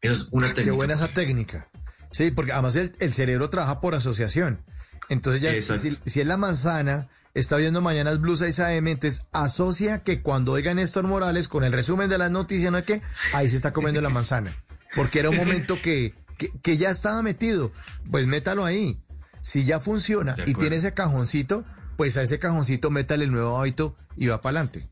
[0.00, 0.64] Eso es una técnica.
[0.64, 1.68] Qué buena esa técnica.
[2.10, 4.64] Sí, porque además el, el cerebro trabaja por asociación.
[5.10, 10.02] Entonces ya si, si es la manzana, está viendo mañanas Blue 6 AM, entonces asocia
[10.02, 13.02] que cuando oiga Néstor Morales con el resumen de las noticias, ¿no es que?
[13.34, 14.56] Ahí se está comiendo la manzana.
[14.94, 17.72] Porque era un momento que, que, que ya estaba metido.
[18.10, 18.98] Pues métalo ahí.
[19.40, 21.64] Si ya funciona y tiene ese cajoncito,
[21.96, 24.88] pues a ese cajoncito métale el nuevo hábito y va para adelante.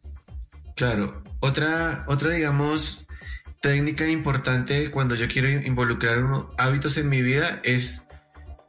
[0.76, 1.22] Claro.
[1.40, 3.06] Otra, otra, digamos,
[3.60, 8.02] técnica importante cuando yo quiero involucrar unos hábitos en mi vida es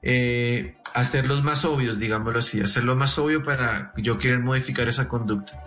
[0.01, 5.63] eh, hacerlos más obvios, digámoslo así, hacerlo más obvio para yo querer modificar esa conducta.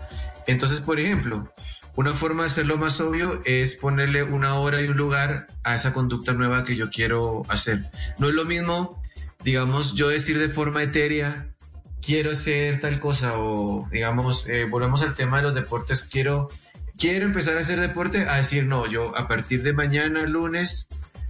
[0.47, 1.53] Entonces, por ejemplo,
[1.95, 5.93] una forma de hacerlo más obvio es ponerle una hora y un lugar a esa
[5.93, 7.91] conducta nueva que yo quiero hacer.
[8.17, 9.02] No es lo mismo,
[9.43, 11.53] digamos, yo decir de forma etérea,
[12.01, 16.49] quiero hacer tal cosa o, digamos, eh, volvemos al tema de los deportes, quiero,
[16.97, 20.89] quiero empezar a hacer deporte, a decir, no, yo a partir de mañana, lunes,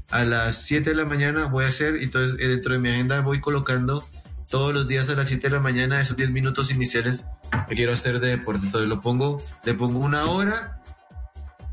[0.09, 3.21] a las 7 de la mañana voy a hacer, entonces eh, dentro de mi agenda
[3.21, 4.07] voy colocando
[4.49, 7.25] todos los días a las 7 de la mañana esos 10 minutos iniciales
[7.67, 8.67] que quiero hacer de deporte.
[8.67, 10.83] Entonces lo pongo, le pongo una hora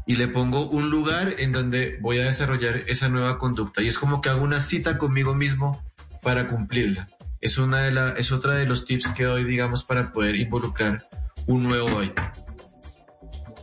[0.06, 3.82] y le pongo un lugar en donde voy a desarrollar esa nueva conducta.
[3.82, 5.84] Y es como que hago una cita conmigo mismo
[6.22, 7.08] para cumplirla.
[7.40, 11.08] Es, una de la, es otra de los tips que doy, digamos, para poder involucrar
[11.46, 12.22] un nuevo hábito.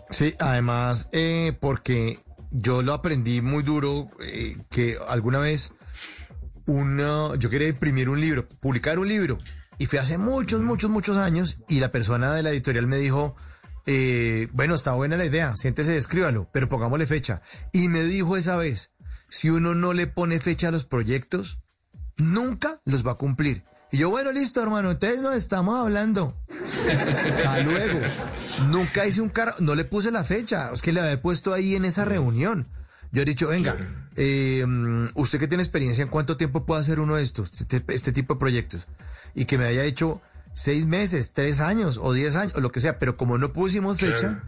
[0.10, 2.20] Sí, además, eh, porque
[2.52, 5.76] yo lo aprendí muy duro, eh, que alguna vez
[6.66, 9.38] una, yo quería imprimir un libro, publicar un libro,
[9.78, 13.36] y fue hace muchos, muchos, muchos años, y la persona de la editorial me dijo,
[13.86, 17.42] eh, bueno, está buena la idea, siéntese, escríbalo, pero pongámosle fecha.
[17.72, 18.94] Y me dijo esa vez,
[19.30, 21.60] si uno no le pone fecha a los proyectos,
[22.18, 23.64] nunca los va a cumplir.
[23.92, 26.36] Y yo, bueno, listo, hermano, entonces nos estamos hablando.
[27.38, 28.00] Hasta luego.
[28.70, 31.76] Nunca hice un carro, no le puse la fecha, es que le había puesto ahí
[31.76, 32.68] en esa reunión.
[33.12, 33.78] Yo he dicho, venga,
[34.18, 34.66] eh,
[35.14, 38.34] usted que tiene experiencia, ¿en cuánto tiempo puede hacer uno de estos, este, este, tipo
[38.34, 38.88] de proyectos?
[39.34, 40.22] Y que me haya hecho
[40.54, 44.00] seis meses, tres años o diez años, o lo que sea, pero como no pusimos
[44.00, 44.44] fecha,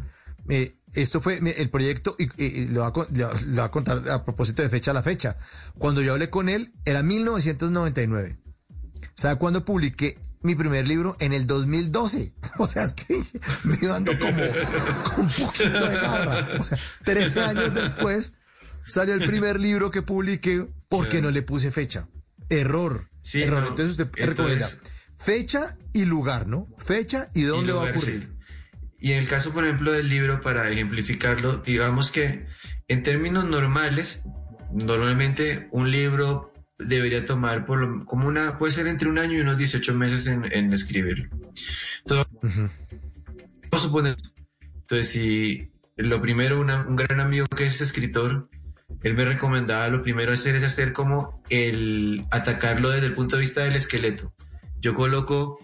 [0.50, 4.94] eh, esto fue el proyecto, y, lo, va a, contar a propósito de fecha a
[4.94, 5.38] la fecha.
[5.78, 8.40] Cuando yo hablé con él, era 1999.
[9.14, 11.16] ¿Sabe cuándo publiqué mi primer libro?
[11.20, 12.34] En el 2012.
[12.58, 13.22] O sea, es que
[13.64, 14.42] me iba dando como
[15.04, 16.48] con un poquito de garra.
[16.60, 18.34] O sea, 13 años después
[18.88, 22.08] salió el primer libro que publiqué porque no le puse fecha.
[22.50, 23.10] Error.
[23.22, 23.66] Sí, error.
[23.68, 24.68] Entonces usted recomienda
[25.18, 26.68] fecha y lugar, ¿no?
[26.78, 28.39] Fecha y dónde va a ocurrir.
[29.00, 32.46] Y en el caso, por ejemplo, del libro, para ejemplificarlo, digamos que
[32.88, 34.26] en términos normales,
[34.72, 39.58] normalmente un libro debería tomar por como una, puede ser entre un año y unos
[39.58, 41.30] 18 meses en, escribirlo.
[42.00, 44.16] Entonces, vamos a suponer,
[44.76, 48.50] entonces si lo primero, un gran amigo que es escritor,
[49.04, 53.42] él me recomendaba lo primero hacer es hacer como el atacarlo desde el punto de
[53.42, 54.34] vista del esqueleto.
[54.82, 55.60] Yo coloco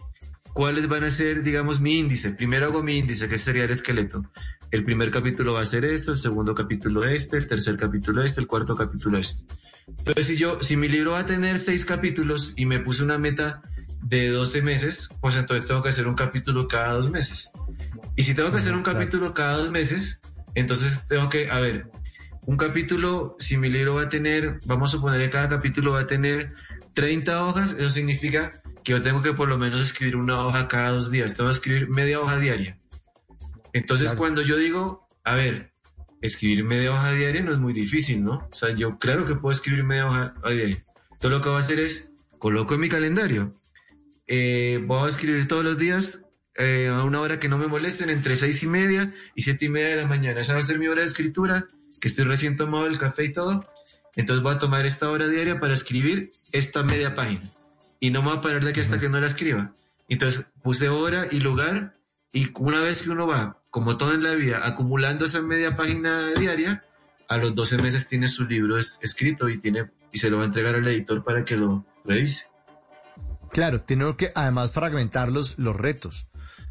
[0.55, 2.31] cuáles van a ser, digamos, mi índice.
[2.31, 4.23] Primero hago mi índice, que sería el esqueleto.
[4.71, 8.39] El primer capítulo va a ser esto, el segundo capítulo este, el tercer capítulo este,
[8.39, 9.43] el cuarto capítulo este.
[9.85, 13.17] Entonces, si yo, si mi libro va a tener seis capítulos y me puse una
[13.17, 13.63] meta
[14.01, 17.51] de 12 meses, pues entonces tengo que hacer un capítulo cada dos meses.
[18.15, 20.21] Y si tengo que hacer un capítulo cada dos meses,
[20.55, 21.91] entonces tengo que, a ver,
[22.45, 26.01] un capítulo, si mi libro va a tener, vamos a suponer que cada capítulo va
[26.01, 26.53] a tener
[26.93, 28.51] 30 hojas, eso significa
[28.85, 31.55] que yo tengo que por lo menos escribir una hoja cada dos días, tengo que
[31.55, 32.79] escribir media hoja diaria.
[33.73, 35.73] Entonces, cuando yo digo, a ver,
[36.21, 38.47] escribir media hoja diaria no es muy difícil, ¿no?
[38.51, 40.85] O sea, yo claro que puedo escribir media hoja diaria.
[41.19, 43.59] Todo lo que voy a hacer es, coloco en mi calendario,
[44.27, 48.11] eh, voy a escribir todos los días eh, a una hora que no me molesten,
[48.11, 50.41] entre seis y media y siete y media de la mañana.
[50.41, 51.67] Esa va a ser mi hora de escritura,
[51.99, 53.63] que estoy recién tomado el café y todo.
[54.15, 57.54] Entonces voy a tomar esta hora diaria para escribir esta media página.
[58.05, 59.73] Y no me voy a parar de aquí hasta que no la escriba.
[60.07, 61.97] Entonces puse hora y lugar
[62.31, 66.27] y una vez que uno va como todo en la vida, acumulando esa media página
[66.33, 66.85] diaria,
[67.27, 70.45] a los 12 meses tiene su libro escrito y, tiene, y se lo va a
[70.45, 72.43] entregar al editor para que lo revise.
[73.51, 76.27] Claro, tiene que además fragmentar los, los retos.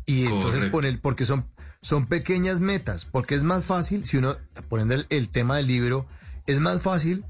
[0.07, 1.51] Y entonces poner, porque son,
[1.83, 4.37] son pequeñas metas, porque es más fácil, si uno,
[4.69, 6.07] poniendo el, tema del libro,
[6.47, 7.25] es más fácil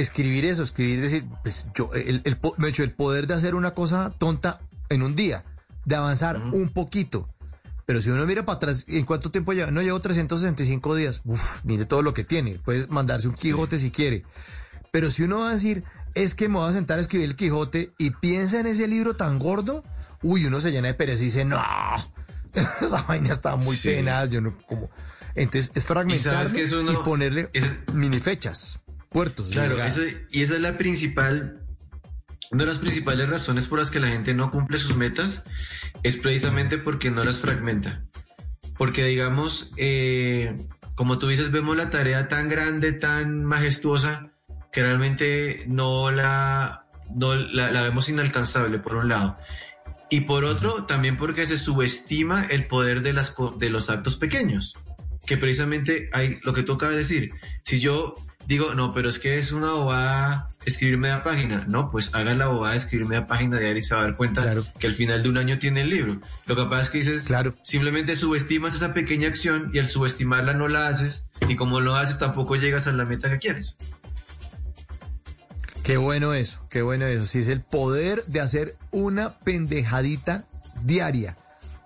[0.00, 3.54] escribir eso, escribir, decir, pues yo, el, el, me he hecho el poder de hacer
[3.54, 5.44] una cosa tonta en un día,
[5.84, 7.28] de avanzar un poquito.
[7.86, 9.70] Pero si uno mira para atrás, ¿en cuánto tiempo lleva?
[9.70, 11.22] No llevo 365 días.
[11.24, 12.58] Uf, mire todo lo que tiene.
[12.64, 14.24] Puedes mandarse un Quijote si quiere.
[14.92, 17.36] Pero si uno va a decir, es que me voy a sentar a escribir el
[17.36, 19.84] Quijote y piensa en ese libro tan gordo,
[20.22, 21.60] uy, uno se llena de pereza y dice, no,
[22.54, 24.24] esa vaina está muy pena.
[24.26, 24.90] Yo no, como...
[25.34, 27.50] Entonces es fragmentar y, ponerle
[27.94, 28.79] mini fechas,
[29.10, 29.48] puertos.
[29.50, 29.76] Claro,
[30.30, 31.60] y esa es la principal
[32.50, 35.44] una de las principales razones por las que la gente no cumple sus metas
[36.02, 38.02] es precisamente porque no las fragmenta.
[38.76, 40.56] Porque digamos, eh,
[40.96, 44.32] como tú dices, vemos la tarea tan grande, tan majestuosa,
[44.72, 49.38] que realmente no la, no la, vemos inalcanzable, por un lado.
[50.10, 54.74] Y por otro, también porque se subestima el poder de, las, de los actos pequeños.
[55.24, 57.30] Que precisamente hay lo que tú acabas de decir.
[57.62, 58.16] Si yo
[58.46, 61.64] digo, no, pero es que es una bobada escribir media página.
[61.68, 64.16] No, pues haga la bobada de escribir media página diaria y se va a dar
[64.16, 66.20] cuenta que al final de un año tiene el libro.
[66.46, 67.54] Lo que pasa es que dices, claro.
[67.62, 72.18] simplemente subestimas esa pequeña acción y al subestimarla no la haces y como lo haces
[72.18, 73.76] tampoco llegas a la meta que quieres.
[75.82, 77.24] Qué bueno eso, qué bueno eso.
[77.24, 80.44] Sí, es el poder de hacer una pendejadita
[80.82, 81.36] diaria.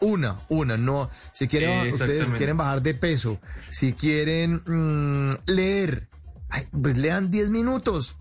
[0.00, 1.08] Una, una, no.
[1.32, 3.40] Si quieren, ustedes quieren bajar de peso,
[3.70, 6.08] si quieren mm, leer,
[6.70, 8.16] pues lean 10 minutos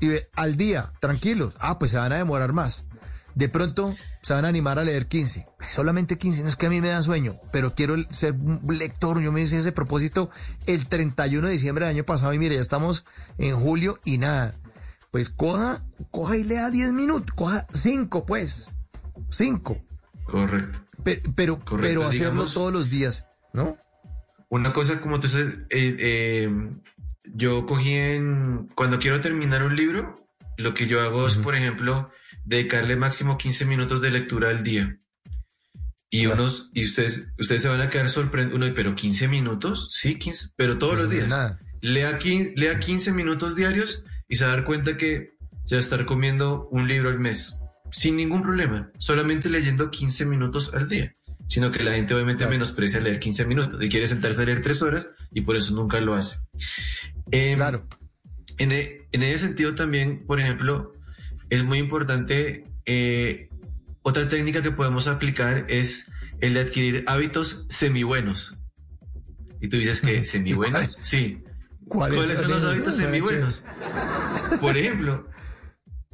[0.00, 1.54] y al día, tranquilos.
[1.60, 2.86] Ah, pues se van a demorar más.
[3.34, 5.46] De pronto se van a animar a leer 15.
[5.64, 9.20] Solamente 15, no es que a mí me da sueño, pero quiero ser un lector.
[9.20, 10.30] Yo me hice ese propósito
[10.66, 13.06] el 31 de diciembre del año pasado y mire, ya estamos
[13.38, 14.54] en julio y nada.
[15.10, 18.74] Pues coja, coja y lea 10 minutos, coja 5 pues,
[19.30, 19.78] 5.
[20.24, 20.80] Correcto.
[21.04, 23.76] Pero, pero, hacerlo todos los días, ¿no?
[24.48, 26.70] Una cosa como tú sabes, eh, eh,
[27.24, 30.16] yo cogí en, cuando quiero terminar un libro,
[30.56, 32.10] lo que yo hago es, por ejemplo,
[32.44, 34.98] dedicarle máximo 15 minutos de lectura al día.
[36.10, 40.18] Y unos, y ustedes, ustedes se van a quedar sorprendidos, uno, pero 15 minutos, sí,
[40.18, 41.56] 15, pero todos los días.
[41.80, 45.30] Lea, 15, lea 15 minutos diarios y se va a dar cuenta que
[45.64, 47.56] se va a estar comiendo un libro al mes,
[47.90, 51.16] sin ningún problema, solamente leyendo 15 minutos al día.
[51.52, 54.80] Sino que la gente obviamente menosprecia leer 15 minutos y quiere sentarse a leer 3
[54.80, 56.38] horas y por eso nunca lo hace.
[57.30, 57.86] Em, claro.
[58.56, 60.94] En, e, en, ese sentido también, por ejemplo,
[61.50, 63.50] es muy importante, eh,
[64.00, 66.10] otra técnica que podemos aplicar es
[66.40, 68.58] el de adquirir hábitos semi-buenos.
[69.60, 71.44] Y tú dices que semi-buenos, sí.
[71.86, 73.62] ¿Cuáles, son los hábitos semi-buenos?
[74.58, 75.28] Por ejemplo,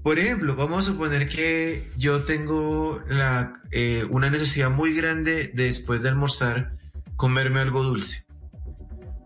[0.03, 5.65] por ejemplo, vamos a suponer que yo tengo la, eh, una necesidad muy grande de
[5.65, 6.77] después de almorzar
[7.17, 8.25] comerme algo dulce.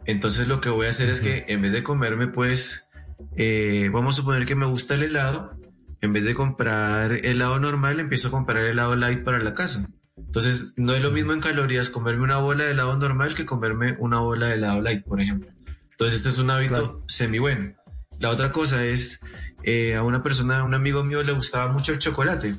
[0.04, 2.88] Entonces lo que voy a hacer es que en vez de comerme, pues,
[3.36, 5.56] eh, vamos a suponer que me gusta el helado,
[6.00, 9.88] en vez de comprar helado normal, empiezo a comprar helado light para la casa.
[10.16, 13.96] Entonces, no es lo mismo en calorías comerme una bola de helado normal que comerme
[13.98, 15.50] una bola de helado light, por ejemplo.
[15.92, 17.74] Entonces, este es un hábito semi bueno.
[18.18, 19.20] La otra cosa es,
[19.62, 22.54] eh, a una persona, a un amigo mío le gustaba mucho el chocolate.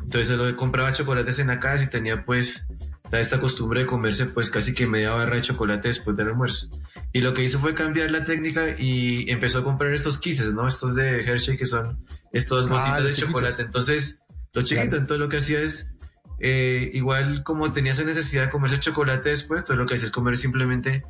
[0.00, 2.66] Entonces, él compraba chocolates en la casa y tenía pues
[3.12, 6.68] esta costumbre de comerse pues casi que media barra de chocolate después del almuerzo.
[7.12, 10.68] Y lo que hizo fue cambiar la técnica y empezó a comprar estos quises, ¿no?
[10.68, 13.62] Estos de Hershey que son estos ah, gotitas de chocolate.
[13.62, 14.22] Entonces,
[14.52, 15.94] lo chiquito, entonces lo que hacía es,
[16.40, 20.12] eh, igual como tenía esa necesidad de comerse chocolate después, entonces lo que hacía es
[20.12, 21.04] comer simplemente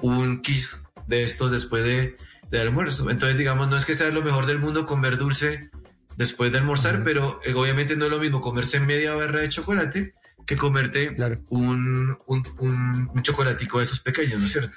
[0.00, 2.16] un kiss de estos después de,
[2.50, 3.10] de almuerzo.
[3.10, 5.70] Entonces, digamos, no es que sea lo mejor del mundo comer dulce
[6.16, 10.14] después de almorzar, pero eh, obviamente no es lo mismo comerse media barra de chocolate
[10.46, 11.16] que comerte
[11.48, 14.76] un, un, chocolatico de esos pequeños, ¿no es cierto?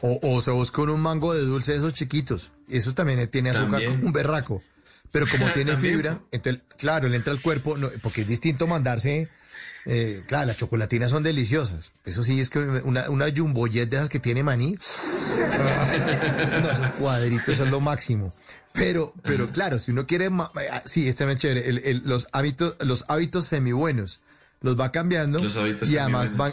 [0.00, 2.52] o, se busca un mango de dulce de esos chiquitos.
[2.68, 4.62] Eso también tiene azúcar como un berraco.
[5.10, 9.28] Pero como tiene fibra, entonces, claro, le entra al cuerpo, porque es distinto mandarse.
[9.84, 11.92] Eh, claro, las chocolatinas son deliciosas.
[12.04, 14.78] Eso sí, es que una, una jumboyet de esas que tiene maní.
[14.80, 18.32] esos cuadritos son lo máximo.
[18.72, 22.00] Pero, pero claro, si uno quiere, ah, sí, está bien chévere.
[22.04, 24.22] los hábitos, los hábitos semi buenos,
[24.60, 25.40] los va cambiando
[25.82, 26.52] y además van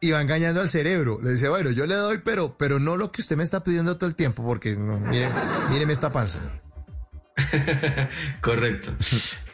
[0.00, 1.20] y va engañando al cerebro.
[1.22, 3.96] Le dice, bueno, yo le doy, pero, pero no lo que usted me está pidiendo
[3.96, 5.28] todo el tiempo, porque no, mire,
[5.70, 6.40] míreme esta panza.
[8.40, 8.92] Correcto.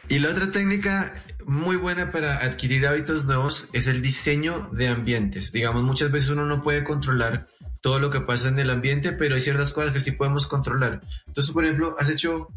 [0.09, 1.13] Y la otra técnica
[1.49, 5.51] muy buena para adquirir hábitos nuevos es el diseño de ambientes.
[5.51, 7.47] Digamos, muchas veces uno no puede controlar
[7.81, 11.01] todo lo que pasa en el ambiente, pero hay ciertas cosas que sí podemos controlar.
[11.25, 12.49] Entonces, por ejemplo, has hecho,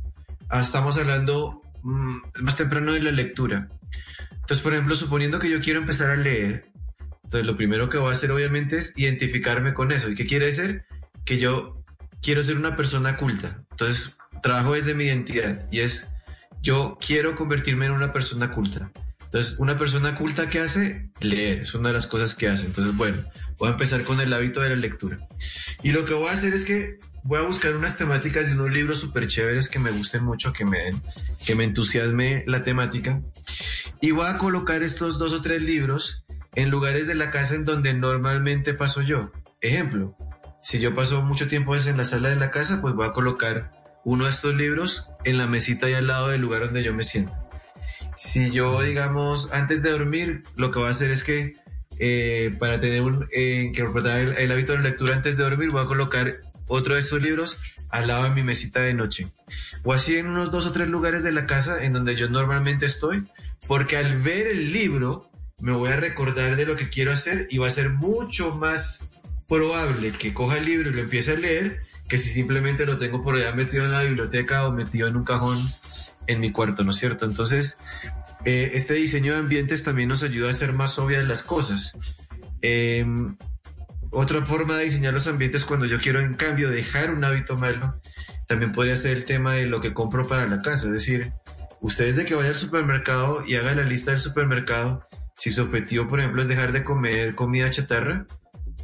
[0.51, 3.70] ah, estamos hablando mm, más temprano de la lectura.
[4.32, 6.66] Entonces, por ejemplo, suponiendo que yo quiero empezar a leer,
[7.24, 10.10] entonces lo primero que voy a hacer obviamente es identificarme con eso.
[10.10, 10.85] ¿Y qué quiere decir?
[11.24, 11.82] Que yo
[12.20, 13.64] quiero ser una persona culta.
[13.70, 16.06] Entonces, trabajo desde mi identidad y es,
[16.62, 18.90] yo quiero convertirme en una persona culta.
[19.24, 22.66] Entonces, una persona culta que hace, leer, es una de las cosas que hace.
[22.66, 23.24] Entonces, bueno,
[23.59, 25.26] voy a empezar con el hábito de la lectura.
[25.82, 28.70] Y lo que voy a hacer es que voy a buscar unas temáticas de unos
[28.70, 30.93] libros súper chéveres que me gusten mucho, que me
[31.44, 33.22] que me entusiasme la temática.
[34.01, 36.24] Y voy a colocar estos dos o tres libros
[36.55, 39.32] en lugares de la casa en donde normalmente paso yo.
[39.60, 40.16] Ejemplo,
[40.62, 43.72] si yo paso mucho tiempo en la sala de la casa, pues voy a colocar
[44.05, 47.05] uno de estos libros en la mesita y al lado del lugar donde yo me
[47.05, 47.32] siento.
[48.16, 51.57] Si yo, digamos, antes de dormir, lo que voy a hacer es que
[51.99, 55.82] eh, para tener un, eh, que el, el, hábito de lectura antes de dormir, voy
[55.82, 57.59] a colocar otro de estos libros
[57.90, 59.28] al lado de mi mesita de noche.
[59.85, 62.86] O así en unos dos o tres lugares de la casa en donde yo normalmente
[62.86, 63.27] estoy,
[63.66, 65.31] porque al ver el libro
[65.61, 69.05] me voy a recordar de lo que quiero hacer y va a ser mucho más
[69.47, 71.81] probable que coja el libro y lo empiece a leer
[72.12, 75.24] que si simplemente lo tengo por allá metido en la biblioteca o metido en un
[75.24, 75.59] cajón
[76.26, 77.24] en mi cuarto, ¿no es cierto?
[77.24, 77.78] Entonces,
[78.44, 81.94] eh, este diseño de ambientes también nos ayuda a hacer más obvias las cosas.
[82.60, 83.39] Em,
[84.10, 87.98] otra forma de diseñar los ambientes cuando yo quiero en cambio dejar un hábito malo,
[88.47, 90.89] también podría ser el tema de lo que compro para la casa.
[90.89, 91.32] Es decir,
[91.80, 95.09] ustedes de que vaya al supermercado y haga la lista del supermercado,
[95.39, 98.26] si su objetivo, por ejemplo, es dejar de comer comida chatarra,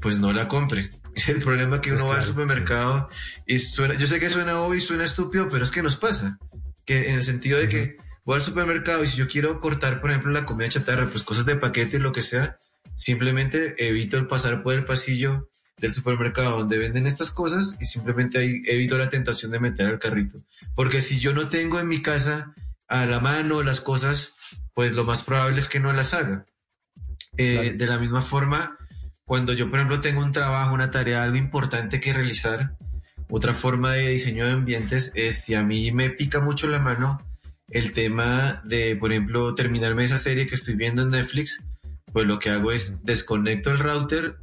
[0.00, 0.88] pues no la compre.
[1.18, 3.10] Es el problema que uno va al supermercado
[3.44, 6.38] y suena, yo sé que suena obvio y suena estúpido, pero es que nos pasa.
[6.84, 10.10] Que en el sentido de que voy al supermercado y si yo quiero cortar, por
[10.10, 12.60] ejemplo, la comida chatarra, pues cosas de paquete, lo que sea,
[12.94, 18.38] simplemente evito el pasar por el pasillo del supermercado donde venden estas cosas y simplemente
[18.38, 20.44] ahí evito la tentación de meter al carrito.
[20.76, 22.54] Porque si yo no tengo en mi casa
[22.86, 24.34] a la mano las cosas,
[24.72, 26.46] pues lo más probable es que no las haga.
[27.36, 28.77] Eh, de la misma forma,
[29.28, 32.72] cuando yo, por ejemplo, tengo un trabajo, una tarea, algo importante que realizar,
[33.28, 37.22] otra forma de diseño de ambientes es si a mí me pica mucho la mano
[37.68, 41.62] el tema de, por ejemplo, terminarme esa serie que estoy viendo en Netflix,
[42.10, 44.38] pues lo que hago es desconecto el router,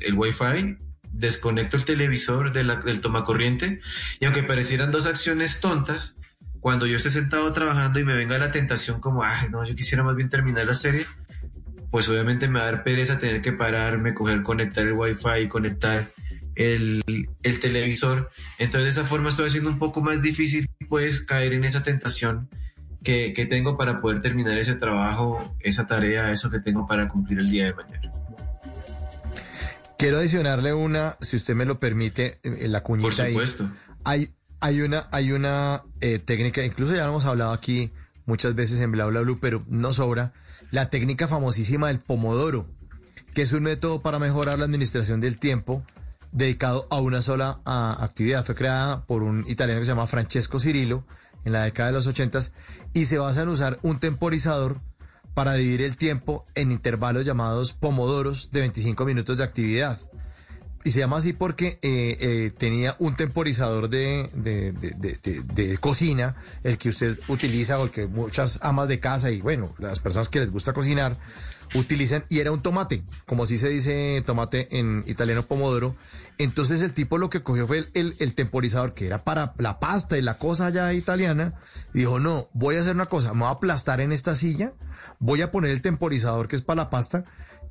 [0.00, 0.78] el wifi,
[1.12, 3.80] desconecto el televisor de la, del tomacorriente
[4.18, 6.16] y aunque parecieran dos acciones tontas,
[6.58, 10.02] cuando yo esté sentado trabajando y me venga la tentación como, ay, no, yo quisiera
[10.02, 11.06] más bien terminar la serie,
[11.94, 16.10] pues obviamente me va a dar pereza tener que pararme, coger, conectar el wifi, conectar
[16.56, 17.04] el,
[17.44, 18.32] el televisor.
[18.58, 22.48] Entonces de esa forma estoy haciendo un poco más difícil pues caer en esa tentación
[23.04, 27.38] que, que, tengo para poder terminar ese trabajo, esa tarea, eso que tengo para cumplir
[27.38, 28.12] el día de mañana.
[29.96, 33.70] Quiero adicionarle una, si usted me lo permite, en la cuñita Por supuesto.
[34.04, 37.92] Hay, hay una, hay una eh, técnica, incluso ya lo hemos hablado aquí
[38.26, 40.32] muchas veces en Bla Bla Blue, pero no sobra,
[40.74, 42.66] la técnica famosísima del pomodoro,
[43.32, 45.84] que es un método para mejorar la administración del tiempo
[46.32, 48.44] dedicado a una sola actividad.
[48.44, 51.04] Fue creada por un italiano que se llama Francesco Cirillo
[51.44, 52.54] en la década de los ochentas
[52.92, 54.80] y se basa en usar un temporizador
[55.32, 59.96] para dividir el tiempo en intervalos llamados pomodoros de 25 minutos de actividad.
[60.84, 66.36] Y se llama así porque eh, eh, tenía un temporizador de, de, de, de, cocina,
[66.62, 70.28] el que usted utiliza o el que muchas amas de casa y bueno, las personas
[70.28, 71.16] que les gusta cocinar
[71.74, 75.96] utilizan, y era un tomate, como así se dice tomate en italiano pomodoro.
[76.38, 80.18] Entonces el tipo lo que cogió fue el, el, temporizador, que era para la pasta
[80.18, 81.54] y la cosa ya italiana,
[81.92, 84.72] dijo, no, voy a hacer una cosa, me voy a aplastar en esta silla,
[85.18, 87.24] voy a poner el temporizador que es para la pasta,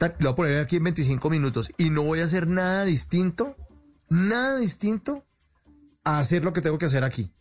[0.08, 3.56] lo voy a poner aquí en 25 minutos, y no voy a hacer nada distinto,
[4.10, 5.26] nada distinto
[6.04, 7.32] a hacer lo que tengo que hacer aquí.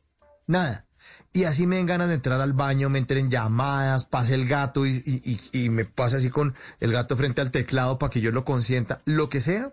[0.46, 0.86] Nada.
[1.32, 4.86] Y así me den ganas de entrar al baño, me entren llamadas, pase el gato
[4.86, 8.44] y, y, me pase así con el gato frente al teclado para que yo lo
[8.44, 9.00] consienta.
[9.04, 9.72] Lo que sea,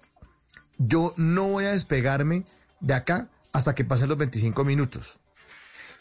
[0.77, 2.45] yo no voy a despegarme
[2.79, 5.19] de acá hasta que pasen los 25 minutos.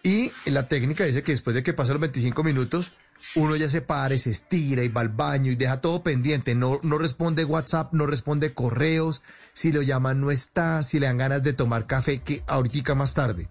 [0.02, 2.92] Y la técnica dice que después de que pasen los 25 minutos,
[3.34, 6.54] uno ya se para y se estira y va al baño y deja todo pendiente.
[6.54, 9.22] No, no responde WhatsApp, no responde correos.
[9.52, 10.82] Si lo llaman, no está.
[10.82, 13.48] Si le dan ganas de tomar café, que ahorita más tarde.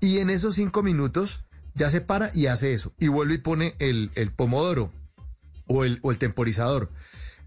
[0.00, 2.92] Y en esos cinco minutos ya se para y hace eso.
[2.98, 4.92] Y vuelve y pone el, el pomodoro
[5.66, 6.90] o el, o el temporizador.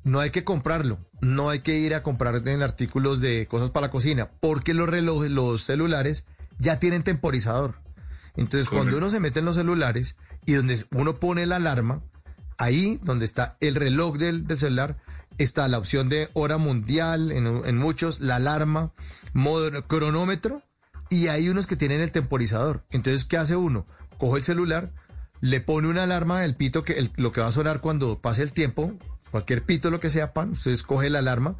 [0.03, 3.88] No hay que comprarlo, no hay que ir a comprar en artículos de cosas para
[3.88, 6.26] la cocina, porque los relojes, los celulares
[6.57, 7.80] ya tienen temporizador.
[8.35, 10.15] Entonces, cuando uno se mete en los celulares
[10.45, 12.03] y donde uno pone la alarma,
[12.57, 14.97] ahí donde está el reloj del, celular,
[15.38, 18.93] está la opción de hora mundial, en, muchos, la alarma,
[19.34, 20.61] modo cronómetro,
[21.09, 22.85] y hay unos que tienen el temporizador.
[22.91, 23.85] Entonces, ¿qué hace uno?
[24.18, 24.93] Coge el celular,
[25.41, 28.51] le pone una alarma del pito, que lo que va a sonar cuando pase el
[28.51, 28.93] tiempo,
[29.31, 31.55] cualquier pito, lo que sea, pan, usted coge la alarma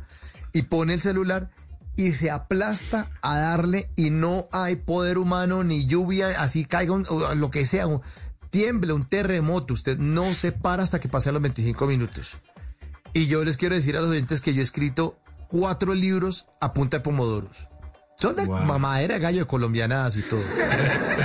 [0.54, 1.50] y pone el celular
[1.96, 6.96] y se aplasta a darle y no hay poder humano ni lluvia, así caiga
[7.36, 7.86] lo que sea,
[8.52, 12.38] un, tiemble, un terremoto, usted no se para hasta que pasen los 25 minutos.
[13.14, 15.18] Y yo les quiero decir a los oyentes que yo he escrito
[15.48, 17.68] cuatro libros a punta de pomodoros.
[18.20, 18.60] Son de wow.
[18.60, 20.42] mamadera gallo de colombianas y todo.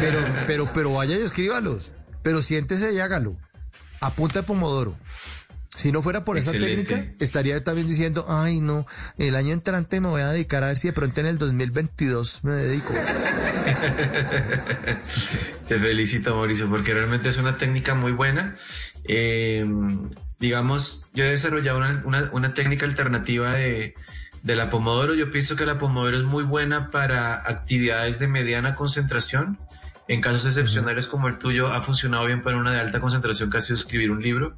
[0.00, 1.92] Pero, pero, pero vaya y escríbalos.
[2.22, 3.36] Pero siéntese y hágalo.
[4.00, 4.96] A punta de pomodoro.
[5.76, 6.72] Si no fuera por Excelente.
[6.72, 8.86] esa técnica, estaría también diciendo, ay no,
[9.18, 12.44] el año entrante me voy a dedicar a ver si de pronto en el 2022
[12.44, 12.94] me dedico.
[15.68, 18.56] Te felicito, Mauricio, porque realmente es una técnica muy buena.
[19.04, 19.66] Eh,
[20.40, 23.94] digamos, yo he desarrollado una, una, una técnica alternativa de,
[24.42, 28.74] de la Pomodoro, yo pienso que la Pomodoro es muy buena para actividades de mediana
[28.74, 29.58] concentración.
[30.08, 33.58] En casos excepcionales como el tuyo, ha funcionado bien para una de alta concentración, que
[33.58, 34.56] ha sido escribir un libro.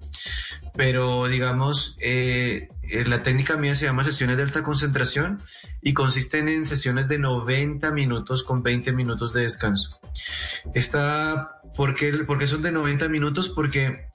[0.76, 5.42] Pero, digamos, eh, eh, la técnica mía se llama sesiones de alta concentración
[5.82, 9.98] y consisten en sesiones de 90 minutos con 20 minutos de descanso.
[10.74, 13.48] Está, ¿por qué, por qué son de 90 minutos?
[13.48, 14.06] Porque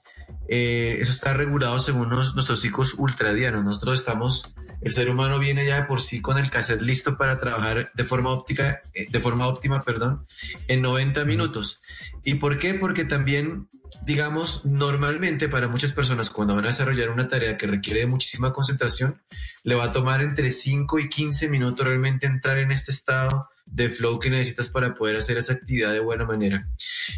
[0.48, 3.64] eh, eso está regulado según nos- nuestros ciclos ultradianos.
[3.64, 4.54] Nosotros estamos,
[4.84, 8.04] el ser humano viene ya de por sí con el cassette listo para trabajar de
[8.04, 10.26] forma óptica, eh, de forma óptima, perdón,
[10.68, 11.80] en 90 minutos.
[12.22, 12.74] ¿Y por qué?
[12.74, 13.70] Porque también,
[14.04, 18.52] digamos, normalmente para muchas personas cuando van a desarrollar una tarea que requiere de muchísima
[18.52, 19.22] concentración,
[19.62, 23.88] le va a tomar entre 5 y 15 minutos realmente entrar en este estado de
[23.88, 26.68] flow que necesitas para poder hacer esa actividad de buena manera.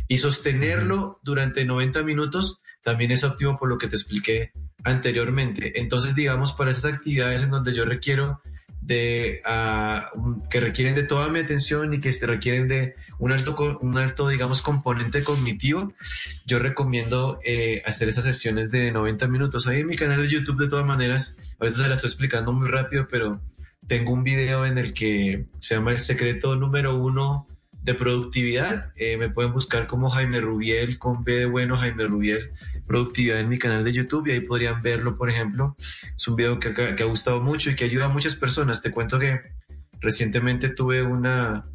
[0.06, 4.52] Y sostenerlo durante 90 minutos también es óptimo por lo que te expliqué
[4.87, 5.81] anteriormente.
[5.81, 8.41] Entonces, digamos, para esas actividades en donde yo requiero
[8.81, 9.43] de
[10.15, 14.29] un- que requieren de toda mi atención y que requieren de un alto un alto
[14.29, 15.93] digamos componente cognitivo
[16.47, 20.61] yo recomiendo eh, hacer esas sesiones de 90 minutos ahí en mi canal de YouTube
[20.63, 23.41] de todas maneras ahorita se la estoy explicando muy rápido pero
[23.89, 27.49] tengo un video en el que se llama el secreto número uno
[27.87, 32.53] de productividad Eh, me pueden buscar como Jaime Rubiel con B bueno Jaime Rubiel
[32.87, 35.77] productividad en mi canal de YouTube y ahí podrían verlo, por ejemplo.
[36.17, 38.83] Es un video que, ha gustado mucho y que ayuda a muchas personas.
[38.83, 39.41] Te cuento que
[40.01, 41.67] recientemente tuve una,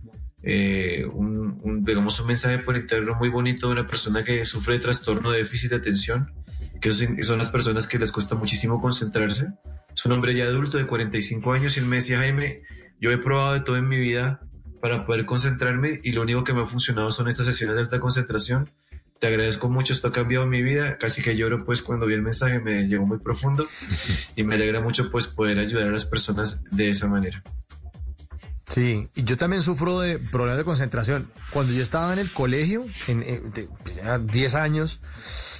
[0.41, 4.79] eh, un, un, digamos, un mensaje por interno muy bonito de una persona que sufre
[4.79, 6.33] trastorno de déficit de atención,
[6.79, 9.47] que son las personas que les cuesta muchísimo concentrarse.
[9.93, 12.61] Es un hombre ya adulto de 45 años y él me decía, Jaime,
[13.01, 14.39] yo he probado de todo en mi vida
[14.81, 17.99] para poder concentrarme y lo único que me ha funcionado son estas sesiones de alta
[17.99, 18.69] concentración
[19.19, 22.23] te agradezco mucho, esto ha cambiado mi vida, casi que lloro pues cuando vi el
[22.23, 23.67] mensaje, me llegó muy profundo
[24.35, 27.43] y me alegra mucho pues poder ayudar a las personas de esa manera.
[28.67, 31.29] Sí, y yo también sufro de problemas de concentración.
[31.51, 35.01] Cuando yo estaba en el colegio, en, en- de- pues, era 10 años,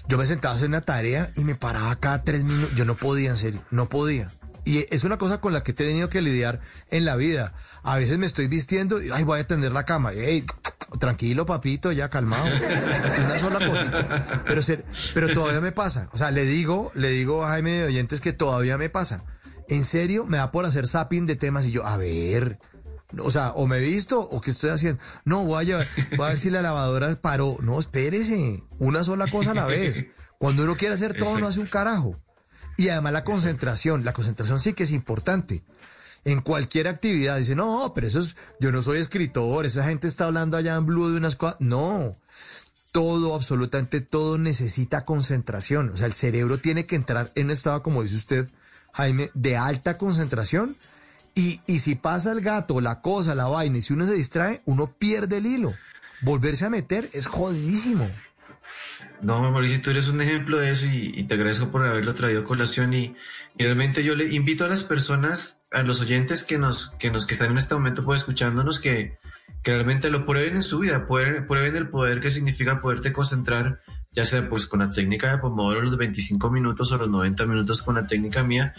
[0.07, 2.73] yo me sentaba a hacer una tarea y me paraba cada tres minutos.
[2.76, 4.30] Yo no podía, en serio, no podía.
[4.63, 6.59] Y es una cosa con la que he tenido que lidiar
[6.91, 7.53] en la vida.
[7.83, 10.13] A veces me estoy vistiendo y, ay, voy a tender la cama.
[10.13, 10.45] Ey,
[10.99, 12.45] tranquilo, papito, ya calmado.
[13.25, 14.43] Una sola cosita.
[14.45, 14.83] Pero, se-
[15.15, 16.09] pero todavía me pasa.
[16.13, 19.23] O sea, le digo, le digo a Jaime de oyentes que todavía me pasa.
[19.67, 22.59] En serio, me da por hacer zapping de temas y yo, a ver,
[23.17, 25.01] o sea, o me he visto o qué estoy haciendo.
[25.25, 27.57] No, voy a, llevar- voy a ver si la lavadora paró.
[27.61, 28.63] No, espérese.
[28.79, 30.05] Una sola cosa a la vez.
[30.38, 32.15] Cuando uno quiere hacer todo, no hace un carajo.
[32.77, 34.06] Y además la concentración.
[34.06, 35.64] La concentración sí que es importante.
[36.23, 37.38] En cualquier actividad.
[37.38, 39.65] Dice, no, pero eso es, yo no soy escritor.
[39.65, 41.57] Esa gente está hablando allá en Blue de unas cosas.
[41.60, 42.18] No.
[42.91, 45.91] Todo, absolutamente todo necesita concentración.
[45.91, 48.49] O sea, el cerebro tiene que entrar en un estado, como dice usted,
[48.93, 50.76] Jaime, de alta concentración.
[51.34, 54.61] Y, y si pasa el gato, la cosa, la vaina, y si uno se distrae,
[54.65, 55.73] uno pierde el hilo.
[56.22, 58.10] Volverse a meter es jodidísimo.
[59.22, 62.43] No, Mauricio, tú eres un ejemplo de eso y, te agradezco por haberlo traído a
[62.43, 63.15] colación y,
[63.57, 67.27] y realmente yo le invito a las personas, a los oyentes que nos, que nos,
[67.27, 69.19] que están en este momento pues escuchándonos que,
[69.61, 73.81] que realmente lo prueben en su vida, prueben, prueben el poder que significa poderte concentrar,
[74.11, 77.84] ya sea pues con la técnica de Pomodoro los 25 minutos o los 90 minutos
[77.84, 78.73] con la técnica mía,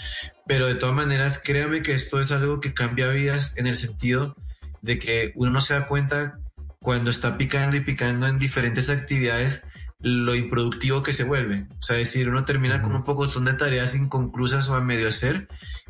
[0.46, 4.34] pero de todas maneras créame que esto es algo que cambia vidas en el sentido
[4.80, 6.40] de que uno no se da cuenta
[6.80, 9.64] cuando está picando y picando en diferentes actividades
[10.02, 11.66] lo improductivo que se vuelve.
[11.80, 14.80] O sea, es decir, uno termina con un poco son de tareas inconclusas o a
[14.80, 15.48] medio hacer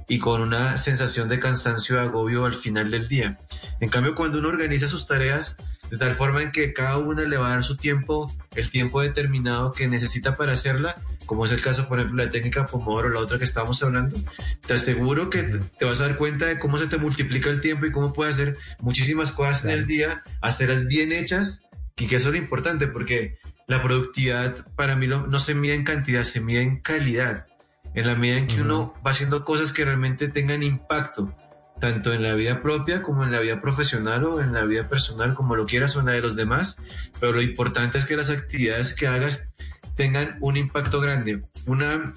[0.09, 3.39] y con una sensación de cansancio y agobio al final del día.
[3.81, 5.57] En cambio, cuando uno organiza sus tareas
[5.91, 9.03] de tal forma en que cada una le va a dar su tiempo, el tiempo
[9.03, 10.95] determinado que necesita para hacerla,
[11.27, 14.19] como es el caso, por ejemplo, la técnica Pomodoro, la otra que estábamos hablando,
[14.67, 17.85] te aseguro que te, vas a dar cuenta de cómo se te multiplica el tiempo
[17.85, 21.67] y cómo puedes hacer muchísimas cosas en el día, hacerlas bien hechas,
[21.97, 25.85] y que eso es lo importante, porque la productividad para mí no se mide en
[25.85, 27.47] cantidad, se mide en calidad.
[27.95, 31.35] En la medida en que uno va haciendo cosas que realmente tengan impacto,
[31.81, 35.35] tanto en la vida propia como en la vida profesional o en la vida personal,
[35.35, 36.79] como lo quieras o en la de los demás.
[37.21, 39.53] Pero lo importante es que las actividades que hagas
[39.97, 41.43] tengan un impacto grande.
[41.67, 42.15] Una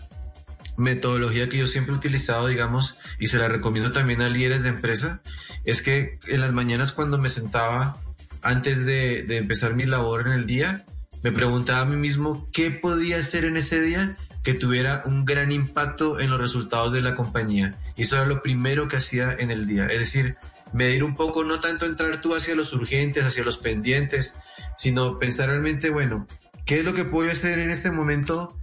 [0.78, 4.70] metodología que yo siempre he utilizado, digamos, y se la recomiendo también a líderes de
[4.70, 5.22] empresa,
[5.66, 8.00] es que en las mañanas cuando me sentaba
[8.42, 10.86] antes de, de empezar mi labor en el día,
[11.26, 15.52] me preguntaba a mí mismo qué podía hacer en ese día que tuviera un gran
[15.52, 17.74] impacto en los resultados de la compañía.
[17.98, 19.88] Y eso era lo primero que hacía en el día.
[19.88, 20.38] Es decir,
[20.72, 24.36] medir un poco, no tanto entrar tú hacia los urgentes, hacia los pendientes,
[24.78, 26.28] sino pensar realmente, bueno,
[26.64, 28.60] ¿qué es lo que puedo hacer en este momento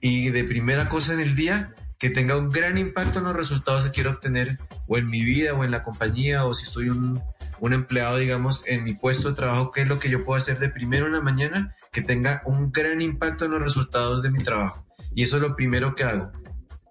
[0.00, 3.84] y de primera cosa en el día que tenga un gran impacto en los resultados
[3.84, 4.56] que quiero obtener
[4.86, 7.20] o en mi vida o en la compañía o si soy un,
[7.60, 10.58] un empleado, digamos, en mi puesto de trabajo, qué es lo que yo puedo hacer
[10.58, 14.42] de primero en la mañana que tenga un gran impacto en los resultados de mi
[14.42, 14.86] trabajo.
[15.14, 16.32] Y eso es lo primero que hago.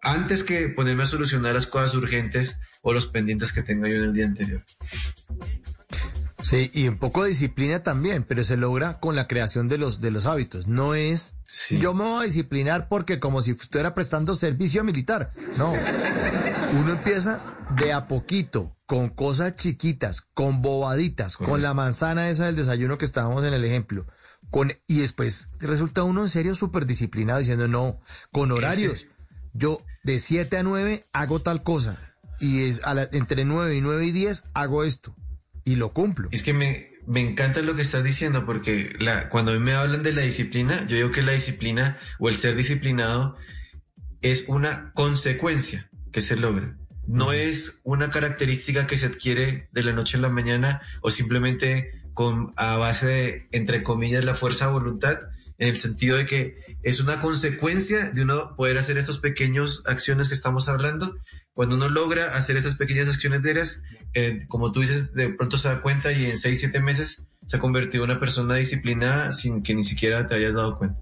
[0.02, 4.04] antes que ponerme a solucionar las cosas urgentes o los pendientes que tengo yo en
[4.04, 4.64] el día anterior.
[6.42, 10.02] Sí, y un poco de disciplina también, pero se logra con la creación de los,
[10.02, 10.68] de los hábitos.
[10.68, 11.37] No es
[11.72, 15.32] yo me voy a disciplinar porque como si estuviera prestando servicio militar.
[15.58, 15.74] No.
[16.80, 17.42] Uno empieza
[17.78, 23.06] de a poquito, con cosas chiquitas, con bobaditas, con la manzana esa del desayuno que
[23.06, 24.06] estábamos en el ejemplo.
[24.50, 28.00] Con, y después resulta uno en serio súper disciplinado diciendo no,
[28.32, 29.08] con horarios.
[29.54, 34.06] Yo de 7 a 9 hago tal cosa y es a entre 9 y 9
[34.06, 35.16] y 10 hago esto
[35.64, 36.30] y lo cumplo.
[36.32, 39.74] Es que me, me encanta lo que estás diciendo porque la, cuando a mí me
[39.74, 43.38] hablan de la disciplina, yo digo que la disciplina o el ser disciplinado
[44.22, 46.78] es una consecuencia que se logra.
[47.08, 52.02] No es una característica que se adquiere de la noche a la mañana o simplemente
[52.14, 55.18] con, a base de, entre comillas, la fuerza de voluntad,
[55.60, 60.28] en el sentido de que es una consecuencia de uno poder hacer estas pequeñas acciones
[60.28, 61.16] que estamos hablando.
[61.58, 63.82] Cuando uno logra hacer estas pequeñas acciones diarias,
[64.14, 67.58] eh, como tú dices, de pronto se da cuenta y en 6, 7 meses se
[67.58, 71.00] ha convertido en una persona disciplinada sin que ni siquiera te hayas dado cuenta.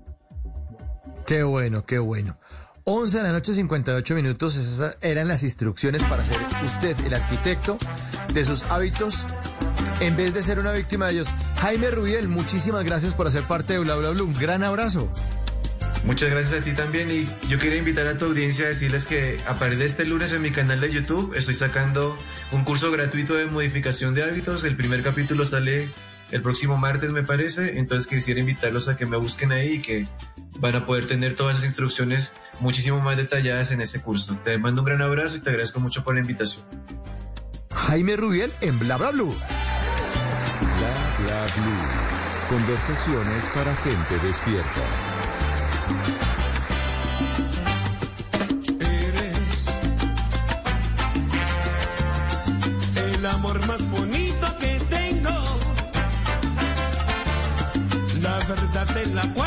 [1.27, 2.39] Qué bueno, qué bueno.
[2.85, 4.55] 11 de la noche, 58 minutos.
[4.55, 7.77] Esas eran las instrucciones para ser usted el arquitecto
[8.33, 9.27] de sus hábitos
[9.99, 11.27] en vez de ser una víctima de ellos.
[11.57, 14.23] Jaime Rubiel, muchísimas gracias por hacer parte de Bla Bla Bla.
[14.23, 15.11] Un gran abrazo.
[16.05, 19.39] Muchas gracias a ti también y yo quería invitar a tu audiencia a decirles que
[19.47, 22.15] a partir de este lunes en mi canal de YouTube estoy sacando
[22.51, 24.63] un curso gratuito de modificación de hábitos.
[24.65, 25.89] El primer capítulo sale
[26.31, 30.07] el próximo martes me parece, entonces quisiera invitarlos a que me busquen ahí y que
[30.59, 34.37] van a poder tener todas esas instrucciones muchísimo más detalladas en ese curso.
[34.43, 36.63] Te mando un gran abrazo y te agradezco mucho por la invitación.
[37.73, 39.35] Jaime Rubiel en Bla Bla Blue.
[40.77, 42.57] Bla Bla Blue.
[42.57, 45.14] Conversaciones para gente despierta.
[48.79, 49.67] Eres
[52.95, 55.31] el amor más bonito que tengo,
[58.21, 59.44] la verdad en la cual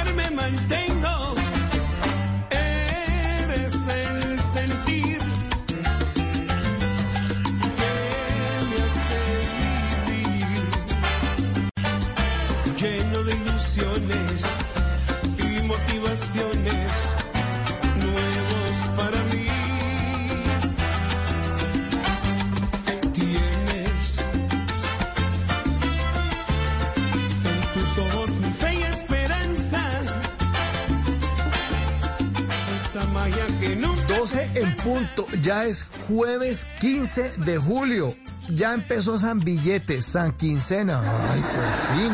[34.88, 35.26] punto.
[35.42, 38.14] Ya es jueves 15 de julio.
[38.48, 41.02] Ya empezó San Billete, San Quincena.
[41.02, 42.12] Ay, por fin.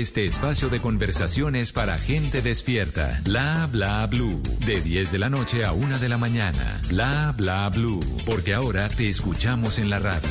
[0.01, 3.21] este espacio de conversaciones para gente despierta.
[3.23, 4.41] Bla Bla Blue.
[4.65, 6.81] De 10 de la noche a 1 de la mañana.
[6.89, 7.99] Bla Bla Blue.
[8.25, 10.29] Porque ahora te escuchamos en la radio.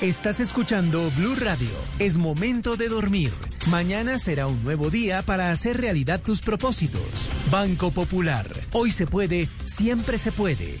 [0.00, 1.70] Estás escuchando Blue Radio.
[2.00, 3.32] Es momento de dormir.
[3.68, 7.30] Mañana será un nuevo día para hacer realidad tus propósitos.
[7.50, 8.46] Banco Popular.
[8.72, 10.80] Hoy se puede, siempre se puede.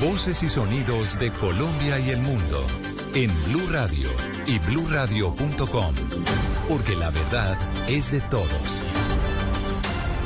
[0.00, 2.66] Voces y sonidos de Colombia y el mundo
[3.14, 4.08] en Blue Radio
[4.46, 5.94] y bluradio.com,
[6.70, 8.80] porque la verdad es de todos.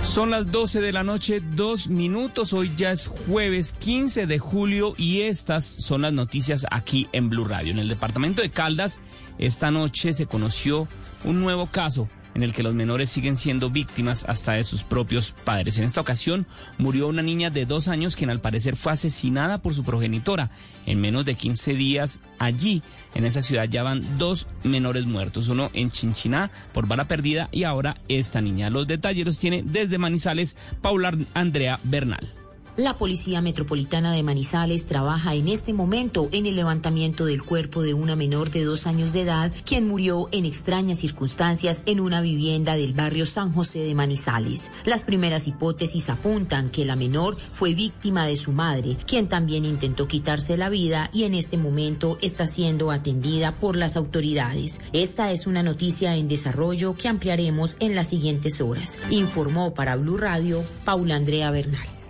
[0.04, 2.52] Son las 12 de la noche, dos minutos.
[2.52, 7.44] Hoy ya es jueves 15 de julio y estas son las noticias aquí en Blue
[7.44, 7.72] Radio.
[7.72, 9.00] En el departamento de Caldas,
[9.38, 10.86] esta noche se conoció
[11.24, 15.32] un nuevo caso en el que los menores siguen siendo víctimas hasta de sus propios
[15.44, 15.78] padres.
[15.78, 16.46] En esta ocasión
[16.78, 20.50] murió una niña de dos años quien al parecer fue asesinada por su progenitora.
[20.86, 22.82] En menos de 15 días allí,
[23.14, 27.64] en esa ciudad, ya van dos menores muertos, uno en Chinchiná por bala perdida y
[27.64, 28.70] ahora esta niña.
[28.70, 32.43] Los detalles los tiene desde Manizales Paula Andrea Bernal.
[32.76, 37.94] La Policía Metropolitana de Manizales trabaja en este momento en el levantamiento del cuerpo de
[37.94, 42.74] una menor de dos años de edad, quien murió en extrañas circunstancias en una vivienda
[42.74, 44.72] del barrio San José de Manizales.
[44.84, 50.08] Las primeras hipótesis apuntan que la menor fue víctima de su madre, quien también intentó
[50.08, 54.80] quitarse la vida y en este momento está siendo atendida por las autoridades.
[54.92, 58.98] Esta es una noticia en desarrollo que ampliaremos en las siguientes horas.
[59.10, 62.03] Informó para Blue Radio Paula Andrea Bernal.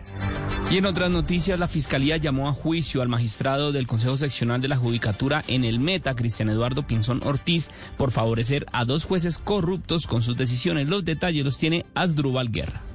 [0.70, 4.68] Y en otras noticias, la Fiscalía llamó a juicio al magistrado del Consejo Seccional de
[4.68, 10.06] la Judicatura en el Meta, Cristian Eduardo Pinzón Ortiz, por favorecer a dos jueces corruptos
[10.06, 10.88] con sus decisiones.
[10.88, 12.93] Los detalles los tiene Asdrúbal Guerra.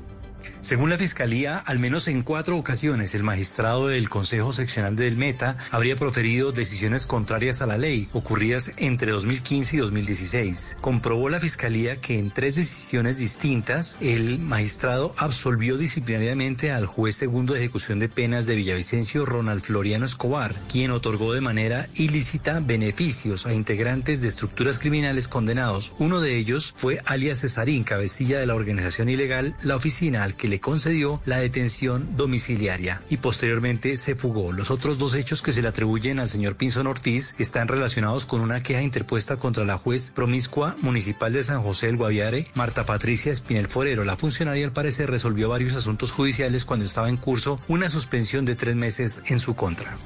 [0.61, 5.55] Según la Fiscalía, al menos en cuatro ocasiones el magistrado del Consejo Seccional del Meta
[5.71, 10.77] habría proferido decisiones contrarias a la ley, ocurridas entre 2015 y 2016.
[10.81, 17.53] Comprobó la Fiscalía que en tres decisiones distintas el magistrado absolvió disciplinariamente al juez segundo
[17.53, 23.45] de ejecución de penas de Villavicencio, Ronald Floriano Escobar, quien otorgó de manera ilícita beneficios
[23.45, 25.93] a integrantes de estructuras criminales condenados.
[25.99, 30.48] Uno de ellos fue alias Cesarín, cabecilla de la organización ilegal La Oficina, al que
[30.49, 34.51] le concedió la detención domiciliaria y posteriormente se fugó.
[34.51, 38.41] Los otros dos hechos que se le atribuyen al señor Pinzón Ortiz están relacionados con
[38.41, 43.31] una queja interpuesta contra la juez promiscua municipal de San José del Guaviare, Marta Patricia
[43.31, 44.03] Espinel Forero.
[44.03, 48.55] La funcionaria al parecer resolvió varios asuntos judiciales cuando estaba en curso una suspensión de
[48.55, 49.97] tres meses en su contra.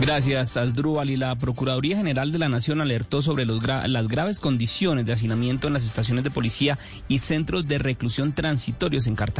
[0.00, 1.10] Gracias, Asdrúbal.
[1.10, 5.74] Y la Procuraduría General de la Nación alertó sobre las graves condiciones de hacinamiento en
[5.74, 9.39] las estaciones de policía y centros de reclusión transitorios en Cartagena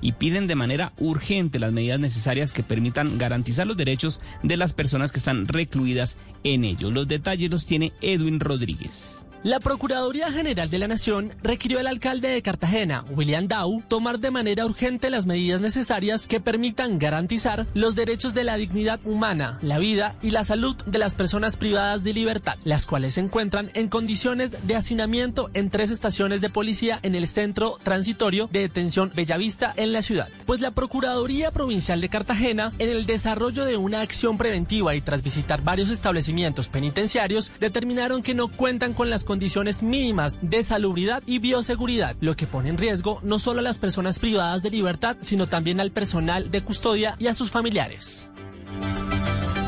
[0.00, 4.72] y piden de manera urgente las medidas necesarias que permitan garantizar los derechos de las
[4.72, 6.92] personas que están recluidas en ellos.
[6.92, 9.23] Los detalles los tiene Edwin Rodríguez.
[9.44, 14.30] La Procuraduría General de la Nación requirió al alcalde de Cartagena, William Dow, tomar de
[14.30, 19.78] manera urgente las medidas necesarias que permitan garantizar los derechos de la dignidad humana, la
[19.78, 23.90] vida y la salud de las personas privadas de libertad, las cuales se encuentran en
[23.90, 29.74] condiciones de hacinamiento en tres estaciones de policía en el centro transitorio de detención Bellavista
[29.76, 30.30] en la ciudad.
[30.46, 35.22] Pues la Procuraduría Provincial de Cartagena, en el desarrollo de una acción preventiva y tras
[35.22, 41.20] visitar varios establecimientos penitenciarios, determinaron que no cuentan con las condiciones condiciones mínimas de salubridad
[41.26, 45.16] y bioseguridad, lo que pone en riesgo no solo a las personas privadas de libertad,
[45.22, 48.30] sino también al personal de custodia y a sus familiares.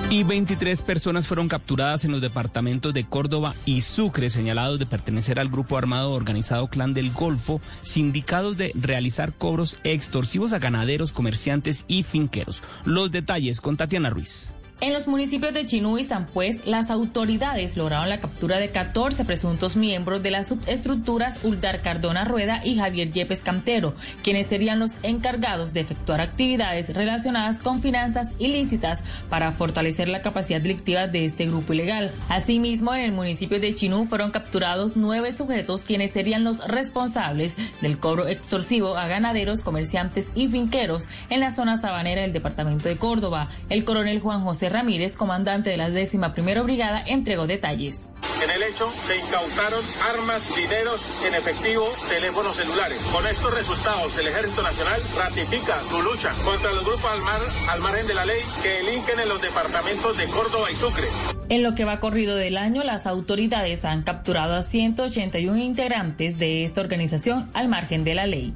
[0.09, 5.41] Y 23 personas fueron capturadas en los departamentos de Córdoba y Sucre, señalados de pertenecer
[5.41, 11.87] al grupo armado organizado Clan del Golfo, sindicados de realizar cobros extorsivos a ganaderos, comerciantes
[11.89, 12.63] y finqueros.
[12.85, 14.53] Los detalles con Tatiana Ruiz.
[14.79, 19.25] En los municipios de Chinú y San Pues, las autoridades lograron la captura de 14
[19.25, 24.99] presuntos miembros de las subestructuras Ultar Cardona Rueda y Javier Yepes Camtero, quienes serían los
[25.03, 31.47] encargados de efectuar actividades relacionadas con finanzas ilícitas para fortalecer la capacidad delictiva de este
[31.47, 32.11] grupo ilegal.
[32.29, 37.99] Asimismo, en el municipio de Chinú fueron capturados nueve sujetos quienes serían los responsables del
[37.99, 43.49] cobro extorsivo a ganaderos, comerciantes y finqueros en la zona sabanera del departamento de Córdoba.
[43.71, 48.11] El coronel Juan José Ramírez, comandante de la décima primera brigada, entregó detalles.
[48.43, 49.83] En el hecho se incautaron
[50.15, 52.99] armas, dineros en efectivo, teléfonos celulares.
[53.13, 57.41] Con estos resultados, el Ejército Nacional ratifica su lucha contra los grupos al, mar,
[57.71, 61.07] al margen de la ley que delinquen en los departamentos de Córdoba y Sucre.
[61.49, 66.65] En lo que va corrido del año, las autoridades han capturado a 181 integrantes de
[66.65, 68.55] esta organización al margen de la ley.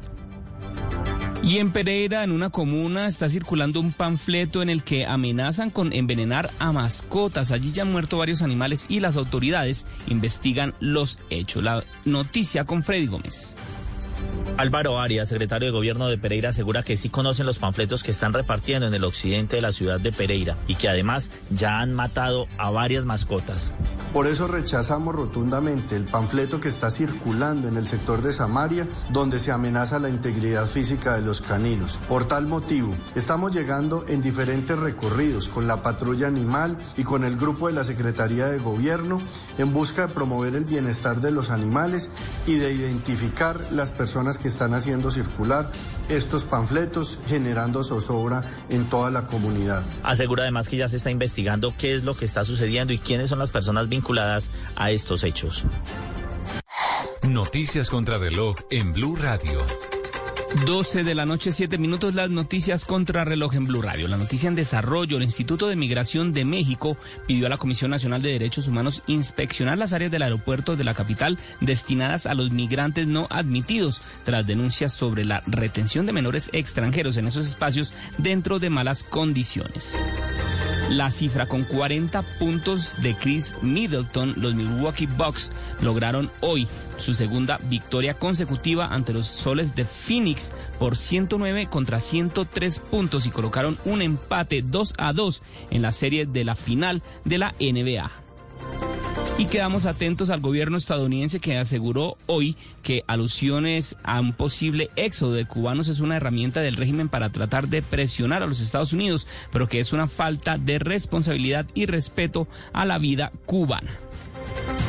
[1.43, 5.93] Y en Pereira, en una comuna, está circulando un panfleto en el que amenazan con
[5.95, 7.51] envenenar a mascotas.
[7.51, 11.65] Allí ya han muerto varios animales y las autoridades investigan los hechos.
[11.65, 13.57] La noticia con Freddy Gómez.
[14.61, 18.35] Álvaro Arias, secretario de Gobierno de Pereira, asegura que sí conocen los panfletos que están
[18.35, 22.47] repartiendo en el occidente de la ciudad de Pereira y que además ya han matado
[22.59, 23.73] a varias mascotas.
[24.13, 29.39] Por eso rechazamos rotundamente el panfleto que está circulando en el sector de Samaria, donde
[29.39, 31.99] se amenaza la integridad física de los caninos.
[32.07, 37.37] Por tal motivo, estamos llegando en diferentes recorridos con la patrulla animal y con el
[37.37, 39.23] grupo de la Secretaría de Gobierno
[39.57, 42.11] en busca de promover el bienestar de los animales
[42.47, 44.10] y de identificar las personas
[44.41, 45.71] que están haciendo circular
[46.09, 49.85] estos panfletos, generando zozobra en toda la comunidad.
[50.03, 53.29] Asegura además que ya se está investigando qué es lo que está sucediendo y quiénes
[53.29, 55.65] son las personas vinculadas a estos hechos.
[57.23, 59.61] Noticias contra reloj en Blue Radio.
[60.67, 64.09] 12 de la noche, 7 minutos, las noticias contra reloj en Blue Radio.
[64.09, 66.97] La noticia en desarrollo, el Instituto de Migración de México
[67.27, 70.95] pidió a la Comisión Nacional de Derechos Humanos inspeccionar las áreas del aeropuerto de la
[70.95, 77.17] capital destinadas a los migrantes no admitidos, tras denuncias sobre la retención de menores extranjeros
[77.17, 79.95] en esos espacios dentro de malas condiciones.
[80.91, 87.59] La cifra con 40 puntos de Chris Middleton, los Milwaukee Bucks lograron hoy su segunda
[87.69, 94.03] victoria consecutiva ante los Soles de Phoenix por 109 contra 103 puntos y colocaron un
[94.03, 98.11] empate 2 a 2 en la serie de la final de la NBA.
[99.39, 105.33] Y quedamos atentos al gobierno estadounidense que aseguró hoy que alusiones a un posible éxodo
[105.33, 109.27] de cubanos es una herramienta del régimen para tratar de presionar a los Estados Unidos,
[109.53, 113.91] pero que es una falta de responsabilidad y respeto a la vida cubana.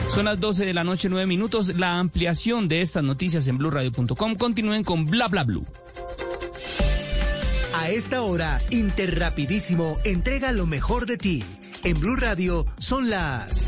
[0.09, 1.73] Son las 12 de la noche, 9 minutos.
[1.77, 4.35] La ampliación de estas noticias en blurradio.com.
[4.35, 5.65] Continúen con bla bla blue.
[7.73, 11.43] A esta hora, Interrapidísimo entrega lo mejor de ti.
[11.83, 13.67] En Blue Radio son las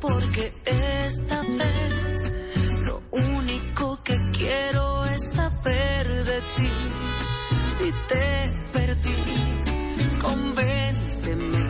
[0.00, 2.32] Porque esta vez
[2.84, 6.70] lo único que quiero es saber de ti.
[7.76, 11.64] Si te perdí, convénceme.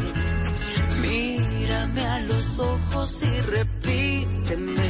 [1.02, 4.87] Mírame a los ojos y repíteme.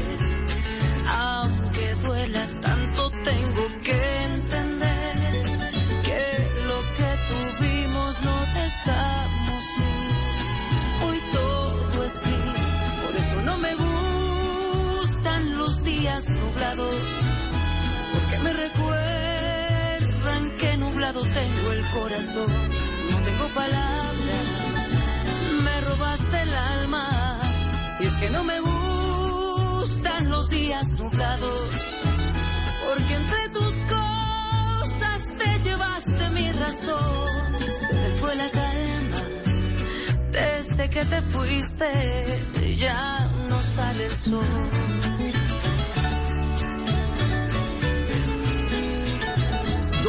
[21.22, 22.52] Tengo el corazón.
[23.10, 24.88] No tengo palabras,
[25.62, 27.38] me robaste el alma,
[28.00, 31.70] y es que no me gustan los días nublados,
[32.86, 39.22] porque entre tus cosas te llevaste mi razón, se me fue la calma.
[40.30, 44.44] Desde que te fuiste, ya no sale el sol.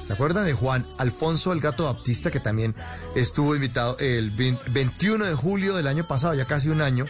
[0.09, 2.74] ¿Se acuerdan de Juan Alfonso el Gato Baptista, que también
[3.15, 7.07] estuvo invitado el 21 de julio del año pasado, ya casi un año,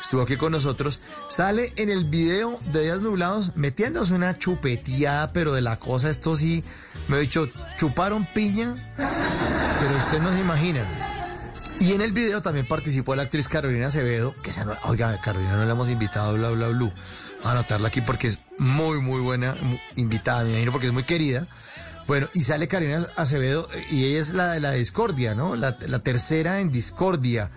[0.00, 1.00] estuvo aquí con nosotros?
[1.28, 6.36] Sale en el video de Días Nublados metiéndose una chupeteada, pero de la cosa, esto
[6.36, 6.62] sí,
[7.08, 11.15] me he dicho, chuparon piña, pero usted no se imagina.
[11.80, 15.56] Y en el video también participó la actriz Carolina Acevedo, que esa no, oiga, Carolina
[15.56, 16.92] no la hemos invitado, bla, bla, bla.
[17.44, 19.54] A anotarla aquí porque es muy, muy buena
[19.94, 21.46] invitada, me imagino, porque es muy querida.
[22.06, 25.54] Bueno, y sale Carolina Acevedo y ella es la de la discordia, ¿no?
[25.54, 27.50] La, la tercera en discordia,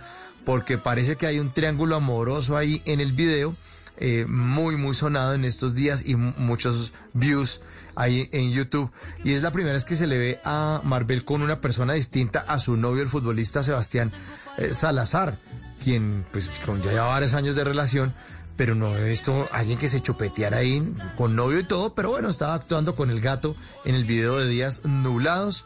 [0.44, 3.56] porque parece que hay un triángulo amoroso ahí en el video,
[3.98, 7.62] eh, muy, muy sonado en estos días y muchos views
[8.00, 8.92] ahí en YouTube.
[9.24, 12.40] Y es la primera vez que se le ve a Marvel con una persona distinta
[12.48, 14.12] a su novio, el futbolista Sebastián
[14.58, 15.38] eh, Salazar,
[15.84, 18.16] quien pues con ya varios años de relación,
[18.56, 22.30] pero no he visto alguien que se chupeteara ahí con novio y todo, pero bueno,
[22.30, 25.66] estaba actuando con el gato en el video de Días Nublados.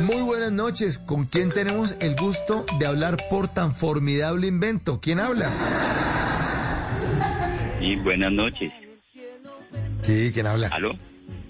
[0.00, 5.00] Muy buenas noches, ¿con quién tenemos el gusto de hablar por tan formidable invento?
[5.02, 5.50] ¿Quién habla?
[7.78, 8.72] Sí, buenas noches.
[10.00, 10.68] Sí, ¿quién habla?
[10.68, 10.96] ¿Aló?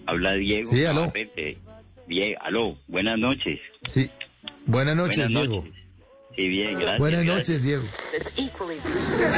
[0.07, 0.69] Habla Diego.
[0.69, 1.13] Sí, aló.
[2.09, 3.61] Diego, aló, buenas noches.
[3.85, 4.11] Sí,
[4.67, 5.57] buenas noches, Buenas Diego.
[5.65, 5.75] noches.
[6.37, 6.99] Sí, bien, gracias.
[6.99, 7.49] Buenas gracias.
[7.49, 7.83] noches, Diego.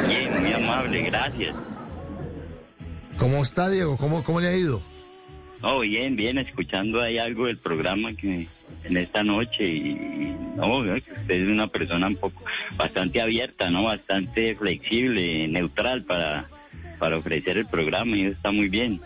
[0.08, 1.54] Bien, muy amable, gracias.
[3.18, 3.96] ¿Cómo está, Diego?
[3.96, 4.82] ¿Cómo, cómo le ha ido?
[5.62, 8.46] Oh, bien, bien, escuchando ahí algo del programa que
[8.84, 9.94] en esta noche y,
[10.56, 12.42] no, usted es una persona un poco
[12.76, 13.84] bastante abierta, ¿no?
[13.84, 16.48] Bastante flexible, neutral para,
[16.98, 19.00] para ofrecer el programa y eso está muy bien.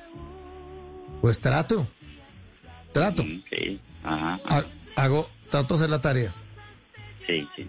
[1.21, 1.87] Pues trato.
[2.93, 3.23] Trato.
[3.51, 4.65] Sí, ajá, Ha-
[4.97, 6.33] Hago, trato de hacer la tarea.
[7.27, 7.67] sí, sí.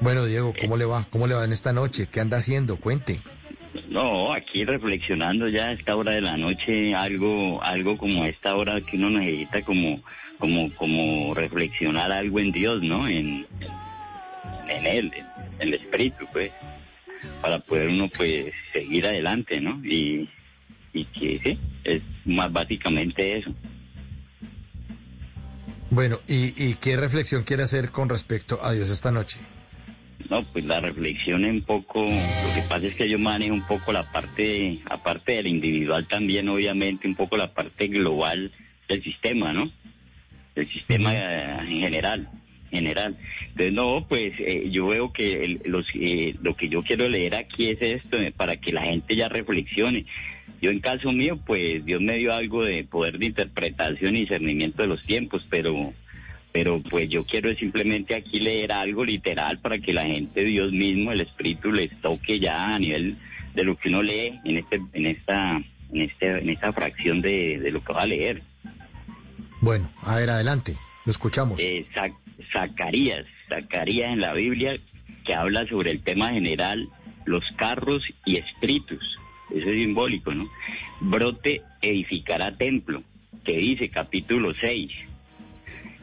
[0.00, 1.06] Bueno, Diego, ¿cómo le va?
[1.10, 2.06] ¿Cómo le va en esta noche?
[2.12, 2.76] ¿Qué anda haciendo?
[2.76, 3.18] Cuente.
[3.88, 8.54] No, aquí reflexionando ya a esta hora de la noche, algo, algo como a esta
[8.56, 10.02] hora que uno necesita como,
[10.38, 13.08] como, como reflexionar algo en Dios, ¿no?
[13.08, 13.46] En,
[14.68, 15.26] en él, en,
[15.60, 16.52] en el espíritu, pues,
[17.40, 19.82] para poder uno pues seguir adelante, ¿no?
[19.84, 20.28] Y,
[20.92, 23.50] y que sí, es más básicamente eso.
[25.90, 29.38] Bueno, ¿y, y qué reflexión quiere hacer con respecto a Dios esta noche?
[30.28, 33.92] No, pues la reflexión un poco, lo que pasa es que yo manejo un poco
[33.92, 38.50] la parte, aparte del individual también, obviamente, un poco la parte global
[38.88, 39.70] del sistema, ¿no?
[40.56, 41.14] Del sistema
[41.60, 42.28] en general,
[42.70, 43.16] general.
[43.50, 47.36] Entonces, no, pues eh, yo veo que el- los, eh, lo que yo quiero leer
[47.36, 50.06] aquí es esto, eh, para que la gente ya reflexione.
[50.66, 54.82] Yo en caso mío, pues Dios me dio algo de poder de interpretación y discernimiento
[54.82, 55.94] de los tiempos, pero
[56.50, 61.12] pero pues yo quiero simplemente aquí leer algo literal para que la gente, Dios mismo,
[61.12, 63.16] el Espíritu les toque ya a nivel
[63.54, 65.62] de lo que uno lee en este, en esta,
[65.92, 68.42] en este, en esta fracción de, de lo que va a leer.
[69.60, 71.60] Bueno, a ver, adelante, lo escuchamos.
[71.60, 71.86] Eh,
[72.52, 74.76] Zacarías, Zacarías en la Biblia
[75.24, 76.88] que habla sobre el tema general,
[77.24, 79.16] los carros y espíritus.
[79.50, 80.48] Eso es simbólico, ¿no?
[81.00, 83.02] Brote edificará templo,
[83.44, 84.90] que dice capítulo 6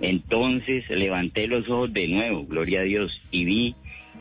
[0.04, 3.76] entonces levanté los ojos de nuevo, gloria a Dios, y vi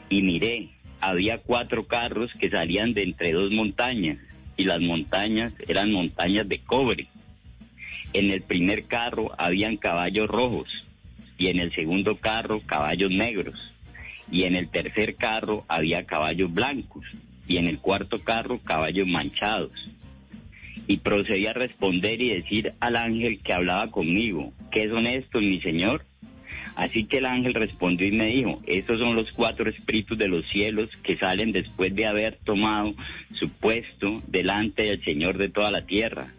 [0.08, 0.68] y miré.
[1.00, 4.18] Había cuatro carros que salían de entre dos montañas,
[4.56, 7.08] y las montañas eran montañas de cobre.
[8.12, 10.68] En el primer carro habían caballos rojos,
[11.36, 13.58] y en el segundo carro caballos negros,
[14.30, 17.04] y en el tercer carro había caballos blancos,
[17.46, 19.72] y en el cuarto carro caballos manchados
[20.86, 25.60] y procedí a responder y decir al ángel que hablaba conmigo, ¿qué son estos, mi
[25.60, 26.04] señor?
[26.74, 30.46] Así que el ángel respondió y me dijo, estos son los cuatro espíritus de los
[30.48, 32.94] cielos que salen después de haber tomado
[33.34, 36.32] su puesto delante del Señor de toda la tierra.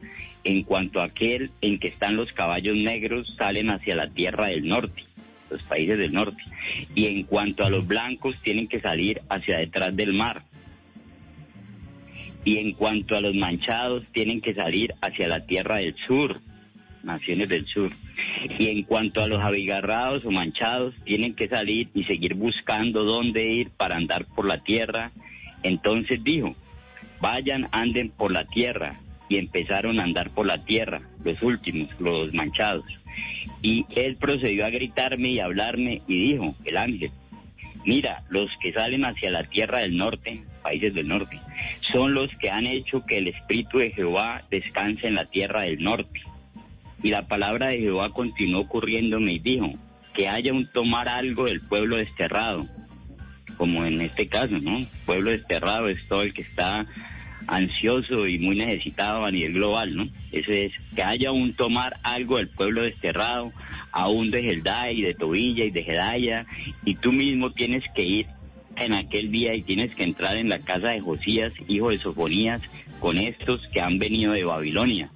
[0.44, 4.68] En cuanto a aquel en que están los caballos negros, salen hacia la tierra del
[4.68, 5.04] norte,
[5.52, 6.42] los países del norte.
[6.96, 10.44] Y en cuanto a los blancos, tienen que salir hacia detrás del mar
[12.46, 16.42] y en cuanto a los manchados, tienen que salir hacia la tierra del sur,
[17.04, 17.92] naciones del sur.
[18.60, 23.46] Y en cuanto a los abigarrados o manchados, tienen que salir y seguir buscando dónde
[23.46, 25.12] ir para andar por la tierra.
[25.64, 26.56] Entonces dijo,
[27.22, 29.00] vayan, anden por la tierra.
[29.30, 32.86] Y empezaron a andar por la tierra, los últimos, los manchados.
[33.62, 37.12] Y él procedió a gritarme y hablarme y dijo, el ángel,
[37.86, 41.40] mira, los que salen hacia la tierra del norte países del norte.
[41.92, 45.84] Son los que han hecho que el Espíritu de Jehová descanse en la tierra del
[45.84, 46.22] norte.
[47.04, 49.74] Y la palabra de Jehová continuó ocurriéndome y dijo,
[50.14, 52.68] que haya un tomar algo del pueblo desterrado,
[53.58, 54.86] como en este caso, ¿no?
[55.06, 56.86] Pueblo desterrado es todo el que está
[57.48, 60.08] ansioso y muy necesitado a nivel global, ¿no?
[60.32, 63.52] Ese es que haya un tomar algo del pueblo desterrado,
[63.92, 66.46] aún de Geldai, de Tobilla y de Gedaya,
[66.86, 68.28] y tú mismo tienes que ir
[68.78, 72.62] en aquel día y tienes que entrar en la casa de Josías, hijo de Sofonías,
[73.00, 75.12] con estos que han venido de Babilonia.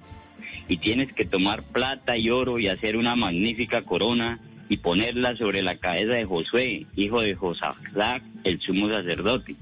[0.68, 5.62] Y tienes que tomar plata y oro y hacer una magnífica corona y ponerla sobre
[5.62, 9.56] la cabeza de Josué, hijo de Josafat, el sumo sacerdote.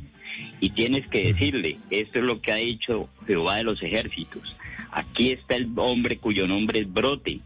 [0.61, 4.57] Y tienes que decirle, esto es lo que ha dicho Jehová de los ejércitos.
[4.91, 7.41] Aquí está el hombre cuyo nombre es brote,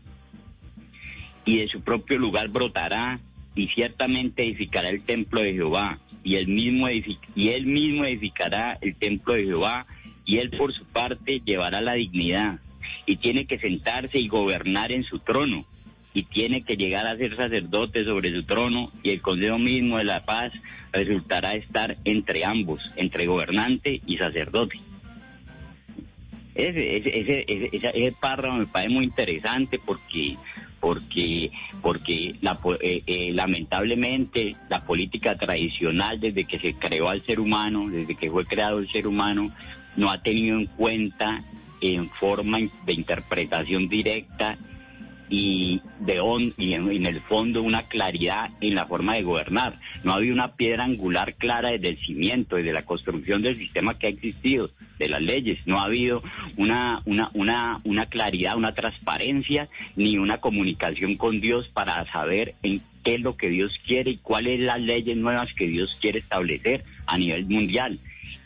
[1.44, 3.20] y de su propio lugar brotará,
[3.54, 8.96] y ciertamente edificará el templo de Jehová, y él mismo y él mismo edificará el
[8.96, 9.86] templo de Jehová
[10.24, 12.60] y él por su parte llevará la dignidad
[13.06, 15.66] y tiene que sentarse y gobernar en su trono
[16.12, 20.04] y tiene que llegar a ser sacerdote sobre su trono y el consejo mismo de
[20.04, 20.52] la paz
[20.92, 24.80] resultará estar entre ambos, entre gobernante y sacerdote.
[26.54, 30.36] Ese, ese, ese, ese, párrafo me parece muy interesante porque
[30.80, 31.52] porque
[31.82, 37.88] porque la, eh, eh, lamentablemente la política tradicional desde que se creó al ser humano,
[37.88, 39.54] desde que fue creado el ser humano,
[39.96, 41.44] no ha tenido en cuenta
[41.80, 44.58] en forma de interpretación directa
[45.30, 49.78] y de on, y en, el fondo una claridad en la forma de gobernar.
[50.02, 54.08] No había una piedra angular clara desde el cimiento, desde la construcción del sistema que
[54.08, 55.58] ha existido, de las leyes.
[55.66, 56.22] No ha habido
[56.56, 62.82] una, una, una, una claridad, una transparencia, ni una comunicación con Dios para saber en
[63.04, 66.84] qué es lo que Dios quiere y cuáles las leyes nuevas que Dios quiere establecer
[67.06, 68.00] a nivel mundial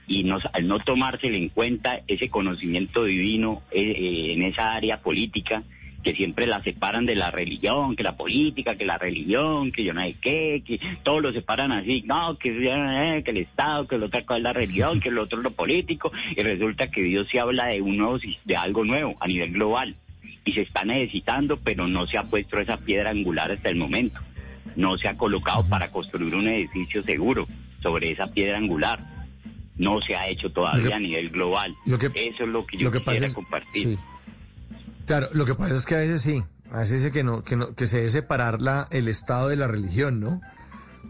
[0.06, 5.00] y nos, al no tomársele en cuenta ese conocimiento divino eh, eh, en esa área
[5.00, 5.62] política,
[6.04, 9.94] que siempre la separan de la religión, que la política, que la religión, que yo
[9.94, 13.96] no sé qué, que todos lo separan así, no, que, eh, que el Estado, que
[13.96, 17.26] lo otro es la religión, que lo otro es lo político, y resulta que Dios
[17.30, 19.96] se habla de, uno, de algo nuevo a nivel global,
[20.44, 24.20] y se está necesitando, pero no se ha puesto esa piedra angular hasta el momento,
[24.76, 27.48] no se ha colocado para construir un edificio seguro
[27.82, 29.14] sobre esa piedra angular.
[29.76, 31.74] No se ha hecho todavía a nivel global.
[32.14, 33.98] Eso es lo que yo quisiera compartir.
[35.06, 37.56] Claro, lo que pasa es que a veces sí, a veces dice que no, que
[37.56, 40.40] no, que se debe separar la, el Estado de la religión, ¿no?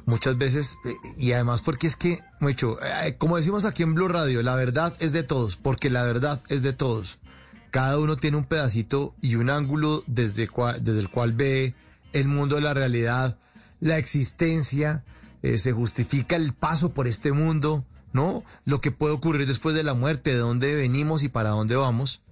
[0.06, 4.08] Muchas veces, eh, y además porque es que, mucho, eh, como decimos aquí en Blue
[4.08, 7.20] Radio, la verdad es de todos, porque la verdad es de todos.
[7.70, 10.48] Cada uno tiene un pedacito y un ángulo desde,
[10.80, 11.74] desde el cual ve
[12.12, 13.38] el mundo de la realidad,
[13.80, 15.04] la existencia,
[15.42, 18.44] eh, se justifica el paso por este mundo, ¿no?
[18.64, 22.23] Lo que puede ocurrir después de la muerte, de dónde venimos y para dónde vamos.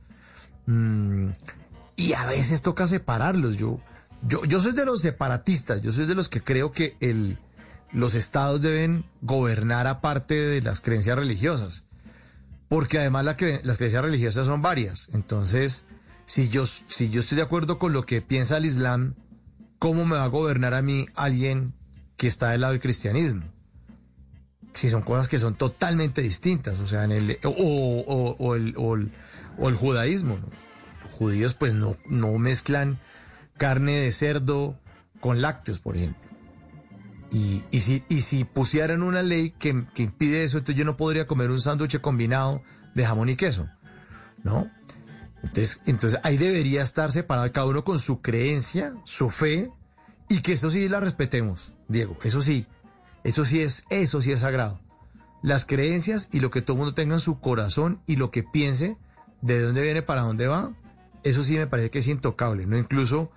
[0.67, 1.31] Mm,
[1.97, 3.57] y a veces toca separarlos.
[3.57, 3.81] Yo,
[4.27, 7.39] yo, yo soy de los separatistas, yo soy de los que creo que el,
[7.93, 11.85] los estados deben gobernar aparte de las creencias religiosas.
[12.69, 15.11] Porque además las creencias religiosas son varias.
[15.13, 15.85] Entonces,
[16.25, 19.15] si yo, si yo estoy de acuerdo con lo que piensa el Islam,
[19.79, 21.75] ¿cómo me va a gobernar a mí alguien
[22.17, 23.43] que está del lado del cristianismo?
[24.73, 29.13] Si son cosas que son totalmente distintas, o sea, el, o, el, o el,
[29.71, 30.39] judaísmo.
[31.05, 32.99] Los judíos pues no, no mezclan
[33.57, 34.79] carne de cerdo
[35.21, 36.21] con lácteos, por ejemplo.
[37.31, 40.97] Y, y, si, y si pusieran una ley que, que impide eso, entonces yo no
[40.97, 42.63] podría comer un sándwich combinado
[42.95, 43.69] de jamón y queso,
[44.43, 44.71] ¿no?
[45.43, 49.71] Entonces, entonces ahí debería estar separado cada uno con su creencia, su fe,
[50.29, 52.17] y que eso sí la respetemos, Diego.
[52.23, 52.67] Eso sí,
[53.25, 54.81] eso sí es, eso sí es sagrado.
[55.43, 58.43] Las creencias y lo que todo el mundo tenga en su corazón y lo que
[58.43, 58.97] piense
[59.43, 60.73] de dónde viene, para dónde va,
[61.23, 62.67] eso sí me parece que es intocable.
[62.67, 63.31] No incluso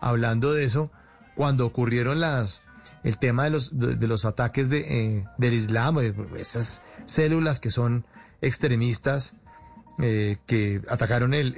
[0.00, 0.90] hablando de eso,
[1.34, 2.62] cuando ocurrieron las
[3.04, 5.98] el tema de los ataques eh, del Islam,
[6.36, 8.04] esas células que son
[8.40, 9.36] extremistas
[10.00, 11.54] eh, que atacaron el,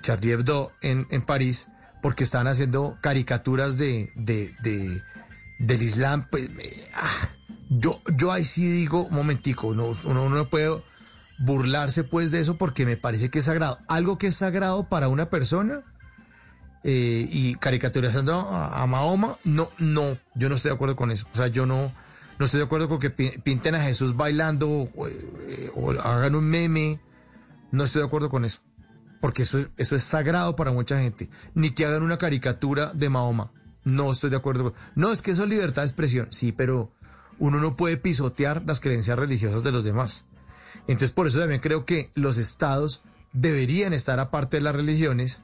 [0.00, 1.68] Charlie Hebdo en, París
[2.02, 5.02] porque estaban haciendo caricaturas de, de, de
[5.58, 6.50] del Islam, pues
[6.94, 7.28] ah,
[7.70, 10.82] yo, yo ahí sí digo, momentico, no, uno no puede
[11.38, 13.78] burlarse pues de eso porque me parece que es sagrado.
[13.88, 15.82] Algo que es sagrado para una persona
[16.84, 21.26] eh, y caricaturizando a, Mahoma, no, no, yo no estoy de acuerdo con eso.
[21.32, 21.92] O sea, yo no,
[22.38, 25.72] no estoy de acuerdo con que pinten a Jesús bailando o eh,
[26.02, 27.00] hagan un meme
[27.70, 28.60] no estoy de acuerdo con eso.
[29.20, 31.28] Porque eso, eso es sagrado para mucha gente.
[31.54, 33.52] Ni que hagan una caricatura de Mahoma.
[33.84, 34.74] No estoy de acuerdo.
[34.94, 36.28] No, es que eso es libertad de expresión.
[36.30, 36.92] Sí, pero
[37.38, 40.26] uno no puede pisotear las creencias religiosas de los demás.
[40.88, 43.02] Entonces, por eso también creo que los estados
[43.32, 45.42] deberían estar aparte de las religiones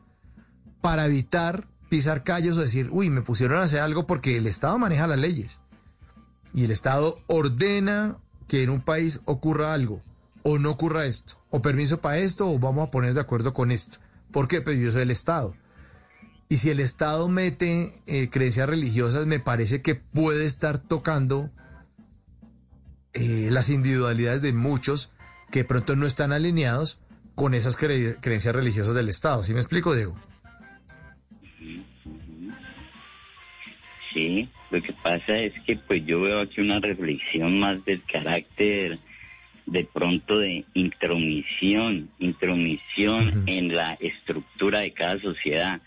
[0.81, 4.79] para evitar pisar callos o decir, uy, me pusieron a hacer algo porque el Estado
[4.79, 5.61] maneja las leyes.
[6.55, 10.03] Y el Estado ordena que en un país ocurra algo
[10.43, 13.71] o no ocurra esto, o permiso para esto, o vamos a poner de acuerdo con
[13.71, 13.99] esto.
[14.31, 14.61] ¿Por qué?
[14.61, 15.55] Pues yo soy el Estado.
[16.49, 21.51] Y si el Estado mete eh, creencias religiosas, me parece que puede estar tocando
[23.13, 25.13] eh, las individualidades de muchos
[25.53, 26.99] que pronto no están alineados
[27.37, 29.45] con esas creencias religiosas del Estado.
[29.45, 30.17] ¿Sí me explico, Diego?
[34.13, 38.99] Sí, lo que pasa es que pues yo veo aquí una reflexión más del carácter
[39.67, 45.81] de pronto de intromisión, intromisión en la estructura de cada sociedad,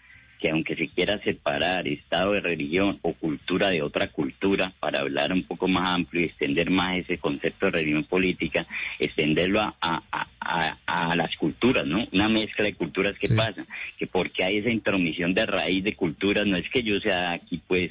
[0.46, 5.34] que aunque se quiera separar Estado de religión o cultura de otra cultura, para hablar
[5.34, 8.68] un poco más amplio y extender más ese concepto de religión política,
[9.00, 12.08] extenderlo a, a, a, las culturas, ¿no?
[12.12, 13.66] Una mezcla de culturas que pasa,
[13.98, 17.60] que porque hay esa intromisión de raíz de culturas, no es que yo sea aquí
[17.68, 17.90] pues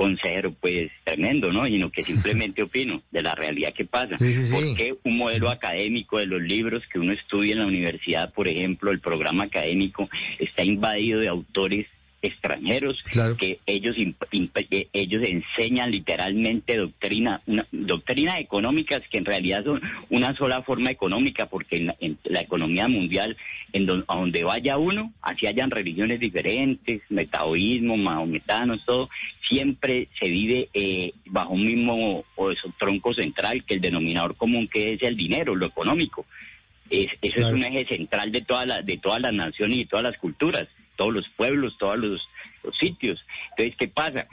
[0.00, 1.66] consejero pues tremendo, ¿no?
[1.66, 4.16] Sino que simplemente opino de la realidad que pasa.
[4.16, 8.92] Porque un modelo académico de los libros que uno estudia en la universidad, por ejemplo,
[8.92, 10.08] el programa académico
[10.38, 11.86] está invadido de autores
[12.22, 13.02] extranjeros
[13.38, 19.80] que ellos eh, ellos enseñan literalmente doctrina una, doctrinas económicas que en realidad son
[20.10, 23.36] una sola forma económica porque en, la economía mundial
[23.72, 29.08] en a donde vaya uno así hayan religiones diferentes metaoísmo mahometanos todo
[29.48, 34.94] siempre se vive eh, bajo un mismo o tronco central que el denominador común que
[34.94, 36.26] es el dinero lo económico.
[36.88, 40.16] Eso es un eje central de toda la, de todas las naciones y todas las
[40.18, 40.66] culturas
[41.00, 42.28] todos los pueblos, todos los,
[42.78, 43.24] sitios.
[43.52, 44.26] Entonces, ¿qué pasa?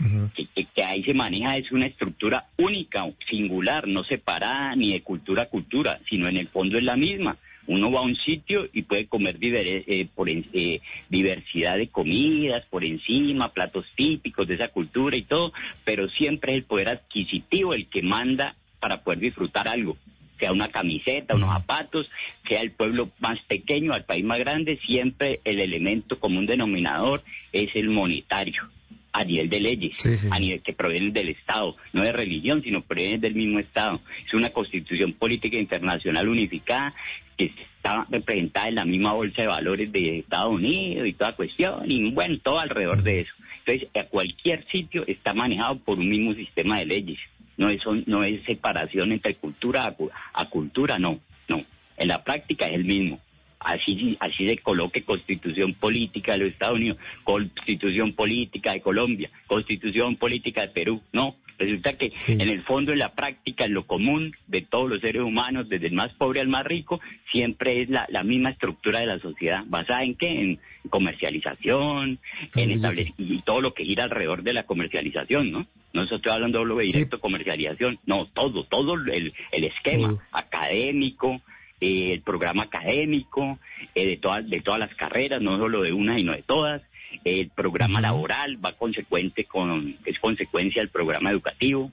[0.76, 5.46] que, ahí se maneja es una estructura única, singular, no separada ni de cultura a
[5.46, 7.38] cultura, sino en el fondo es la misma.
[7.68, 12.84] Uno va a un sitio y puede comer eh, por, eh, diversidad de comidas por
[12.84, 15.54] encima, platos típicos de esa cultura y todo,
[15.86, 19.96] pero siempre es el poder adquisitivo el que manda para poder disfrutar algo
[20.40, 22.10] sea una camiseta, unos zapatos,
[22.48, 27.76] sea el pueblo más pequeño, al país más grande, siempre el elemento común denominador es
[27.76, 28.70] el monetario
[29.14, 33.20] a nivel de leyes, a nivel que provienen del Estado, no de religión, sino provienen
[33.20, 34.00] del mismo Estado.
[34.26, 36.94] Es una constitución política internacional unificada
[37.36, 41.90] que está representada en la misma bolsa de valores de Estados Unidos y toda cuestión,
[41.90, 43.34] y bueno, todo alrededor de eso.
[43.66, 47.20] Entonces, a cualquier sitio está manejado por un mismo sistema de leyes
[47.58, 49.96] no es, no es separación entre cultura
[50.34, 51.64] a, cultura, no, no.
[51.98, 53.20] En la práctica es el mismo.
[53.60, 60.16] Así, así se coloque constitución política de los Estados Unidos, constitución política de Colombia, constitución
[60.16, 61.02] política de Perú.
[61.12, 65.02] No, Resulta que en el fondo, en la práctica, en lo común de todos los
[65.02, 67.02] seres humanos, desde el más pobre al más rico,
[67.32, 70.30] siempre es la, misma estructura de la sociedad, basada en qué?
[70.30, 70.60] En
[70.90, 72.20] comercialización,
[72.56, 75.68] en establecer, y todo lo que gira alrededor de la comercialización, ¿no?
[75.98, 81.42] No estoy hablando de directo, comercialización, no, todo, todo el, el esquema académico,
[81.80, 83.60] eh, el programa académico,
[83.94, 86.82] eh, de, todas, de todas las carreras, no solo de una, sino de todas.
[87.24, 91.92] El programa laboral va consecuente con, es consecuencia del programa educativo.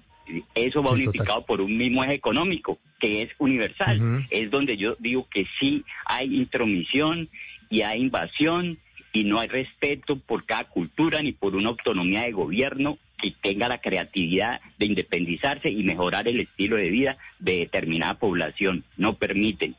[0.54, 4.26] Eso va unificado por un mismo eje económico, que es universal.
[4.30, 7.28] Es donde yo digo que sí hay intromisión
[7.68, 8.78] y hay invasión
[9.12, 13.68] y no hay respeto por cada cultura ni por una autonomía de gobierno que tenga
[13.68, 18.84] la creatividad de independizarse y mejorar el estilo de vida de determinada población.
[18.96, 19.76] No permiten.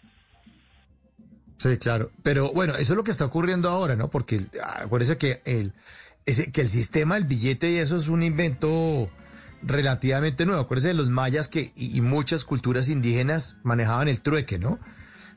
[1.58, 2.12] Sí, claro.
[2.24, 4.10] Pero bueno, eso es lo que está ocurriendo ahora, ¿no?
[4.10, 5.74] Porque ah, acuérdese que el,
[6.52, 9.10] que el sistema, el billete y eso es un invento
[9.62, 10.62] relativamente nuevo.
[10.62, 14.80] Acuérdese de los mayas que y, muchas culturas indígenas manejaban el trueque, ¿no?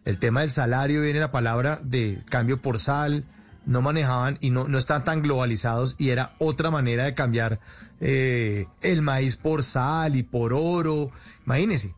[0.05, 3.25] El tema del salario viene la palabra de cambio por sal,
[3.67, 7.61] no manejaban y no, no están tan globalizados y era otra manera de cambiar
[8.01, 11.11] eh, el maíz por sal y por oro.
[11.45, 11.95] Imagínense,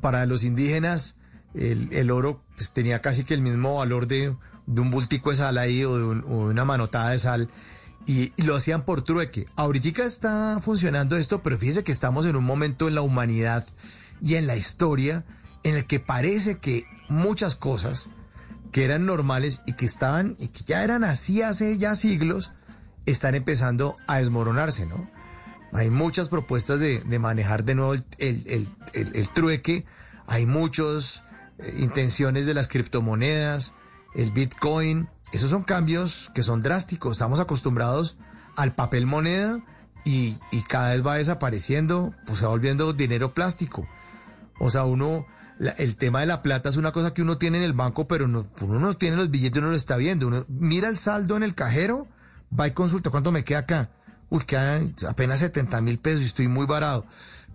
[0.00, 1.16] para los indígenas
[1.54, 5.84] el, oro pues, tenía casi que el mismo valor de, un bultico de sal ahí
[5.84, 7.48] o de, una manotada de sal.
[8.06, 9.46] Y, lo hacían por trueque.
[9.56, 13.66] Ahorita está funcionando esto, pero fíjese que estamos en un momento en la humanidad
[14.20, 15.24] y en la historia
[15.62, 18.10] en el que parece que muchas cosas
[18.72, 22.52] que eran normales y que estaban y que ya eran así hace ya siglos,
[23.06, 25.08] están empezando a desmoronarse, ¿no?
[25.74, 29.84] Hay muchas propuestas de, manejar de nuevo el, trueque,
[30.28, 31.24] hay muchas
[31.58, 33.74] eh, intenciones de las criptomonedas,
[34.14, 38.18] el Bitcoin, esos son cambios que son drásticos, estamos acostumbrados
[38.56, 39.64] al papel moneda
[40.04, 40.36] y,
[40.68, 43.88] cada vez va desapareciendo, pues se va volviendo dinero plástico.
[44.60, 45.26] O sea, uno,
[45.78, 48.28] el tema de la plata es una cosa que uno tiene en el banco, pero
[48.28, 50.28] no, uno no tiene los billetes, uno lo está viendo.
[50.28, 52.06] Uno mira el saldo en el cajero,
[52.56, 53.90] va y consulta cuánto me queda acá
[54.30, 57.06] uy, quedan apenas 70 mil pesos y estoy muy varado.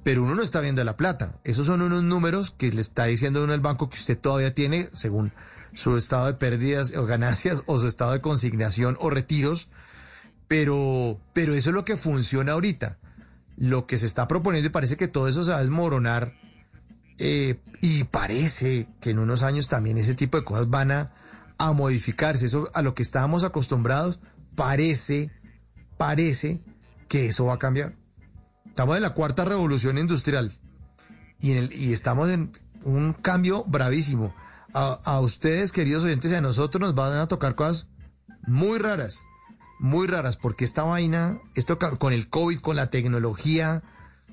[0.04, 1.40] Pero uno no está viendo la plata.
[1.44, 4.88] Esos son unos números que le está diciendo uno al banco que usted todavía tiene
[4.94, 5.34] según
[5.74, 9.70] su estado de pérdidas o ganancias o su estado de consignación o retiros.
[10.48, 12.98] Pero, pero eso es lo que funciona ahorita.
[13.58, 16.34] Lo que se está proponiendo y parece que todo eso se va a desmoronar.
[17.18, 21.12] Eh, y parece que en unos años también ese tipo de cosas van a,
[21.58, 22.46] a modificarse.
[22.46, 24.22] Eso a lo que estábamos acostumbrados
[24.56, 25.32] parece
[26.00, 26.62] parece
[27.10, 27.94] que eso va a cambiar.
[28.66, 30.50] Estamos en la cuarta revolución industrial
[31.42, 32.54] y, estamos en
[32.86, 34.34] un cambio bravísimo.
[34.74, 37.90] A, ustedes, queridos oyentes, y a nosotros nos van a tocar cosas
[38.48, 39.24] muy raras,
[39.80, 43.84] muy raras, porque esta vaina, esto con el COVID, con la tecnología,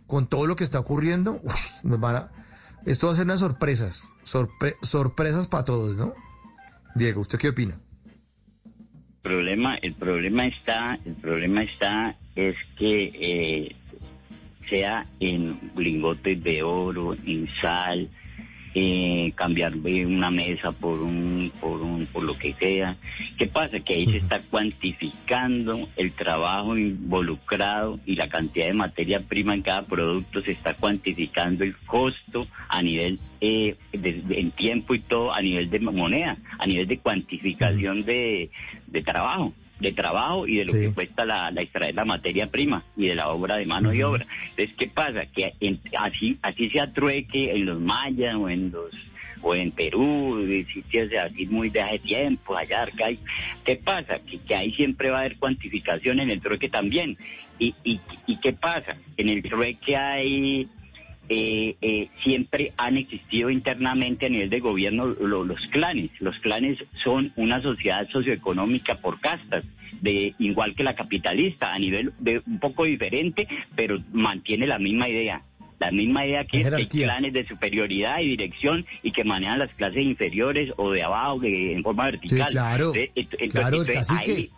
[0.06, 1.40] con todo lo que está ocurriendo,
[2.84, 4.04] esto va a ser unas sorpresas,
[4.82, 6.14] sorpresas para todos, ¿no?
[6.94, 7.80] Diego, ¿usted qué opina?
[9.26, 13.76] Problema, el problema está, el problema está es que eh,
[14.70, 18.08] sea en lingotes de oro, en sal,
[18.78, 22.98] eh, cambiar una mesa por un, por un, por lo que sea.
[23.38, 23.80] ¿Qué pasa?
[23.80, 29.62] Que ahí se está cuantificando el trabajo involucrado y la cantidad de materia prima en
[29.62, 35.40] cada producto, se está cuantificando el costo a nivel eh, en tiempo y todo a
[35.40, 38.50] nivel de moneda, a nivel de cuantificación de,
[38.88, 43.06] de trabajo de trabajo y de lo que cuesta la, extraer la materia prima y
[43.06, 44.26] de la obra de mano y obra.
[44.50, 45.26] Entonces, ¿qué pasa?
[45.26, 45.52] Que
[45.98, 48.90] así así se atrueque en los mayas o en los
[49.42, 53.06] o en Perú, sitios así muy de hace tiempo, allá, acá.
[53.64, 54.18] ¿Qué pasa?
[54.28, 57.16] Que, que ahí siempre va a haber cuantificación en el trueque también.
[57.58, 58.96] ¿Y, y, y qué pasa?
[59.16, 60.68] En el trueque hay
[61.28, 66.10] eh, eh, siempre han existido internamente a nivel de gobierno los clanes.
[66.20, 69.64] Los clanes son una sociedad socioeconómica por castas,
[70.00, 75.08] de igual que la capitalista, a nivel de un poco diferente, pero mantiene la misma
[75.08, 75.42] idea.
[75.78, 80.02] La misma idea que hay clanes de superioridad y dirección y que manejan las clases
[80.04, 82.48] inferiores o de abajo en forma vertical.
[82.50, 84.50] claro, entonces,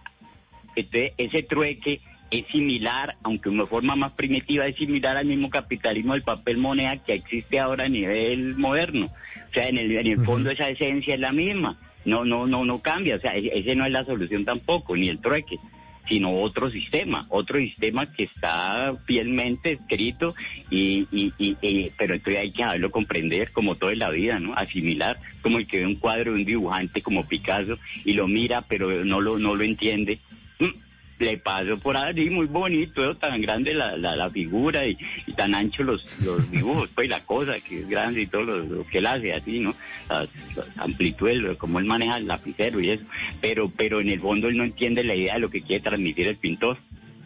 [1.17, 2.01] ese trueque
[2.31, 6.97] es similar, aunque una forma más primitiva, es similar al mismo capitalismo del papel moneda
[6.99, 9.11] que existe ahora a nivel moderno.
[9.51, 11.79] O sea, en el, en el fondo esa esencia es la misma.
[12.05, 13.17] No, no, no, no cambia.
[13.17, 15.59] O sea, e, ese no es la solución tampoco, ni el trueque,
[16.07, 20.35] sino otro sistema, otro sistema que está fielmente escrito
[20.71, 24.55] y, y, y, pero entonces hay que saberlo comprender como todo en la vida, ¿no?
[24.55, 28.63] Asimilar, como el que ve un cuadro de un dibujante como Picasso y lo mira,
[28.63, 30.19] pero no lo, no lo entiende.
[31.19, 34.97] Le pasó por ahí muy bonito, tan grande la, la, figura y,
[35.37, 38.99] tan ancho los, los dibujos, pues la cosa que es grande y todo lo, que
[38.99, 39.75] él hace así, ¿no?
[40.09, 40.29] Las,
[40.77, 43.05] amplitudes, como él maneja el lapicero y eso,
[43.41, 46.29] pero, pero en el fondo él no entiende la idea de lo que quiere transmitir
[46.29, 46.79] el pintor.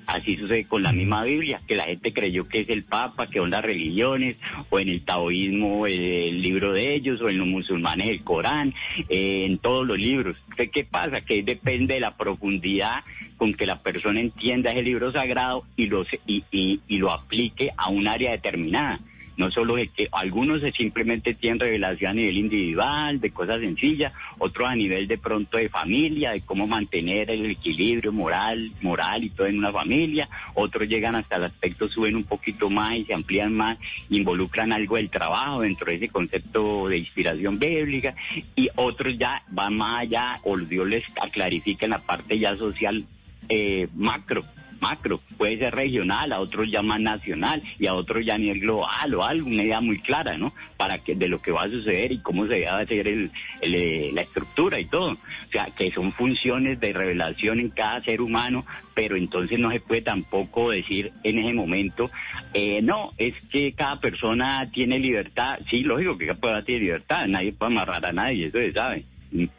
[0.06, 3.38] Así sucede con la misma Biblia, que la gente creyó que es el Papa, que
[3.38, 4.36] son las religiones,
[4.70, 8.74] o en el taoísmo el libro de ellos, o en los musulmanes el Corán,
[9.08, 10.36] eh, en todos los libros.
[10.56, 11.20] ¿Qué pasa?
[11.20, 13.04] Que depende de la profundidad
[13.36, 16.44] con que la persona entienda ese libro sagrado y lo, y,
[16.86, 19.00] y lo aplique a un área determinada
[19.42, 24.70] no solo de que algunos simplemente tienen revelación a nivel individual, de cosas sencillas, otros
[24.70, 29.48] a nivel de pronto de familia, de cómo mantener el equilibrio moral, moral y todo
[29.48, 33.52] en una familia, otros llegan hasta el aspecto, suben un poquito más y se amplían
[33.52, 33.78] más,
[34.10, 38.14] involucran algo del trabajo dentro de ese concepto de inspiración bíblica,
[38.54, 43.04] y otros ya van más allá, o Dios les clarifica en la parte ya social
[43.48, 44.44] eh, macro,
[44.82, 49.24] macro, puede ser regional, a otros llaman nacional y a otros ya nivel global o
[49.24, 50.52] algo, una idea muy clara, ¿no?
[50.76, 53.30] Para que de lo que va a suceder y cómo se va a hacer el,
[53.60, 55.12] eh, la estructura y todo.
[55.12, 59.80] O sea, que son funciones de revelación en cada ser humano, pero entonces no se
[59.80, 62.10] puede tampoco decir en ese momento,
[62.52, 65.60] eh, no, es que cada persona tiene libertad.
[65.70, 69.04] Sí, lógico que cada persona tiene libertad, nadie puede amarrar a nadie, eso se sabe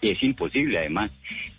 [0.02, 1.12] es imposible además.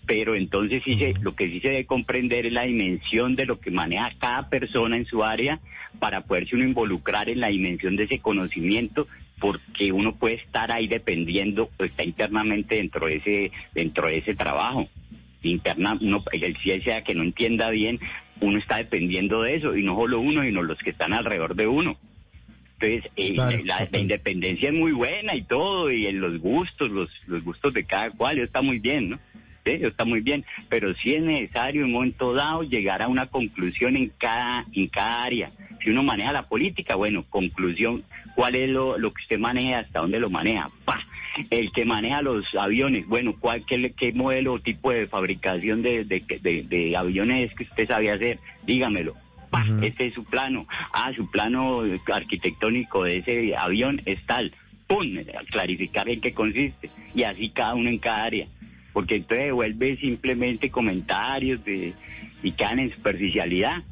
[0.06, 3.58] Pero entonces sí se, lo que sí se debe comprender es la dimensión de lo
[3.60, 5.60] que maneja cada persona en su área
[5.98, 9.06] para poderse uno involucrar en la dimensión de ese conocimiento
[9.38, 14.88] porque uno puede estar ahí dependiendo, está internamente dentro de ese, dentro de ese trabajo.
[15.42, 18.00] Interna, uno, el sea que no entienda bien,
[18.40, 21.66] uno está dependiendo de eso, y no solo uno, sino los que están alrededor de
[21.66, 21.98] uno.
[22.80, 27.44] Entonces, eh, la, independencia es muy buena y todo, y en los gustos, los, los
[27.44, 29.18] gustos de cada cual, está muy bien, ¿no?
[29.64, 33.26] Eso está muy bien, pero sí es necesario en un momento dado llegar a una
[33.26, 35.52] conclusión en cada, en cada área.
[35.82, 40.00] Si uno maneja la política, bueno, conclusión, ¿cuál es lo, lo que usted maneja, hasta
[40.00, 40.70] dónde lo maneja?
[40.84, 41.00] ¡Pah!
[41.50, 46.04] El que maneja los aviones, bueno, ¿cuál, qué, qué modelo o tipo de fabricación de,
[46.04, 48.38] de, de, de aviones es que usted sabía hacer?
[48.64, 49.14] Dígamelo
[49.82, 50.66] este es su plano.
[50.92, 54.52] Ah, su plano arquitectónico de ese avión es tal.
[54.86, 55.16] ¡Pum!
[55.50, 56.90] Clarificar en qué consiste.
[57.14, 58.46] Y así cada uno en cada área.
[58.94, 61.92] Porque entonces vuelve simplemente comentarios de,
[62.42, 63.82] y quedan en superficialidad.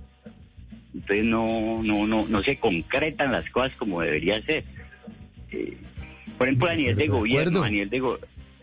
[0.94, 4.64] Entonces no, no, no, no se concretan las cosas como debería ser.
[5.50, 5.76] Eh,
[6.38, 8.02] por ejemplo, a nivel de gobierno, a nivel de,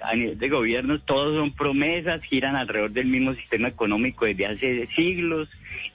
[0.02, 4.88] a nivel de gobierno, todos son promesas, giran alrededor del mismo sistema económico desde hace
[4.96, 5.50] siglos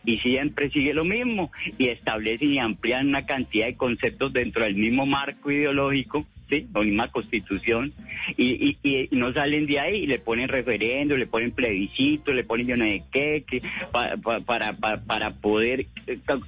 [0.05, 4.77] y siempre sigue lo mismo y establecen y amplían una cantidad de conceptos dentro del
[4.77, 6.67] mismo marco ideológico ¿sí?
[6.75, 7.93] La misma constitución,
[8.37, 12.67] y, y, no salen de ahí, y le ponen referendo, le ponen plebiscito, le ponen
[12.67, 15.87] yo no sé qué, que, para, para, poder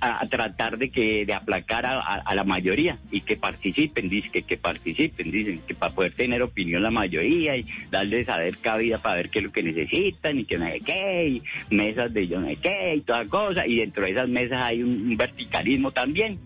[0.01, 5.31] a, tratar de que de aplacar a, la mayoría y que participen, dicen que, participen,
[5.31, 9.31] dicen que para poder tener opinión la mayoría y darles a ver cabida para ver
[9.31, 11.43] qué es lo que necesitan y que no sé qué, y
[11.75, 14.83] mesas de yo no sé qué y toda cosa, y dentro de esas mesas hay
[14.83, 16.39] un verticalismo también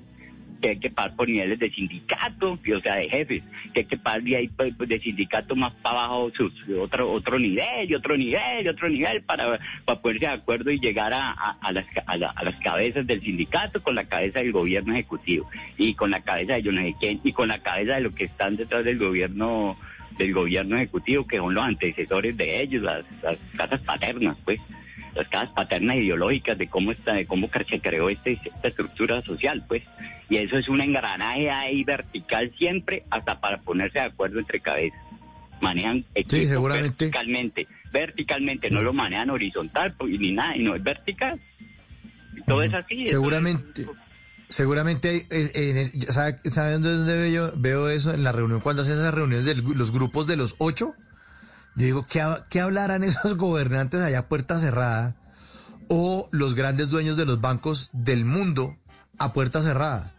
[0.60, 3.96] que hay que pagar por niveles de sindicato, o sea, de jefes, que hay que
[3.96, 6.30] pagar de ahí pues, de sindicato más para abajo
[6.80, 11.12] otro otro nivel y otro nivel otro nivel para, para ponerse de acuerdo y llegar
[11.12, 15.94] a, a, las, a, las cabezas del sindicato con la cabeza del gobierno ejecutivo y
[15.94, 16.70] con la cabeza de yo
[17.24, 19.76] y con la cabeza de los que están detrás del gobierno
[20.18, 23.04] del gobierno ejecutivo que son los antecesores de ellos, las
[23.56, 24.60] casas paternas, pues
[25.14, 29.64] las casas paternas ideológicas de cómo está, de cómo se creó este, esta estructura social,
[29.66, 29.82] pues.
[30.28, 35.00] Y eso es un engranaje ahí vertical siempre hasta para ponerse de acuerdo entre cabezas.
[35.60, 37.06] Manejan sí, seguramente.
[37.06, 41.38] verticalmente, verticalmente, no lo manejan horizontal pues, ni nada, y no es vertical.
[42.46, 43.08] todo es así.
[43.08, 43.86] Seguramente.
[44.48, 45.26] Seguramente,
[46.42, 47.52] ¿saben dónde veo yo?
[47.56, 50.96] Veo eso en la reunión, cuando hacen esas reuniones de los grupos de los ocho,
[51.76, 55.16] yo digo, ¿qué, ¿qué hablarán esos gobernantes allá puerta cerrada?
[55.88, 58.76] O los grandes dueños de los bancos del mundo
[59.18, 60.14] a puerta cerrada.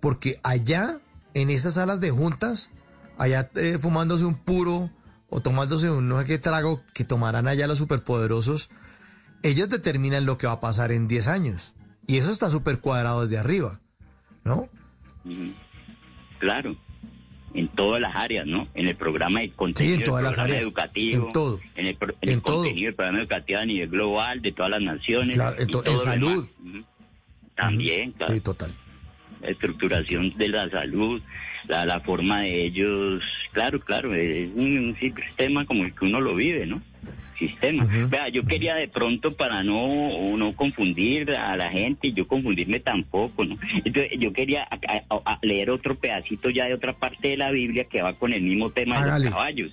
[0.00, 1.00] Porque allá,
[1.32, 2.70] en esas salas de juntas,
[3.16, 4.90] allá eh, fumándose un puro
[5.30, 8.68] o tomándose un no qué trago que tomarán allá los superpoderosos,
[9.42, 11.74] ellos determinan lo que va a pasar en 10 años.
[12.06, 13.80] Y eso está súper cuadrado desde arriba,
[14.44, 14.68] ¿no?
[16.38, 16.76] Claro
[17.54, 18.68] en todas las áreas, ¿no?
[18.74, 21.98] En el programa de contenido, en todas el las áreas, educativo, en todo, en el,
[22.20, 26.46] en contenido, el programa educativo a nivel global de todas las naciones, claro, en, salud,
[27.54, 28.34] también, claro.
[28.34, 28.72] Sí, total.
[29.46, 31.20] Estructuración de la salud,
[31.66, 36.34] la, la forma de ellos, claro, claro, es un sistema como el que uno lo
[36.34, 36.82] vive, ¿no?
[37.38, 37.86] Sistema.
[38.08, 42.80] Vea, yo quería de pronto para no, no confundir a la gente y yo confundirme
[42.80, 43.58] tampoco, ¿no?
[43.84, 44.68] Entonces yo quería
[45.42, 48.70] leer otro pedacito ya de otra parte de la Biblia que va con el mismo
[48.70, 49.72] tema de los caballos.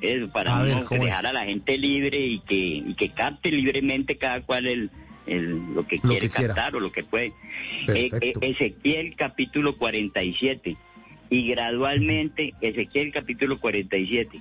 [0.00, 4.42] Eso, para no dejar a la gente libre y que, y que capte libremente cada
[4.42, 4.90] cual el,
[5.26, 7.32] lo que quiere captar o lo que puede.
[7.88, 10.76] Eh, eh, Ezequiel capítulo 47
[11.30, 14.40] y gradualmente, Ezequiel capítulo 47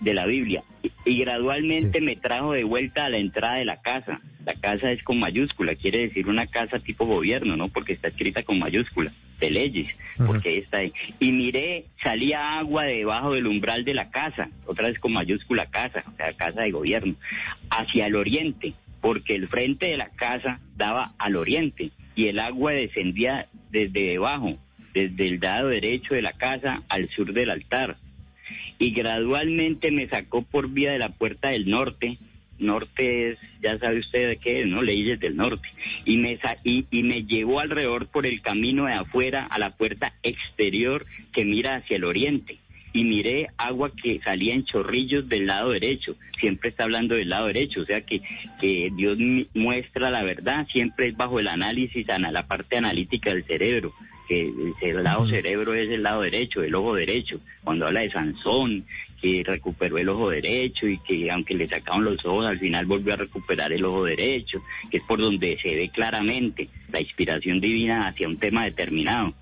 [0.00, 0.62] de la Biblia,
[1.04, 4.20] y, gradualmente me trajo de vuelta a la entrada de la casa.
[4.44, 7.68] La casa es con mayúscula, quiere decir una casa tipo gobierno, ¿no?
[7.68, 9.88] Porque está escrita con mayúscula, de leyes,
[10.24, 10.92] porque ahí está ahí.
[11.18, 16.04] Y miré, salía agua debajo del umbral de la casa, otra vez con mayúscula casa,
[16.06, 17.14] o sea, casa de gobierno,
[17.70, 22.72] hacia el oriente, porque el frente de la casa daba al oriente y el agua
[22.72, 24.58] descendía desde debajo,
[24.94, 27.98] desde el lado derecho de la casa al sur del altar.
[28.78, 32.18] Y gradualmente me sacó por vía de la puerta del norte.
[32.58, 34.82] Norte es, ya sabe usted de qué es, ¿no?
[34.82, 35.68] Leyes del norte.
[36.04, 40.14] Y me, y, y me llevó alrededor por el camino de afuera a la puerta
[40.22, 42.58] exterior que mira hacia el oriente
[42.96, 46.16] y miré agua que salía en chorrillos del lado derecho.
[46.40, 48.22] Siempre está hablando del lado derecho, o sea que,
[48.60, 49.18] que Dios
[49.54, 53.92] muestra la verdad, siempre es bajo el análisis, la parte analítica del cerebro
[54.26, 57.40] que el lado cerebro es el lado derecho, el ojo derecho.
[57.64, 58.84] Cuando habla de Sansón,
[59.20, 63.14] que recuperó el ojo derecho y que aunque le sacaron los ojos, al final volvió
[63.14, 68.08] a recuperar el ojo derecho, que es por donde se ve claramente la inspiración divina
[68.08, 69.34] hacia un tema determinado.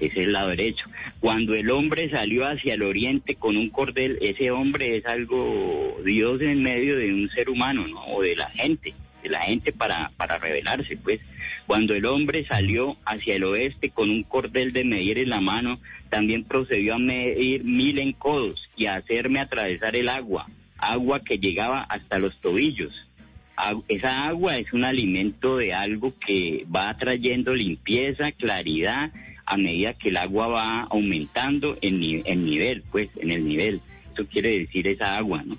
[0.00, 0.86] Ese es el lado derecho.
[1.20, 6.40] Cuando el hombre salió hacia el oriente con un cordel, ese hombre es algo Dios
[6.40, 8.00] en medio de un ser humano, ¿no?
[8.06, 11.20] O de la gente de la gente para, para rebelarse, pues.
[11.66, 15.78] Cuando el hombre salió hacia el oeste con un cordel de medir en la mano,
[16.08, 20.48] también procedió a medir mil en codos y a hacerme atravesar el agua,
[20.78, 22.92] agua que llegaba hasta los tobillos.
[23.88, 29.12] Esa agua es un alimento de algo que va trayendo limpieza, claridad,
[29.44, 33.80] a medida que el agua va aumentando en, nivel, pues, en el nivel.
[34.12, 35.58] Eso quiere decir esa agua, ¿no?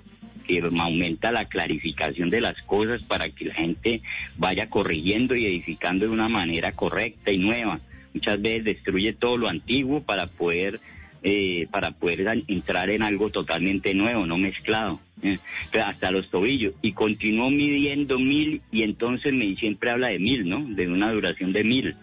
[0.58, 4.02] Aumenta la clarificación de las cosas para que la gente
[4.36, 7.80] vaya corrigiendo y edificando de una manera correcta y nueva.
[8.12, 10.80] Muchas veces destruye todo lo antiguo para poder
[11.22, 15.38] eh, para poder entrar en algo totalmente nuevo, no mezclado, eh,
[15.72, 16.72] hasta los tobillos.
[16.80, 20.64] Y continuó midiendo mil y entonces me siempre habla de mil, ¿no?
[20.64, 21.94] De una duración de mil.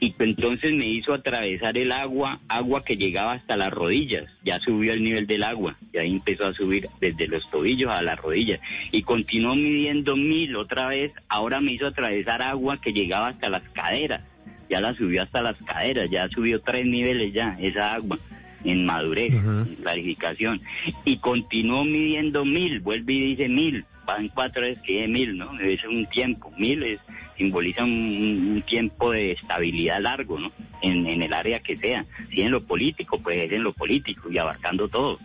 [0.00, 4.94] Y entonces me hizo atravesar el agua, agua que llegaba hasta las rodillas, ya subió
[4.94, 8.60] el nivel del agua, y ahí empezó a subir desde los tobillos a las rodillas.
[8.92, 13.62] Y continuó midiendo mil otra vez, ahora me hizo atravesar agua que llegaba hasta las
[13.74, 14.22] caderas
[14.70, 18.18] ya la subió hasta las caderas, ya subió tres niveles ya, esa agua
[18.64, 20.60] en madurez, en clarificación.
[21.04, 25.58] Y continuó midiendo mil, vuelve y dice mil, van cuatro veces que mil, ¿no?
[25.60, 27.00] Es un tiempo, mil es,
[27.36, 30.52] simboliza un, tiempo de estabilidad largo, ¿no?
[30.82, 32.04] En, en el área que sea.
[32.30, 35.18] Si en lo político, pues es en lo político y abarcando todo.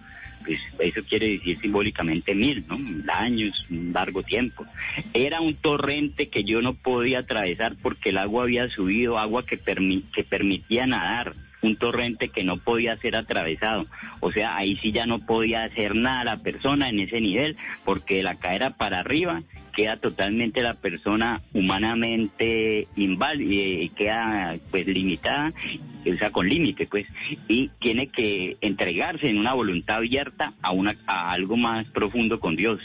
[0.46, 2.78] Pues eso quiere decir simbólicamente mil, ¿no?
[2.78, 4.66] Mil años, un largo tiempo.
[5.14, 9.58] Era un torrente que yo no podía atravesar porque el agua había subido, agua que,
[9.58, 13.86] que permitía nadar un torrente que no podía ser atravesado.
[14.20, 18.24] O sea, ahí sí ya no podía hacer nada la persona en ese nivel, porque
[18.24, 19.44] la caera para arriba
[19.76, 25.54] queda totalmente la persona humanamente inválida, eh, queda pues limitada,
[26.06, 27.06] o sea, con límite, pues,
[27.48, 32.56] y tiene que entregarse en una voluntad abierta a, una, a algo más profundo con
[32.56, 32.82] Dios.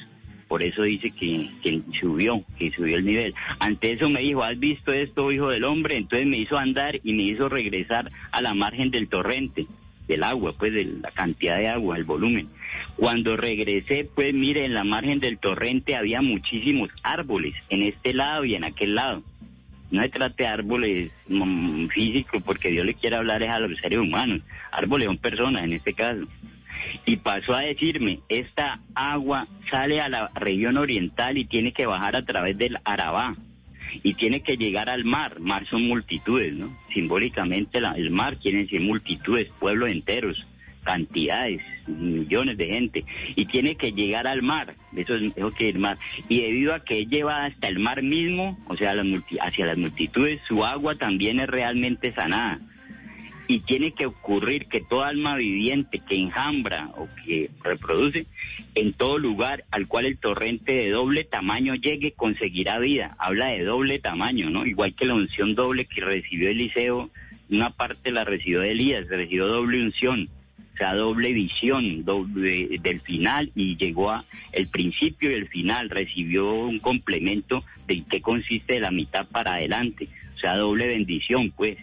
[0.48, 3.34] Por eso dice que, subió, que subió el nivel.
[3.58, 5.96] Ante eso me dijo, ¿has visto esto, hijo del hombre?
[5.96, 9.66] Entonces me hizo andar y me hizo regresar a la margen del torrente,
[10.06, 12.48] del agua, pues de la cantidad de agua, el volumen.
[12.96, 18.44] Cuando regresé, pues mire, en la margen del torrente había muchísimos árboles, en este lado
[18.44, 19.22] y en aquel lado.
[19.90, 23.78] No se trata de árboles mm, físicos, porque Dios le quiere hablar es a los
[23.78, 24.40] seres humanos.
[24.72, 26.26] Árboles son personas en este caso
[27.06, 32.16] y pasó a decirme, esta agua sale a la región oriental y tiene que bajar
[32.16, 33.36] a través del Arabá
[34.02, 35.40] y tiene que llegar al mar.
[35.40, 36.76] Mar son multitudes, ¿no?
[36.92, 40.44] Simbólicamente el mar quiere decir multitudes, pueblos enteros,
[40.82, 43.04] cantidades, millones de gente,
[43.34, 45.98] y tiene que llegar al mar, eso es eso que el mar,
[46.28, 48.94] y debido a que es llevada hasta el mar mismo, o sea,
[49.40, 52.60] hacia las multitudes, su agua también es realmente sanada
[53.46, 58.26] y tiene que ocurrir que toda alma viviente que enjambra o que reproduce
[58.74, 63.16] en todo lugar al cual el torrente de doble tamaño llegue conseguirá vida.
[63.18, 64.64] Habla de doble tamaño, ¿no?
[64.64, 67.10] Igual que la unción doble que recibió Eliseo
[67.50, 70.28] una parte la recibió de Elías, recibió doble unción,
[70.74, 75.90] o sea, doble visión doble, del final y llegó a el principio y el final,
[75.90, 81.52] recibió un complemento de qué consiste de la mitad para adelante, o sea, doble bendición,
[81.54, 81.76] pues,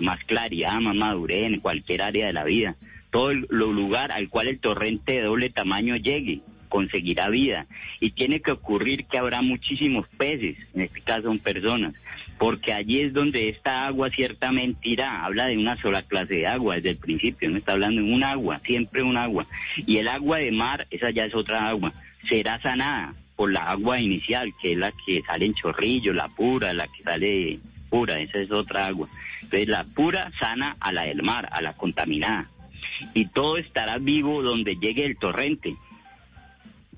[0.00, 2.76] más claridad, más madurez en cualquier área de la vida.
[3.10, 7.66] Todo el lugar al cual el torrente de doble tamaño llegue, conseguirá vida.
[8.00, 11.94] Y tiene que ocurrir que habrá muchísimos peces, en este caso son personas,
[12.38, 15.24] porque allí es donde esta agua ciertamente irá.
[15.24, 18.22] Habla de una sola clase de agua desde el principio, no está hablando de un
[18.22, 19.46] agua, siempre un agua.
[19.86, 21.92] Y el agua de mar, esa ya es otra agua,
[22.28, 26.72] será sanada por la agua inicial, que es la que sale en chorrillo, la pura,
[26.72, 27.58] la que sale
[27.96, 29.08] pura, esa es otra agua.
[29.42, 32.50] Entonces la pura sana a la del mar, a la contaminada.
[33.14, 35.74] Y todo estará vivo donde llegue el torrente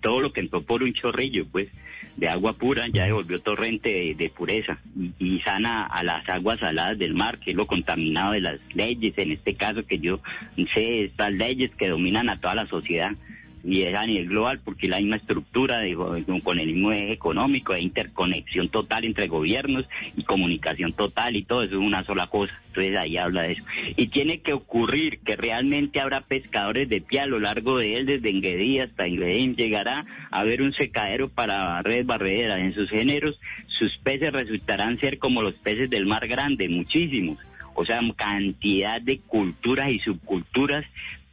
[0.00, 1.68] todo lo que entró por un chorrillo, pues,
[2.16, 4.78] de agua pura, ya devolvió torrente de, pureza
[5.18, 9.16] y, sana a las aguas saladas del mar, que es lo contaminado de las leyes,
[9.18, 10.20] en este caso que yo
[10.74, 13.12] sé, estas leyes que dominan a toda la sociedad
[13.64, 17.72] y es a nivel global porque la misma estructura de, con el mismo eje económico,
[17.72, 22.52] de interconexión total entre gobiernos y comunicación total y todo eso es una sola cosa.
[22.68, 23.64] Entonces ahí habla de eso.
[23.96, 28.06] Y tiene que ocurrir que realmente habrá pescadores de pie a lo largo de él,
[28.06, 33.38] desde Enguedí hasta Inguedín, llegará a haber un secadero para redes barrederas en sus géneros,
[33.66, 37.38] sus peces resultarán ser como los peces del mar grande, muchísimos
[37.80, 40.84] o sea, cantidad de culturas y subculturas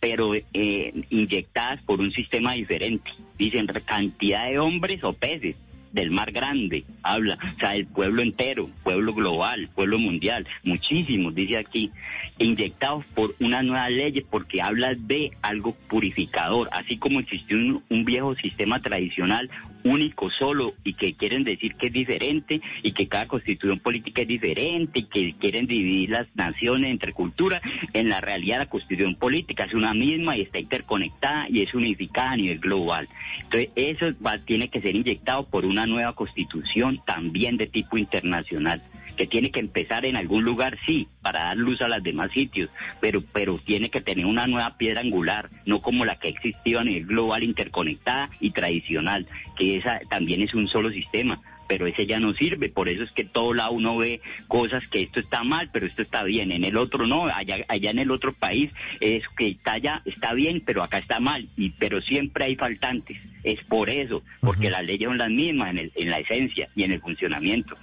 [0.06, 3.10] pero eh, inyectadas por un sistema diferente.
[3.40, 5.56] Dicen cantidad de hombres o peces
[5.96, 11.58] del mar grande, habla, o sea, el pueblo entero, pueblo global, pueblo mundial, muchísimos, dice
[11.58, 11.90] aquí,
[12.38, 17.58] inyectados por una nueva ley porque habla de algo purificador, así como existió
[17.90, 19.50] un viejo sistema tradicional
[19.86, 24.28] único, solo, y que quieren decir que es diferente, y que cada constitución política es
[24.28, 27.62] diferente, y que quieren dividir las naciones entre culturas,
[27.94, 32.32] en la realidad la constitución política es una misma y está interconectada y es unificada
[32.32, 33.08] a nivel global.
[33.44, 38.82] Entonces, eso va, tiene que ser inyectado por una nueva constitución también de tipo internacional
[39.16, 42.70] que tiene que empezar en algún lugar, sí, para dar luz a los demás sitios,
[43.00, 46.80] pero, pero tiene que tener una nueva piedra angular, no como la que ha existido
[46.80, 49.26] a nivel global, interconectada y tradicional,
[49.58, 53.12] que esa también es un solo sistema pero ese ya no sirve, por eso es
[53.12, 56.64] que todo lado uno ve cosas que esto está mal, pero esto está bien, en
[56.64, 60.62] el otro no, allá, allá en el otro país es que está allá, está bien,
[60.66, 65.08] pero acá está mal, y pero siempre hay faltantes, es por eso, porque las leyes
[65.08, 67.78] son las mismas en, el, en la esencia y en el funcionamiento.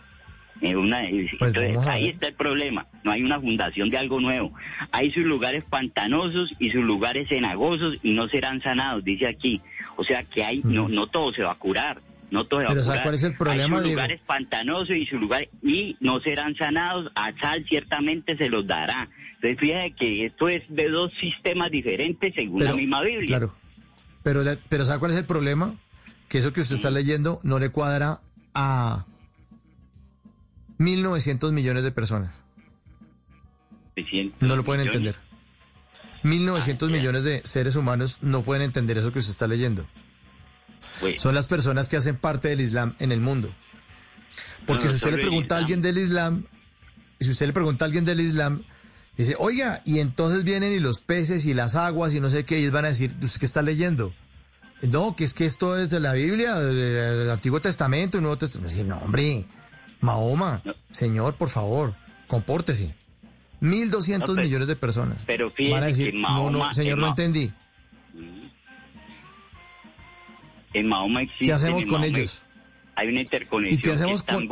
[1.38, 2.86] Pues entonces, ahí está el problema.
[3.02, 4.52] No hay una fundación de algo nuevo.
[4.92, 9.60] Hay sus lugares pantanosos y sus lugares cenagosos y no serán sanados, dice aquí.
[9.96, 12.00] O sea que hay, no, no todo se va a curar.
[12.32, 13.02] No a curar.
[13.02, 13.76] ¿cuál es el problema?
[13.76, 17.12] Hay sus lugares pantanosos y sus lugares y no serán sanados.
[17.14, 19.10] A sal ciertamente se los dará.
[19.34, 23.26] Entonces fíjate que esto es de dos sistemas diferentes según la misma Biblia.
[23.26, 23.54] Claro.
[24.22, 25.76] Pero, pero ¿sabe cuál es el problema?
[26.30, 28.22] Que eso que usted está leyendo no le cuadra
[28.54, 29.04] a
[30.78, 32.42] 1.900 millones de personas.
[34.40, 35.16] No lo pueden entender.
[36.24, 39.86] 1.900 ah, millones de seres humanos no pueden entender eso que usted está leyendo.
[41.18, 43.52] Son las personas que hacen parte del Islam en el mundo.
[44.66, 46.44] Porque si usted le pregunta a alguien del Islam,
[47.20, 48.62] si usted le pregunta a alguien del Islam,
[49.16, 52.58] dice, oiga, y entonces vienen y los peces y las aguas y no sé qué,
[52.58, 54.12] ellos van a decir, ¿usted qué está leyendo?
[54.82, 58.82] No, que es que esto es de la Biblia, del Antiguo Testamento, el Nuevo Testamento.
[58.84, 59.46] no, hombre,
[60.00, 61.94] Mahoma, señor, por favor,
[62.26, 62.94] compórtese.
[63.60, 65.22] 1.200 millones de personas.
[65.24, 67.52] Pero fíjate que Mahoma, no, no, señor, no entendí.
[70.74, 71.46] En Mahoma existe.
[71.46, 72.42] ¿Qué hacemos con ellos?
[72.94, 73.78] Hay una interconexión.
[73.78, 74.48] ¿Y qué hacemos con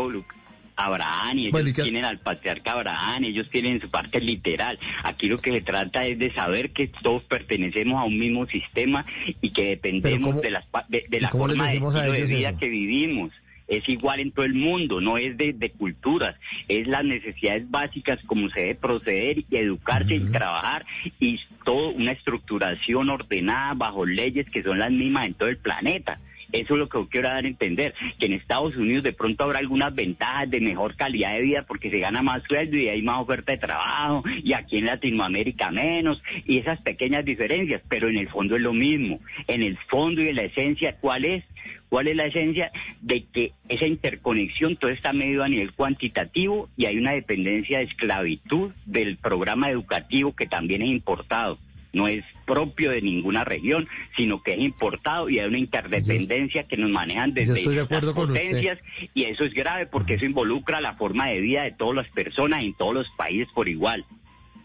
[0.80, 4.78] Abraham y ellos tienen al patriarca Abraham, ellos tienen su parte literal.
[5.04, 9.04] Aquí lo que se trata es de saber que todos pertenecemos a un mismo sistema
[9.40, 13.30] y que dependemos de, la de, la forma de, vida que vivimos
[13.70, 16.36] es igual en todo el mundo, no es de, culturas,
[16.68, 20.84] es las necesidades básicas como se debe proceder y educarse y trabajar
[21.20, 26.18] y todo una estructuración ordenada bajo leyes que son las mismas en todo el planeta.
[26.52, 29.58] Eso es lo que quiero dar a entender, que en Estados Unidos de pronto habrá
[29.58, 33.18] algunas ventajas de mejor calidad de vida porque se gana más sueldo y hay más
[33.18, 38.28] oferta de trabajo y aquí en Latinoamérica menos y esas pequeñas diferencias, pero en el
[38.28, 39.20] fondo es lo mismo.
[39.46, 41.44] En el fondo y en la esencia, ¿cuál es?
[41.88, 42.70] ¿Cuál es la esencia
[43.00, 47.84] de que esa interconexión todo está medido a nivel cuantitativo y hay una dependencia de
[47.84, 51.58] esclavitud del programa educativo que también es importado?
[51.92, 56.76] No es propio de ninguna región, sino que es importado y hay una interdependencia que
[56.76, 58.78] nos manejan desde de las potencias
[59.14, 62.62] y eso es grave porque eso involucra la forma de vida de todas las personas
[62.62, 64.04] en todos los países por igual.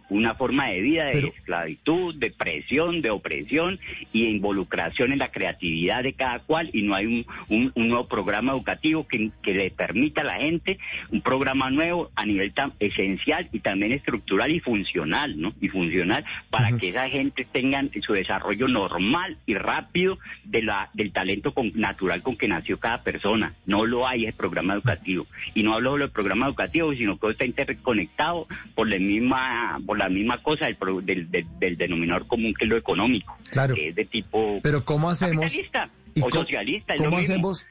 [0.10, 3.80] Una forma de vida de Pero- esclavitud, de presión, de opresión
[4.14, 7.88] y de involucración en la creatividad de cada cual y no hay un, un- un
[7.90, 10.78] nuevo programa educativo que, que le permita a la gente
[11.12, 15.54] un programa nuevo a nivel tan esencial y también estructural y funcional, ¿no?
[15.62, 21.12] Y funcional para que esa gente tengan su desarrollo normal y rápido de la, del
[21.12, 23.54] talento con- natural con que nació cada persona.
[23.66, 25.26] No lo hay el programa educativo.
[25.54, 29.80] Y no hablo solo del programa educativo, sino que todo está interconectado por la misma,
[29.86, 33.38] por la misma cosa del, del, del- del denominador común que es lo económico.
[33.52, 33.76] Claro.
[33.76, 35.44] Que es de tipo Pero ¿cómo hacemos?
[35.46, 36.94] capitalista ¿Y o cómo- socialista.
[36.98, 37.66] ¿Cómo hacemos,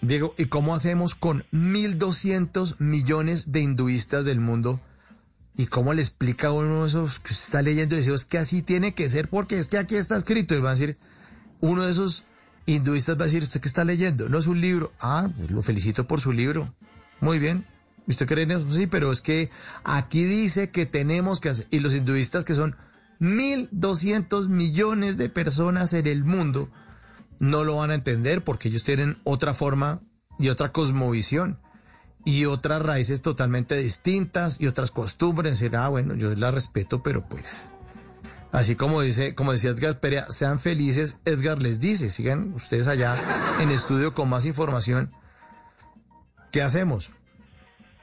[0.00, 4.80] Diego, y cómo hacemos con 1.200 millones de hinduistas del mundo?
[5.56, 8.38] ¿Y cómo le explica a uno eso que usted está leyendo y dice, es que
[8.38, 10.54] así tiene que ser porque es que aquí está escrito?
[10.56, 10.96] Y va a decir,
[11.60, 12.26] uno de esos
[12.66, 14.28] hinduistas va a decir, ¿usted qué está leyendo?
[14.28, 14.92] No es un libro.
[15.00, 16.74] Ah, pues lo felicito por su libro.
[17.20, 17.64] Muy bien.
[18.06, 18.72] ¿Usted cree en eso?
[18.72, 19.50] Sí, pero es que
[19.82, 21.66] aquí dice que tenemos que hacer.
[21.70, 22.76] Y los hinduistas, que son
[23.20, 26.70] 1.200 millones de personas en el mundo,
[27.38, 30.02] no lo van a entender porque ellos tienen otra forma
[30.38, 31.58] y otra cosmovisión
[32.24, 35.58] y otras raíces totalmente distintas y otras costumbres.
[35.58, 37.70] Será, bueno, yo las respeto, pero pues.
[38.52, 43.16] Así como dice, como decía Edgar Perea, sean felices, Edgar les dice, sigan ustedes allá
[43.60, 45.12] en estudio con más información.
[46.52, 47.10] ¿Qué hacemos?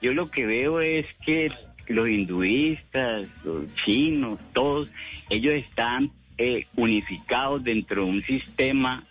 [0.02, 1.52] Yo lo que veo es que
[1.88, 4.90] los hinduistas, los chinos, todos,
[5.30, 9.06] ellos están eh, unificados dentro de un sistema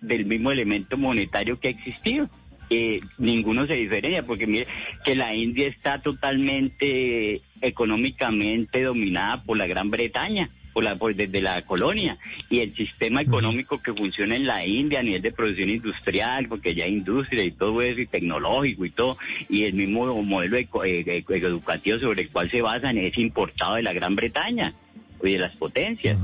[0.00, 2.30] del mismo elemento monetario que ha existido.
[3.18, 4.66] Ninguno se diferencia, porque mire
[5.04, 10.50] que la India está totalmente eh, económicamente dominada por la Gran Bretaña.
[10.72, 12.16] Por la, por- desde la colonia.
[12.48, 16.74] Y el sistema económico que funciona en la India a nivel de producción industrial, porque
[16.74, 19.18] ya hay industria y todo eso, y tecnológico y todo,
[19.48, 23.82] y el mismo modelo eco- eh, educativo sobre el cual se basan es importado de
[23.82, 24.74] la Gran Bretaña
[25.22, 26.16] de las potencias.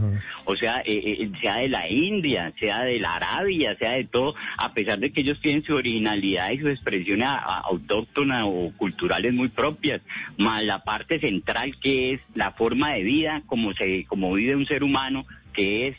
[0.44, 4.34] O sea, eh, eh, sea de la India, sea de la Arabia, sea de todo,
[4.58, 8.72] a pesar de que ellos tienen su originalidad y sus expresiones a- a- autóctonas o
[8.76, 10.00] culturales muy propias,
[10.38, 14.66] más la parte central que es la forma de vida, como se, como vive un
[14.66, 15.96] ser humano, que es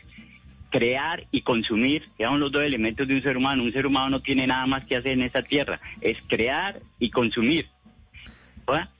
[0.69, 3.63] crear y consumir, son los dos elementos de un ser humano.
[3.63, 7.09] Un ser humano no tiene nada más que hacer en esta tierra, es crear y
[7.09, 7.67] consumir.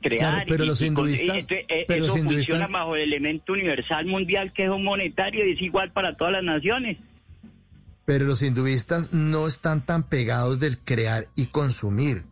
[0.02, 2.96] Crear Claro, pero y- los hinduistas- y entonces, eh, pero eso los hinduistas- funciona bajo
[2.96, 6.98] el elemento universal mundial que es un monetario y es igual para todas las naciones.
[8.06, 12.24] Pero los hinduistas no están tan pegados del crear y consumir.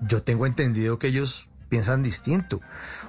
[0.00, 2.60] Yo tengo entendido que ellos piensan distinto.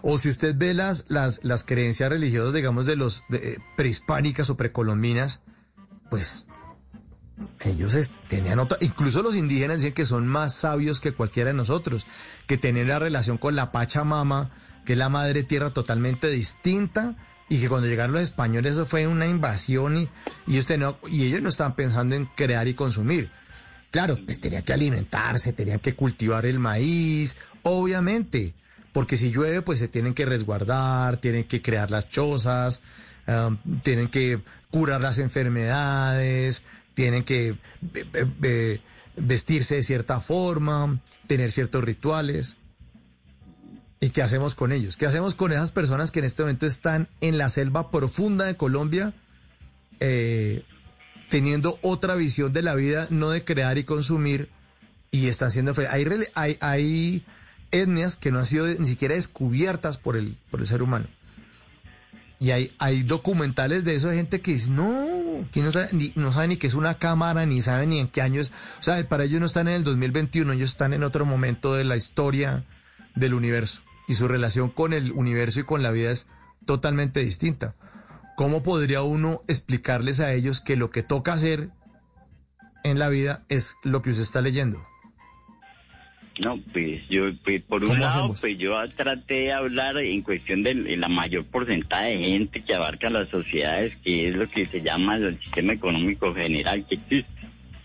[0.03, 4.49] O si usted ve las, las, las creencias religiosas, digamos, de los de, eh, prehispánicas
[4.51, 5.41] o precolombinas,
[6.11, 6.47] pues
[7.61, 7.97] ellos
[8.29, 12.05] tenían otra, incluso los indígenas dicen que son más sabios que cualquiera de nosotros,
[12.47, 14.51] que tienen la relación con la Pachamama,
[14.85, 17.15] que es la madre tierra totalmente distinta,
[17.49, 20.09] y que cuando llegaron los españoles eso fue una invasión y,
[20.47, 23.29] y, ellos, tenían- y ellos no estaban pensando en crear y consumir.
[23.91, 28.53] Claro, pues tenían que alimentarse, tenían que cultivar el maíz, obviamente,
[28.91, 32.81] porque si llueve pues se tienen que resguardar, tienen que crear las chozas,
[33.27, 38.81] um, tienen que curar las enfermedades, tienen que ve- ve- ve-
[39.15, 42.57] vestirse de cierta forma, tener ciertos rituales.
[43.99, 44.97] ¿Y qué hacemos con ellos?
[44.97, 48.57] ¿Qué hacemos con esas personas que en este momento están en la selva profunda de
[48.57, 49.13] Colombia,
[50.01, 50.63] eh,
[51.29, 54.49] teniendo otra visión de la vida, no de crear y consumir,
[55.09, 55.73] y están siendo...
[55.89, 56.05] Hay,
[56.35, 57.25] hay, hay
[57.71, 61.07] etnias que no han sido ni siquiera descubiertas por el, por el ser humano.
[62.39, 66.11] Y hay, hay documentales de eso de gente que dice, no, que no sabe, ni,
[66.15, 68.51] no sabe ni qué es una cámara, ni sabe ni en qué año es.
[68.79, 71.85] O sea, para ellos no están en el 2021, ellos están en otro momento de
[71.85, 72.65] la historia
[73.15, 73.81] del universo.
[74.07, 76.27] Y su relación con el universo y con la vida es
[76.65, 77.75] totalmente distinta.
[78.35, 81.69] ¿Cómo podría uno explicarles a ellos que lo que toca hacer
[82.83, 84.81] en la vida es lo que usted está leyendo?
[86.39, 88.41] No, pues yo, pues, por un ¿Cómo lado, hacemos?
[88.41, 93.09] pues yo traté de hablar en cuestión de la mayor porcentaje de gente que abarca
[93.11, 97.29] las sociedades, que es lo que se llama el sistema económico general que existe,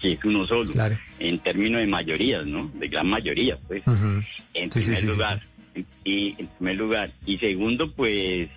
[0.00, 0.72] que es uno solo,
[1.18, 2.70] en términos de mayorías, ¿no?
[2.74, 3.82] De gran mayoría, pues,
[4.54, 5.42] en sí, primer sí, sí, lugar.
[6.04, 7.12] Y en primer lugar.
[7.26, 8.48] Y segundo, pues,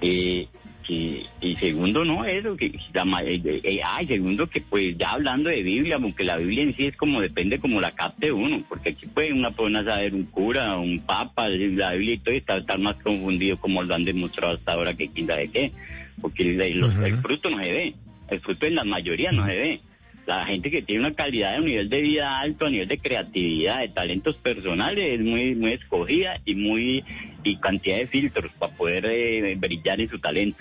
[0.00, 0.46] eh,
[0.86, 5.62] que y segundo no eso que eh, eh, ah, segundo que pues ya hablando de
[5.62, 9.06] Biblia aunque la Biblia en sí es como depende como la capte uno porque aquí
[9.06, 12.96] puede una persona saber un cura un papa la Biblia y todo y estar, más
[13.02, 15.72] confundido como lo han demostrado hasta ahora que quién sabe qué
[16.20, 17.94] porque el, fruto no se ve
[18.28, 19.80] el fruto en la mayoría no se ve.
[20.26, 22.98] La gente que tiene una calidad de un nivel de vida alto, a nivel de
[22.98, 27.04] creatividad, de talentos personales, es muy, muy escogida y muy
[27.44, 30.58] y cantidad de filtros para poder eh, brillar en su talento.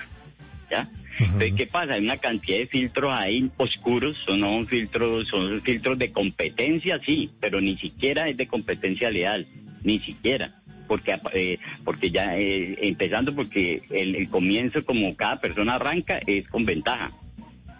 [0.69, 0.89] ¿Ya?
[1.19, 1.93] Entonces, ¿qué pasa?
[1.93, 7.61] Hay una cantidad de filtros ahí oscuros, son filtros, son filtros de competencia, sí, pero
[7.61, 9.47] ni siquiera es de competencia leal,
[9.83, 15.75] ni siquiera porque eh, porque ya eh, empezando porque el, el, comienzo como cada persona
[15.75, 17.11] arranca es con ventaja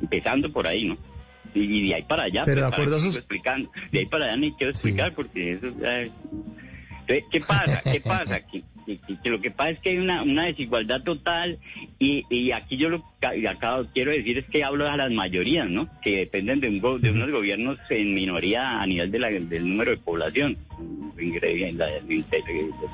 [0.02, 0.98] empezando por ahí no
[1.54, 4.54] y, de ahí para allá pero pues, de acuerdo explicando de ahí para allá ni
[4.54, 6.10] quiero explicar porque eso ya
[7.08, 7.82] ¿qué pasa?
[7.92, 8.36] ¿Qué pasa?
[8.36, 8.64] aquí?
[8.86, 11.58] Que, lo que pasa es que hay una, una desigualdad total
[12.00, 15.70] y, y aquí yo lo que acá quiero decir es que hablo a las mayorías,
[15.70, 15.90] ¿no?
[16.02, 19.92] Que dependen de, un de unos gobiernos en minoría a nivel de la, del número
[19.92, 20.58] de población,
[21.18, 21.78] el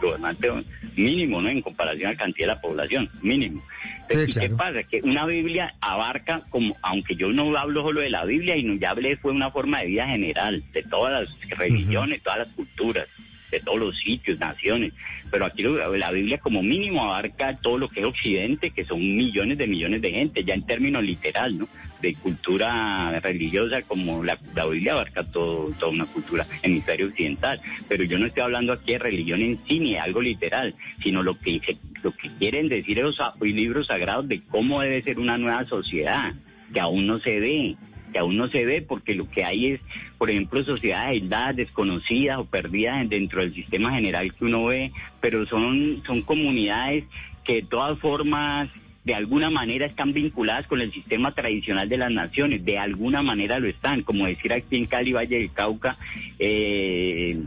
[0.01, 0.49] gobernante
[0.95, 1.49] mínimo, ¿no?
[1.49, 3.63] En comparación a la cantidad de la población, mínimo.
[4.09, 4.83] ¿Y qué pasa?
[4.83, 8.75] Que una Biblia abarca, como aunque yo no hablo solo de la Biblia, y no,
[8.75, 13.07] ya hablé, fue una forma de vida general, de todas las religiones, todas las culturas
[13.51, 14.93] de todos los sitios, naciones,
[15.29, 19.57] pero aquí la Biblia como mínimo abarca todo lo que es Occidente, que son millones
[19.57, 21.67] de millones de gente, ya en términos literal, ¿no?
[22.01, 28.17] De cultura religiosa, como la, Biblia abarca todo, toda una cultura hemisferio occidental, pero yo
[28.17, 30.73] no estoy hablando aquí de religión en sí ni de algo literal,
[31.03, 31.61] sino lo que,
[32.01, 36.33] lo que quieren decir esos libros sagrados de cómo debe ser una nueva sociedad,
[36.73, 37.75] que aún no se ve,
[38.11, 39.81] que aún no se ve porque lo que hay es,
[40.17, 45.45] por ejemplo, sociedades aisladas, desconocidas o perdidas dentro del sistema general que uno ve, pero
[45.45, 47.05] son, son comunidades
[47.43, 48.69] que de todas formas
[49.03, 53.59] de alguna manera están vinculadas con el sistema tradicional de las naciones, de alguna manera
[53.59, 55.97] lo están, como decir aquí en Cali, Valle del Cauca,
[56.37, 57.39] eh,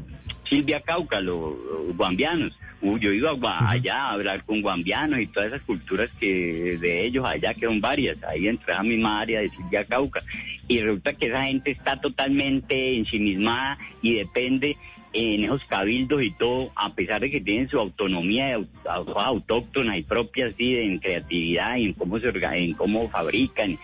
[0.48, 1.54] Silvia Cauca, los
[1.96, 2.52] guambianos
[2.82, 7.24] yo he ido allá a hablar con guambianos y todas esas culturas que de ellos
[7.24, 10.22] allá, que son varias, ahí entra a mi misma área de Silvia Cauca.
[10.68, 14.76] Y resulta que esa gente está totalmente ensimismada y depende
[15.14, 20.46] en esos cabildos y todo, a pesar de que tienen su autonomía autóctona y propia,
[20.46, 23.78] así, en creatividad y en cómo se en cómo fabrican,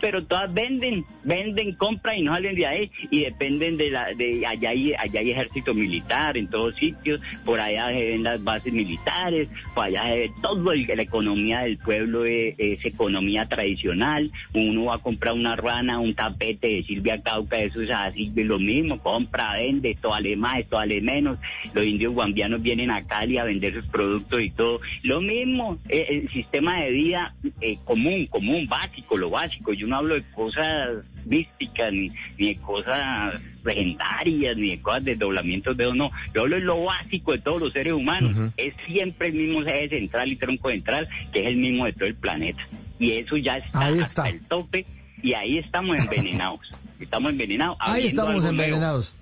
[0.00, 4.44] pero todas venden, venden, compran y no salen de ahí y dependen de la, de
[4.44, 8.72] allá hay, allá hay ejército militar en todos sitios, por allá se ven las bases
[8.72, 12.54] militares, por allá se ve todo, la economía del pueblo es,
[12.84, 17.90] economía tradicional, uno va a comprar una rana, un tapete de Silvia Cauca, eso es
[17.90, 21.38] así, lo mismo, compra, vende, todo alemán, esto vale menos,
[21.72, 24.80] los indios guambianos vienen a Cali a vender sus productos y todo.
[25.02, 29.72] Lo mismo, eh, el sistema de vida eh, común, común, básico, lo básico.
[29.72, 35.76] Yo no hablo de cosas místicas, ni, de cosas legendarias, ni de cosas de doblamientos
[35.76, 36.10] de no.
[36.34, 38.32] Yo hablo de lo básico de todos los seres humanos.
[38.56, 42.06] Es siempre el mismo eje central y tronco central, que es el mismo de todo
[42.06, 42.66] el planeta.
[42.98, 44.86] Y eso ya está, hasta el tope
[45.22, 46.60] y ahí estamos envenenados.
[47.00, 47.76] Estamos envenenados.
[47.80, 49.16] Ahí estamos envenenados.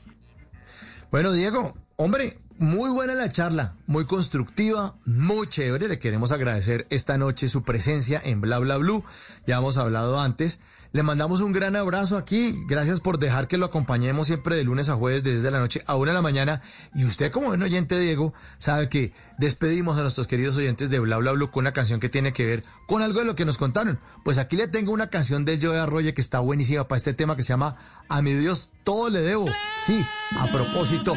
[1.13, 5.87] Bueno, Diego, hombre, muy buena la charla, muy constructiva, muy chévere.
[5.87, 9.05] Le queremos agradecer esta noche su presencia en Bla Bla Blue.
[9.47, 10.61] Ya hemos hablado antes.
[10.93, 12.65] Le mandamos un gran abrazo aquí.
[12.67, 15.97] Gracias por dejar que lo acompañemos siempre de lunes a jueves desde la noche a
[15.97, 16.61] una de la mañana.
[16.95, 21.17] Y usted como buen oyente, Diego, sabe que despedimos a nuestros queridos oyentes de Bla
[21.17, 23.57] Bla Blue con una canción que tiene que ver con algo de lo que nos
[23.57, 24.01] contaron.
[24.23, 27.37] Pues aquí le tengo una canción del Joe Arroyo que está buenísima para este tema
[27.37, 27.77] que se llama
[28.11, 29.47] A mi Dios todo le debo.
[29.87, 30.05] Sí,
[30.39, 31.17] a propósito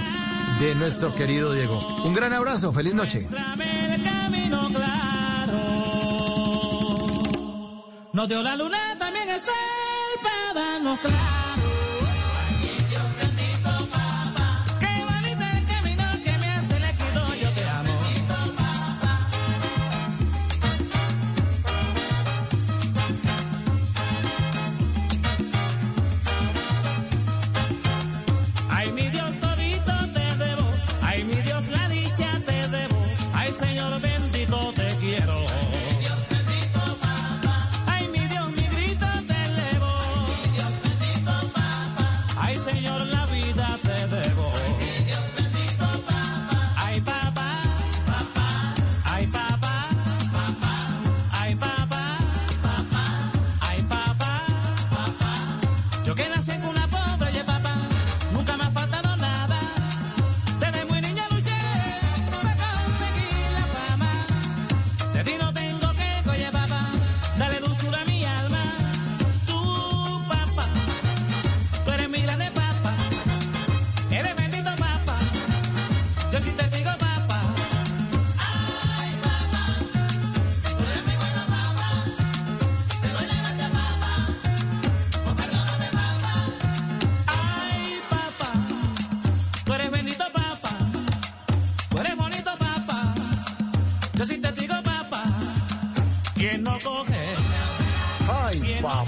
[0.59, 2.05] de nuestro querido Diego.
[2.05, 3.27] Un gran abrazo, feliz noche.
[8.27, 8.95] Dio la luna
[9.25, 11.34] también el sol para darnos claro.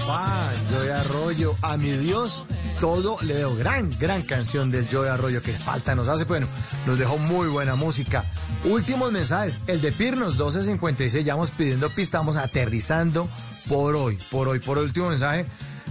[0.08, 2.44] Papá, Joy Arroyo, a mi Dios,
[2.80, 3.54] todo le debo.
[3.56, 6.24] Gran, gran canción del Joy Arroyo, que falta nos hace.
[6.24, 6.46] Bueno,
[6.86, 8.24] nos dejó muy buena música.
[8.64, 13.28] Últimos mensajes, el de Pirnos 1256, ya vamos pidiendo pista, vamos aterrizando
[13.68, 15.44] por hoy, por hoy, por último mensaje.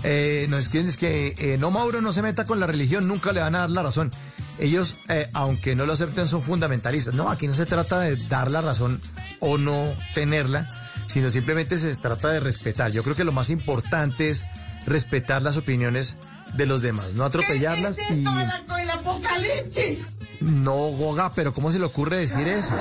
[0.04, 3.42] Eh, nos es que eh, no, Mauro, no se meta con la religión, nunca le
[3.42, 4.12] van a dar la razón.
[4.58, 7.14] Ellos, eh, aunque no lo acepten, son fundamentalistas.
[7.14, 9.00] No, aquí no se trata de dar la razón
[9.40, 12.92] o no tenerla, sino simplemente se trata de respetar.
[12.92, 14.46] Yo creo que lo más importante es
[14.86, 16.18] respetar las opiniones
[16.56, 18.24] de los demás, no atropellarlas y...
[18.24, 20.08] el apocalipsis?
[20.40, 22.74] No, Goga, pero ¿cómo se le ocurre decir eso?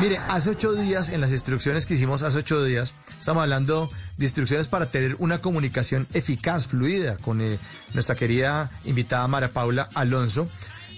[0.00, 4.24] Mire, hace ocho días, en las instrucciones que hicimos hace ocho días, estamos hablando de
[4.24, 7.58] instrucciones para tener una comunicación eficaz, fluida, con eh,
[7.94, 10.48] nuestra querida invitada Mara Paula Alonso,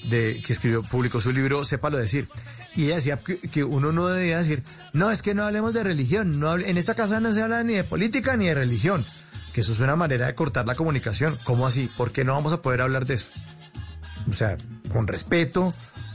[0.08, 2.28] de, que escribió, publicó su libro Sépalo decir.
[2.76, 4.62] Y ella decía que, que uno no debía decir,
[4.92, 7.62] no, es que no hablemos de religión, no hable- en esta casa no se habla
[7.62, 9.06] ni de política ni de religión,
[9.52, 11.38] que eso es una manera de cortar la comunicación.
[11.44, 11.88] ¿Cómo así?
[11.96, 13.28] ¿Por qué no vamos a poder hablar de eso?
[14.28, 14.56] O sea,
[14.92, 15.72] con respeto,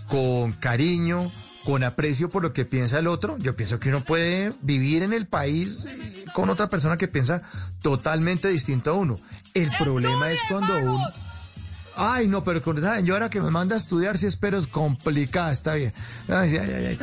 [0.08, 1.32] con cariño,
[1.64, 3.38] con aprecio por lo que piensa el otro.
[3.38, 7.42] Yo pienso que uno puede vivir en el país eh, con otra persona que piensa
[7.82, 9.20] totalmente distinto a uno.
[9.54, 11.08] El problema es cuando uno...
[12.02, 15.52] Ay, no, pero con esa señora que me manda a estudiar, si espero es complicada,
[15.52, 15.94] está bien.
[16.30, 17.00] Ay, ay, ay.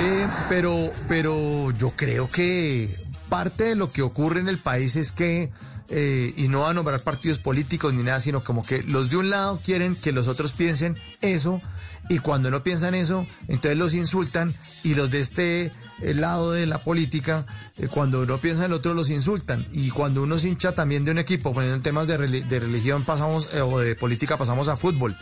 [0.00, 5.10] Eh, pero, pero yo creo que parte de lo que ocurre en el país es
[5.10, 5.50] que,
[5.88, 9.28] eh, y no a nombrar partidos políticos ni nada, sino como que los de un
[9.28, 11.60] lado quieren que los otros piensen eso,
[12.08, 14.54] y cuando no piensan eso, entonces los insultan,
[14.84, 17.46] y los de este eh, lado de la política,
[17.78, 21.10] eh, cuando no piensan el otro los insultan, y cuando uno se hincha también de
[21.10, 24.76] un equipo, poniendo en temas de, de religión pasamos, eh, o de política pasamos a
[24.76, 25.16] fútbol.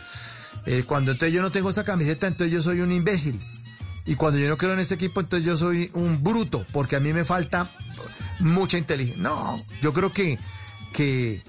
[0.65, 3.39] Eh, cuando entonces yo no tengo esta camiseta, entonces yo soy un imbécil.
[4.05, 6.99] Y cuando yo no creo en este equipo, entonces yo soy un bruto, porque a
[6.99, 7.69] mí me falta
[8.39, 9.21] mucha inteligencia.
[9.21, 10.37] No, yo creo que,
[10.93, 11.41] que,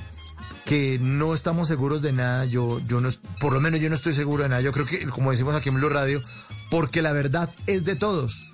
[0.65, 2.47] que no estamos seguros de nada.
[2.47, 3.09] Yo, yo no,
[3.41, 4.63] por lo menos yo no estoy seguro de nada.
[4.63, 6.23] Yo creo que, como decimos aquí en Blue Radio,
[6.71, 8.51] porque la verdad es de todos.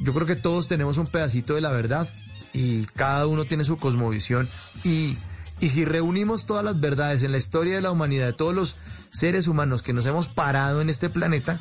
[0.00, 2.08] Yo creo que todos tenemos un pedacito de la verdad
[2.52, 4.48] y cada uno tiene su cosmovisión
[4.84, 5.16] y,
[5.60, 8.76] y si reunimos todas las verdades en la historia de la humanidad, de todos los
[9.10, 11.60] seres humanos que nos hemos parado en este planeta,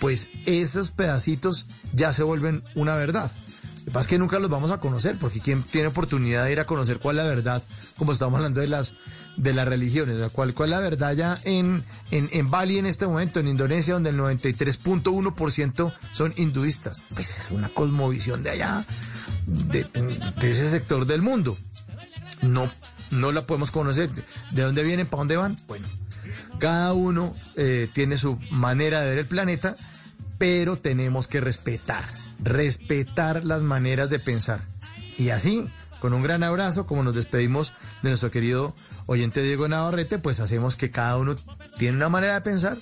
[0.00, 3.30] pues esos pedacitos ya se vuelven una verdad.
[3.78, 6.52] Lo que pasa es que nunca los vamos a conocer, porque ¿quién tiene oportunidad de
[6.52, 7.62] ir a conocer cuál es la verdad?
[7.96, 8.96] Como estamos hablando de las,
[9.36, 12.78] de las religiones, o sea, ¿cuál, cuál es la verdad ya en, en, en Bali
[12.78, 17.02] en este momento, en Indonesia, donde el 93.1% son hinduistas?
[17.14, 18.84] Pues es una cosmovisión de allá,
[19.46, 21.58] de, de ese sector del mundo.
[22.42, 22.70] No,
[23.10, 24.10] no la podemos conocer.
[24.50, 25.06] ¿De dónde vienen?
[25.06, 25.56] ¿Para dónde van?
[25.66, 25.86] Bueno,
[26.58, 29.76] cada uno eh, tiene su manera de ver el planeta,
[30.38, 32.04] pero tenemos que respetar,
[32.42, 34.64] respetar las maneras de pensar.
[35.18, 35.68] Y así,
[36.00, 38.74] con un gran abrazo, como nos despedimos de nuestro querido
[39.06, 41.36] oyente Diego Navarrete, pues hacemos que cada uno
[41.78, 42.78] tiene una manera de pensar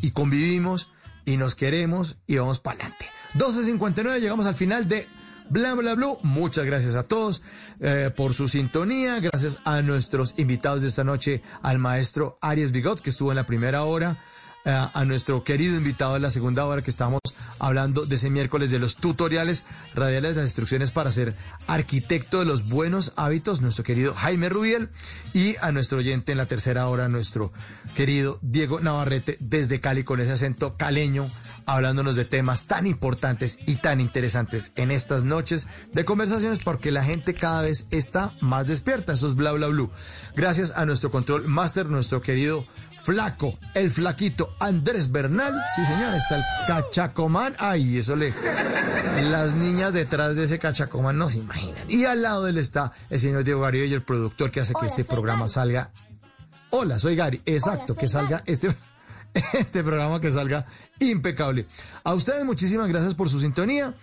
[0.00, 0.90] y convivimos
[1.24, 3.06] y nos queremos y vamos para adelante.
[3.34, 5.06] 12.59, llegamos al final de
[5.48, 6.18] Bla Bla Blue.
[6.22, 7.42] Muchas gracias a todos
[7.80, 9.20] eh, por su sintonía.
[9.20, 13.46] Gracias a nuestros invitados de esta noche, al maestro Arias Bigot, que estuvo en la
[13.46, 14.22] primera hora,
[14.66, 17.20] a nuestro querido invitado de la segunda hora, que estamos
[17.58, 19.64] hablando de ese miércoles de los tutoriales
[19.94, 21.36] radiales, las instrucciones para ser
[21.68, 24.88] arquitecto de los buenos hábitos, nuestro querido Jaime Rubiel,
[25.32, 27.52] y a nuestro oyente en la tercera hora, nuestro
[27.94, 31.30] querido Diego Navarrete, desde Cali, con ese acento caleño
[31.66, 37.04] hablándonos de temas tan importantes y tan interesantes en estas noches de conversaciones porque la
[37.04, 39.12] gente cada vez está más despierta.
[39.12, 39.90] Eso es bla bla blue.
[40.34, 42.64] Gracias a nuestro control master, nuestro querido
[43.06, 45.54] flaco, el flaquito Andrés Bernal.
[45.76, 47.54] Sí, señor, está el cachacomán.
[47.58, 48.34] Ay, eso le.
[49.30, 51.88] Las niñas detrás de ese cachacomán no se imaginan.
[51.88, 54.74] Y al lado de él está el señor Diego Garillo y el productor que hace
[54.78, 55.92] que este programa salga.
[56.70, 57.40] Hola, soy Gary.
[57.46, 58.74] Exacto, que salga este
[59.52, 60.66] este programa que salga
[60.98, 61.66] impecable.
[62.02, 63.94] A ustedes muchísimas gracias por su sintonía.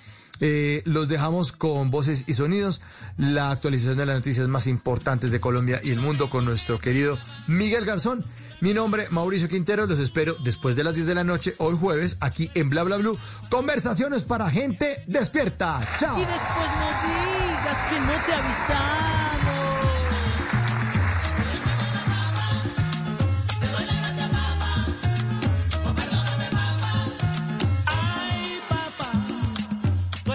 [0.45, 2.81] Eh, los dejamos con voces y sonidos,
[3.15, 7.17] la actualización de las noticias más importantes de Colombia y el mundo con nuestro querido
[7.47, 8.25] Miguel Garzón.
[8.59, 12.17] Mi nombre, Mauricio Quintero, los espero después de las 10 de la noche, hoy jueves,
[12.19, 13.17] aquí en Bla Bla Blue.
[13.49, 15.79] Conversaciones para gente despierta.
[15.97, 16.17] Chao.
[16.17, 19.42] Y después no digas que no te avisamos.